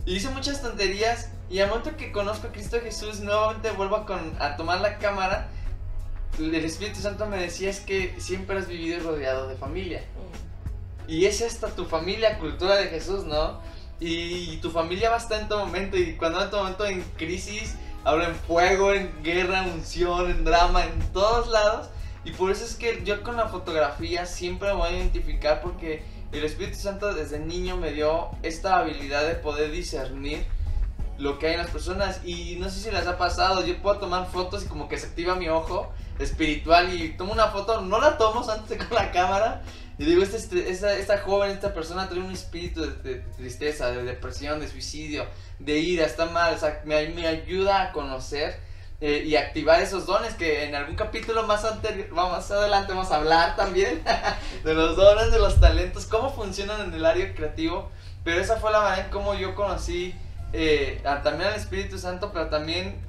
hice 0.05 0.29
muchas 0.29 0.61
tonterías 0.61 1.29
y 1.49 1.59
al 1.59 1.67
momento 1.67 1.97
que 1.97 2.13
conozco 2.13 2.47
a 2.47 2.51
Cristo 2.51 2.79
Jesús, 2.81 3.19
nuevamente 3.19 3.71
vuelvo 3.71 4.05
a, 4.39 4.55
tomar 4.55 4.79
la 4.79 4.97
cámara. 4.97 5.49
El 6.39 6.55
Espíritu 6.55 7.01
Santo 7.01 7.25
me 7.25 7.37
decía 7.37 7.69
es 7.69 7.81
que 7.81 8.15
siempre 8.19 8.57
has 8.57 8.67
vivido 8.67 8.99
rodeado 9.01 9.49
de 9.49 9.55
familia. 9.55 10.03
Y 11.07 11.25
es 11.25 11.41
esta 11.41 11.69
tu 11.69 11.85
familia, 11.85 12.37
cultura 12.37 12.75
de 12.75 12.87
Jesús, 12.87 13.23
¿no? 13.23 13.59
Y, 13.99 14.57
tu 14.57 14.69
familia 14.69 15.09
va 15.09 15.15
a 15.15 15.19
estar 15.19 15.41
en 15.41 15.47
todo 15.47 15.65
momento. 15.65 15.97
Y 15.97 16.15
cuando 16.15 16.41
en 16.41 16.49
todo 16.49 16.61
momento 16.61 16.85
en 16.85 17.01
crisis, 17.17 17.75
habla 18.03 18.25
en 18.25 18.35
fuego, 18.35 18.93
en 18.93 19.11
guerra, 19.23 19.63
en 19.63 19.71
unción, 19.71 20.29
en 20.29 20.43
drama, 20.43 20.85
en 20.85 20.99
todos 21.13 21.47
lados. 21.47 21.89
Y 22.25 22.31
por 22.31 22.51
eso 22.51 22.65
es 22.65 22.75
que 22.75 23.03
yo 23.05 23.23
con 23.23 23.37
la 23.37 23.47
fotografía 23.47 24.25
siempre 24.25 24.67
me 24.69 24.75
voy 24.75 24.89
a 24.89 24.97
identificar 24.97 25.61
porque 25.61 26.03
el 26.33 26.43
Espíritu 26.43 26.77
Santo 26.77 27.13
desde 27.13 27.39
niño 27.39 27.77
me 27.77 27.93
dio 27.93 28.29
esta 28.43 28.79
habilidad 28.79 29.25
de 29.25 29.35
poder 29.35 29.71
discernir 29.71 30.45
lo 31.17 31.39
que 31.39 31.47
hay 31.47 31.53
en 31.53 31.59
las 31.59 31.69
personas. 31.69 32.19
Y 32.25 32.57
no 32.59 32.69
sé 32.69 32.81
si 32.81 32.91
les 32.91 33.07
ha 33.07 33.17
pasado, 33.17 33.65
yo 33.65 33.81
puedo 33.81 33.97
tomar 33.97 34.27
fotos 34.27 34.65
y 34.65 34.67
como 34.67 34.89
que 34.89 34.97
se 34.97 35.07
activa 35.07 35.35
mi 35.35 35.47
ojo 35.47 35.89
espiritual 36.19 36.93
y 36.93 37.09
tomo 37.09 37.31
una 37.31 37.47
foto, 37.47 37.81
no 37.81 37.99
la 38.01 38.17
tomo 38.17 38.47
antes 38.49 38.77
con 38.77 38.95
la 38.95 39.11
cámara 39.11 39.63
y 39.99 40.05
digo, 40.05 40.21
este, 40.21 40.69
esta, 40.69 40.93
esta, 40.93 41.17
joven, 41.19 41.51
esta 41.51 41.73
persona 41.73 42.07
trae 42.07 42.21
un 42.21 42.31
espíritu 42.31 42.81
de, 42.81 43.15
tristeza, 43.35 43.89
de 43.89 44.03
depresión, 44.03 44.59
de 44.59 44.67
suicidio, 44.67 45.25
de 45.57 45.79
ira, 45.79 46.05
está 46.05 46.27
mal, 46.27 46.53
o 46.53 46.57
sea, 46.57 46.81
me, 46.85 47.09
me 47.09 47.25
ayuda 47.25 47.81
a 47.81 47.91
conocer 47.91 48.59
eh, 49.01 49.23
y 49.25 49.35
activar 49.35 49.79
esos 49.81 50.05
dones 50.05 50.35
que 50.35 50.65
en 50.65 50.75
algún 50.75 50.95
capítulo 50.95 51.43
más, 51.43 51.65
anterior, 51.65 52.11
más 52.11 52.49
adelante 52.51 52.93
vamos 52.93 53.11
a 53.11 53.17
hablar 53.17 53.55
también 53.55 54.03
de 54.63 54.73
los 54.73 54.95
dones, 54.95 55.31
de 55.31 55.39
los 55.39 55.59
talentos, 55.59 56.05
cómo 56.05 56.31
funcionan 56.31 56.81
en 56.81 56.93
el 56.93 57.05
área 57.05 57.33
creativo, 57.33 57.91
pero 58.23 58.39
esa 58.39 58.57
fue 58.57 58.71
la 58.71 58.81
manera 58.81 59.05
en 59.05 59.11
cómo 59.11 59.33
yo 59.33 59.55
conocí 59.55 60.15
eh, 60.53 61.01
también 61.23 61.49
al 61.49 61.55
Espíritu 61.55 61.97
Santo, 61.97 62.31
pero 62.31 62.49
también 62.49 63.06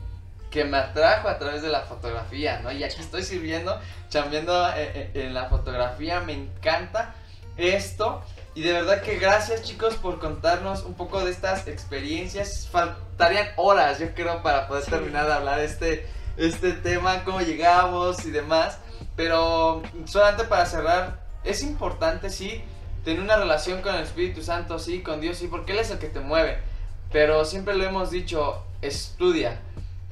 que 0.50 0.64
me 0.64 0.78
atrajo 0.78 1.28
a 1.28 1.38
través 1.38 1.62
de 1.62 1.68
la 1.68 1.82
fotografía, 1.82 2.60
¿no? 2.60 2.72
Y 2.72 2.82
aquí 2.82 3.00
estoy 3.00 3.22
sirviendo, 3.22 3.78
chambeando 4.08 4.68
eh, 4.70 4.92
eh, 4.94 5.10
en, 5.14 5.34
la 5.34 5.48
fotografía, 5.48 6.20
me 6.20 6.32
encanta 6.32 7.14
esto. 7.56 8.22
Y 8.54 8.62
de 8.62 8.72
verdad 8.72 9.02
que 9.02 9.18
gracias 9.18 9.62
chicos 9.62 9.94
por 9.96 10.18
contarnos 10.18 10.84
un 10.84 10.94
poco 10.94 11.24
de 11.24 11.30
estas 11.30 11.68
experiencias. 11.68 12.66
Faltarían 12.70 13.48
horas, 13.56 13.98
yo 13.98 14.12
creo, 14.14 14.42
para 14.42 14.66
poder 14.66 14.84
terminar 14.84 15.26
de 15.26 15.32
hablar 15.34 15.60
este, 15.60 16.06
este 16.36 16.72
tema, 16.72 17.24
cómo 17.24 17.40
llegamos 17.40 18.24
y 18.24 18.30
demás. 18.30 18.78
Pero 19.16 19.82
solamente 20.06 20.44
para 20.44 20.66
cerrar, 20.66 21.20
es 21.44 21.62
importante, 21.62 22.30
sí, 22.30 22.62
tener 23.04 23.20
una 23.20 23.36
relación 23.36 23.82
con 23.82 23.94
el 23.94 24.02
Espíritu 24.02 24.42
Santo, 24.42 24.78
sí, 24.78 25.02
con 25.02 25.20
Dios, 25.20 25.36
sí, 25.36 25.46
porque 25.46 25.72
Él 25.72 25.78
es 25.78 25.90
el 25.90 25.98
que 25.98 26.08
te 26.08 26.20
mueve. 26.20 26.58
Pero 27.12 27.44
siempre 27.44 27.74
lo 27.74 27.84
hemos 27.84 28.10
dicho, 28.10 28.64
estudia 28.82 29.60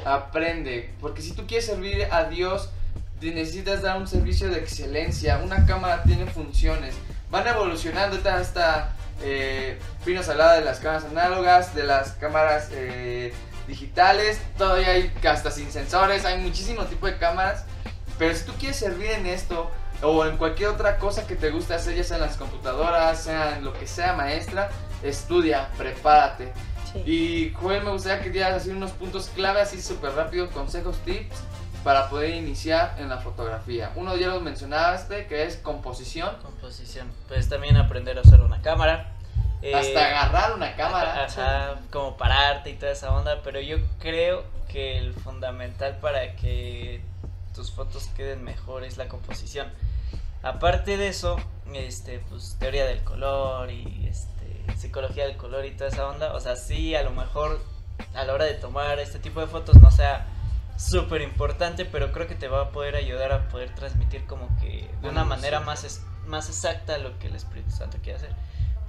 aprende. 0.05 0.95
Porque 1.01 1.23
si 1.23 1.33
tú 1.33 1.47
quieres 1.47 1.67
servir 1.67 2.09
a 2.11 2.25
Dios, 2.25 2.71
necesitas 3.21 3.83
dar 3.83 3.99
un 3.99 4.07
servicio 4.07 4.49
de 4.49 4.59
excelencia. 4.59 5.39
Una 5.39 5.67
cámara 5.67 6.03
tiene 6.05 6.27
funciones. 6.27 6.95
Van 7.31 7.47
evolucionando. 7.47 8.17
Esta 8.17 8.95
eh, 9.23 9.79
nos 10.07 10.29
hablaba 10.29 10.55
de 10.55 10.65
las 10.65 10.81
cámaras 10.81 11.05
análogas, 11.05 11.75
de 11.75 11.85
las 11.85 12.13
cámaras 12.13 12.69
eh, 12.73 13.33
digitales. 13.67 14.41
Todavía 14.57 14.91
hay 14.91 15.13
hasta 15.29 15.51
sin 15.51 15.71
sensores. 15.71 16.25
Hay 16.25 16.41
muchísimo 16.41 16.85
tipo 16.85 17.07
de 17.07 17.17
cámaras. 17.19 17.65
Pero 18.19 18.35
si 18.35 18.45
tú 18.45 18.53
quieres 18.59 18.79
servir 18.79 19.11
en 19.11 19.27
esto 19.27 19.71
o 20.03 20.25
en 20.27 20.37
cualquier 20.37 20.71
otra 20.71 20.99
cosa 20.99 21.27
que 21.27 21.37
te 21.37 21.51
guste 21.51 21.75
hacer, 21.75 21.95
ya 21.95 22.05
sea 22.05 22.17
en 22.17 22.23
las 22.23 22.37
computadoras, 22.37 23.23
sea 23.23 23.57
en 23.57 23.65
lo 23.65 23.73
que 23.73 23.87
sea 23.87 24.15
maestra, 24.15 24.71
estudia, 25.03 25.69
prepárate. 25.77 26.53
Y 27.05 27.53
Joel, 27.55 27.85
me 27.85 27.91
gustaría 27.91 28.23
que 28.23 28.31
dieras 28.31 28.55
así 28.55 28.71
unos 28.71 28.93
puntos 28.93 29.29
clave, 29.35 29.61
así 29.61 29.83
súper 29.83 30.13
rápido, 30.13 30.51
consejos, 30.51 30.97
tips 31.05 31.37
para 31.87 32.09
poder 32.09 32.35
iniciar 32.35 32.97
en 32.99 33.09
la 33.09 33.19
fotografía. 33.19 33.93
Uno 33.95 34.17
ya 34.17 34.27
lo 34.27 34.41
mencionaste, 34.41 35.27
que 35.29 35.45
es 35.45 35.57
composición. 35.57 36.35
Composición. 36.43 37.07
Pues 37.29 37.49
también 37.49 37.77
aprender 37.77 38.19
a 38.19 38.23
usar 38.23 38.41
una 38.41 38.61
cámara. 38.61 39.13
Hasta 39.59 40.01
eh, 40.01 40.15
agarrar 40.15 40.53
una 40.55 40.75
cámara. 40.75 41.27
Ajá, 41.27 41.77
como 41.93 42.17
pararte 42.17 42.71
y 42.71 42.75
toda 42.75 42.91
esa 42.91 43.13
onda. 43.13 43.41
Pero 43.45 43.61
yo 43.61 43.79
creo 44.01 44.43
que 44.69 44.99
el 44.99 45.15
fundamental 45.15 45.99
para 46.01 46.35
que 46.35 47.03
tus 47.55 47.71
fotos 47.71 48.09
queden 48.17 48.43
mejor 48.43 48.83
es 48.83 48.97
la 48.97 49.07
composición. 49.07 49.69
Aparte 50.43 50.97
de 50.97 51.07
eso, 51.07 51.37
este, 51.73 52.19
pues 52.29 52.57
teoría 52.59 52.85
del 52.85 53.05
color 53.05 53.71
y 53.71 54.09
este 54.11 54.36
psicología 54.77 55.27
del 55.27 55.37
color 55.37 55.65
y 55.65 55.73
toda 55.73 55.91
esa 55.91 56.09
onda. 56.09 56.35
O 56.35 56.41
sea, 56.41 56.57
sí, 56.57 56.95
a 56.95 57.03
lo 57.03 57.11
mejor 57.11 57.61
a 58.15 58.25
la 58.25 58.33
hora 58.33 58.45
de 58.45 58.55
tomar 58.55 58.99
este 58.99 59.19
tipo 59.19 59.41
de 59.41 59.47
fotos 59.47 59.81
no 59.81 59.91
sea 59.91 60.27
súper 60.77 61.23
importante, 61.23 61.85
pero 61.85 62.13
creo 62.13 62.27
que 62.27 62.35
te 62.35 62.49
va 62.49 62.63
a 62.63 62.71
poder 62.71 62.97
ayudar 62.97 63.33
a 63.33 63.49
poder 63.49 63.75
transmitir 63.75 64.27
como 64.27 64.49
que 64.61 64.91
de 65.01 65.09
una 65.09 65.25
manera 65.25 65.61
más, 65.61 66.03
más 66.27 66.49
exacta 66.49 66.99
lo 66.99 67.19
que 67.19 67.29
el 67.29 67.37
Espíritu 67.37 67.71
Santo 67.71 67.99
quiere 68.03 68.19
hacer. 68.19 68.35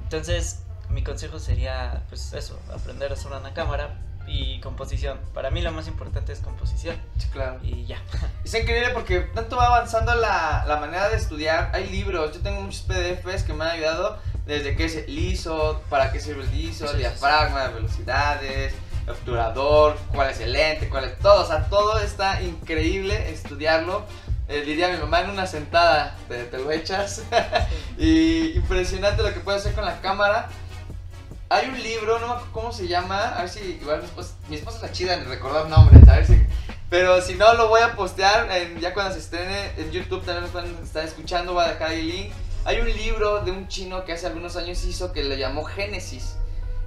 Entonces, 0.03 0.63
mi 0.89 1.03
consejo 1.03 1.39
sería, 1.39 2.03
pues 2.09 2.33
eso, 2.33 2.59
aprender 2.73 3.11
a 3.11 3.13
usar 3.13 3.33
una 3.33 3.53
cámara 3.53 3.99
y 4.27 4.59
composición. 4.59 5.19
Para 5.33 5.49
mí 5.51 5.61
lo 5.61 5.71
más 5.71 5.87
importante 5.87 6.33
es 6.33 6.39
composición. 6.39 6.97
Sí, 7.17 7.27
claro. 7.29 7.59
Y 7.63 7.85
ya. 7.85 8.01
Es 8.43 8.53
increíble 8.53 8.91
porque 8.93 9.21
tanto 9.21 9.57
va 9.57 9.67
avanzando 9.67 10.13
la, 10.15 10.65
la 10.67 10.77
manera 10.77 11.09
de 11.09 11.17
estudiar. 11.17 11.71
Hay 11.73 11.89
libros, 11.89 12.33
yo 12.33 12.41
tengo 12.41 12.61
muchos 12.61 12.81
PDFs 12.81 13.43
que 13.43 13.53
me 13.53 13.65
han 13.65 13.71
ayudado 13.71 14.19
desde 14.47 14.75
qué 14.75 14.85
es 14.85 15.07
liso, 15.09 15.81
para 15.89 16.11
qué 16.11 16.19
sirve 16.19 16.43
el 16.43 16.51
liso, 16.51 16.91
diafragma, 16.93 17.67
velocidades, 17.67 18.73
obturador, 19.07 19.97
cuál 20.13 20.29
es 20.29 20.39
el 20.39 20.53
lente, 20.53 20.89
cuál 20.89 21.03
es 21.03 21.19
todo. 21.19 21.43
O 21.43 21.47
sea, 21.47 21.65
todo 21.65 21.99
está 21.99 22.41
increíble 22.41 23.29
estudiarlo. 23.29 24.05
Eh, 24.47 24.61
diría 24.65 24.87
mi 24.87 24.97
mamá 24.97 25.21
en 25.21 25.31
una 25.31 25.45
sentada, 25.45 26.15
te, 26.29 26.45
te 26.45 26.57
lo 26.57 26.71
echas. 26.71 27.23
y 27.97 28.53
impresionante 28.55 29.21
lo 29.21 29.33
que 29.33 29.41
puedes 29.41 29.61
hacer 29.61 29.75
con 29.75 29.85
la 29.85 29.99
cámara. 29.99 30.47
Hay 31.49 31.67
un 31.67 31.81
libro, 31.81 32.19
no 32.19 32.27
me 32.27 32.33
acuerdo 32.33 32.51
cómo 32.53 32.71
se 32.71 32.87
llama, 32.87 33.29
a 33.29 33.41
ver 33.41 33.49
si 33.49 33.59
igual 33.81 33.99
mi 33.99 34.05
esposa, 34.05 34.33
mi 34.49 34.55
esposa 34.57 34.77
está 34.77 34.91
chida 34.91 35.13
en 35.13 35.29
recordar 35.29 35.67
nombres, 35.67 36.07
a 36.07 36.15
ver 36.15 36.25
si... 36.25 36.41
Pero 36.89 37.21
si 37.21 37.35
no, 37.35 37.53
lo 37.53 37.67
voy 37.67 37.81
a 37.81 37.95
postear 37.95 38.49
ya 38.79 38.93
cuando 38.93 39.13
se 39.13 39.19
estrene 39.19 39.71
en 39.77 39.91
YouTube, 39.91 40.23
también 40.23 40.43
nos 40.43 40.51
pueden 40.51 40.77
estar 40.81 41.03
escuchando, 41.03 41.53
voy 41.53 41.65
a 41.65 41.69
dejar 41.69 41.91
el 41.91 42.07
link 42.07 42.33
hay 42.67 42.81
un 42.81 42.87
libro 42.87 43.45
de 43.45 43.51
un 43.51 43.69
chino 43.69 44.03
que 44.03 44.11
hace 44.11 44.27
algunos 44.27 44.57
años 44.57 44.83
hizo 44.83 45.13
que 45.13 45.23
le 45.23 45.37
llamó 45.37 45.63
Génesis. 45.63 46.35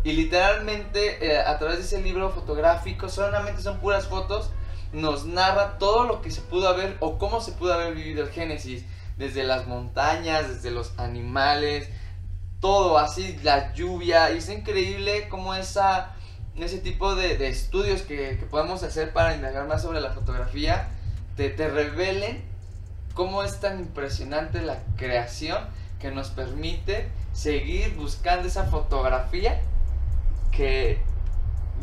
Y 0.05 0.13
literalmente 0.13 1.27
eh, 1.27 1.39
a 1.39 1.59
través 1.59 1.79
de 1.79 1.85
ese 1.85 2.03
libro 2.03 2.29
fotográfico, 2.29 3.09
solamente 3.09 3.63
son 3.63 3.79
puras 3.81 4.07
fotos, 4.07 4.51
nos 4.93 5.25
narra 5.25 5.79
todo 5.79 6.05
lo 6.05 6.21
que 6.21 6.31
se 6.31 6.43
pudo 6.43 6.69
haber 6.69 6.99
o 7.01 7.17
cómo 7.17 7.41
se 7.41 7.53
pudo 7.53 7.73
haber 7.73 7.95
vivido 7.95 8.23
el 8.23 8.29
Génesis. 8.29 8.85
Desde 9.17 9.43
las 9.43 9.67
montañas, 9.67 10.51
desde 10.51 10.71
los 10.71 10.99
animales, 10.99 11.89
todo 12.61 12.99
así, 12.99 13.41
la 13.43 13.73
lluvia. 13.73 14.35
Y 14.35 14.37
es 14.37 14.51
increíble 14.51 15.31
cómo 15.31 15.55
esa, 15.55 16.15
ese 16.57 16.81
tipo 16.81 17.15
de, 17.15 17.49
estudios 17.49 18.03
que, 18.03 18.39
podemos 18.51 18.83
hacer 18.83 19.15
para 19.15 19.35
indagar 19.35 19.67
más 19.67 19.81
sobre 19.81 20.03
la 20.03 20.11
fotografía 20.11 20.91
te, 21.37 21.49
te 21.49 21.71
revelen 21.71 22.51
cómo 23.15 23.43
es 23.43 23.61
tan 23.61 23.81
impresionante 23.81 24.63
la 24.63 24.79
creación 24.97 25.59
que 25.99 26.11
nos 26.11 26.29
permite 26.29 27.11
seguir 27.33 27.95
buscando 27.95 28.49
esa 28.49 28.65
fotografía 28.65 29.61
que 30.51 31.03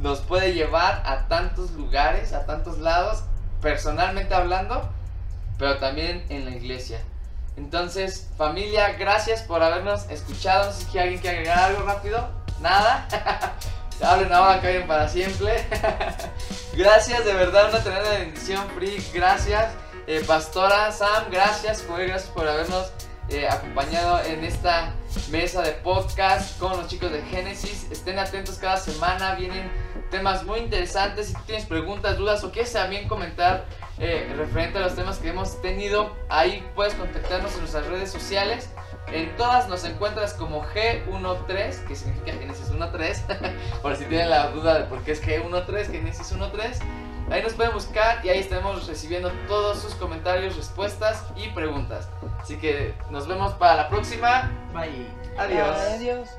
nos 0.01 0.19
puede 0.19 0.53
llevar 0.53 1.03
a 1.05 1.27
tantos 1.27 1.71
lugares, 1.71 2.33
a 2.33 2.45
tantos 2.45 2.79
lados, 2.79 3.23
personalmente 3.61 4.33
hablando, 4.33 4.89
pero 5.57 5.77
también 5.77 6.25
en 6.29 6.45
la 6.45 6.51
iglesia. 6.51 6.99
Entonces, 7.55 8.29
familia, 8.37 8.93
gracias 8.93 9.41
por 9.41 9.63
habernos 9.63 10.07
escuchado. 10.09 10.65
No 10.65 10.71
sé 10.71 10.85
si 10.91 10.99
alguien 10.99 11.19
quiere 11.19 11.37
agregar 11.37 11.59
algo 11.59 11.83
rápido. 11.83 12.29
Nada. 12.61 13.07
Hablen 14.03 14.31
ahora, 14.31 14.61
callen 14.61 14.85
para 14.85 15.09
siempre. 15.09 15.65
gracias, 16.73 17.25
de 17.25 17.33
verdad, 17.33 17.69
una 17.69 17.79
tremenda 17.79 18.11
bendición, 18.11 18.63
Free. 18.75 19.03
Gracias, 19.11 19.71
eh, 20.07 20.23
Pastora 20.25 20.91
Sam. 20.91 21.25
Gracias. 21.29 21.85
Gracias 21.87 22.23
por 22.29 22.47
habernos 22.47 22.91
eh, 23.29 23.47
acompañado 23.47 24.23
en 24.23 24.43
esta 24.45 24.93
mesa 25.29 25.61
de 25.61 25.71
podcast 25.73 26.57
con 26.59 26.77
los 26.77 26.87
chicos 26.87 27.11
de 27.11 27.21
Génesis. 27.23 27.87
Estén 27.91 28.17
atentos 28.17 28.57
cada 28.57 28.77
semana, 28.77 29.35
vienen 29.35 29.69
temas 30.09 30.45
muy 30.45 30.59
interesantes. 30.59 31.27
Si 31.27 31.35
tienes 31.45 31.65
preguntas, 31.65 32.17
dudas 32.17 32.43
o 32.43 32.51
quieres 32.51 32.71
también 32.71 33.07
comentar 33.09 33.65
eh, 33.99 34.33
referente 34.37 34.77
a 34.77 34.81
los 34.81 34.95
temas 34.95 35.17
que 35.17 35.29
hemos 35.29 35.61
tenido, 35.61 36.15
ahí 36.29 36.65
puedes 36.73 36.93
contactarnos 36.93 37.53
en 37.53 37.59
nuestras 37.59 37.85
redes 37.87 38.11
sociales. 38.11 38.69
En 39.07 39.35
todas 39.35 39.67
nos 39.67 39.83
encuentras 39.83 40.33
como 40.33 40.63
G13, 40.63 41.85
que 41.85 41.95
significa 41.95 42.31
Génesis 42.33 42.71
1.3, 42.71 43.51
por 43.81 43.95
si 43.95 44.05
tienen 44.05 44.29
la 44.29 44.49
duda 44.51 44.79
de 44.79 44.85
por 44.85 45.01
qué 45.03 45.11
es 45.11 45.23
G13, 45.23 45.91
Génesis 45.91 46.33
1.3. 46.33 46.79
Ahí 47.29 47.43
nos 47.43 47.53
pueden 47.53 47.73
buscar 47.73 48.25
y 48.25 48.29
ahí 48.29 48.39
estaremos 48.39 48.87
recibiendo 48.87 49.31
todos 49.47 49.79
sus 49.81 49.95
comentarios, 49.95 50.55
respuestas 50.55 51.25
y 51.35 51.49
preguntas. 51.49 52.09
Así 52.39 52.57
que 52.57 52.95
nos 53.09 53.27
vemos 53.27 53.53
para 53.55 53.75
la 53.75 53.89
próxima. 53.89 54.49
Bye. 54.73 55.07
Adiós. 55.37 55.77
Adiós. 55.77 56.29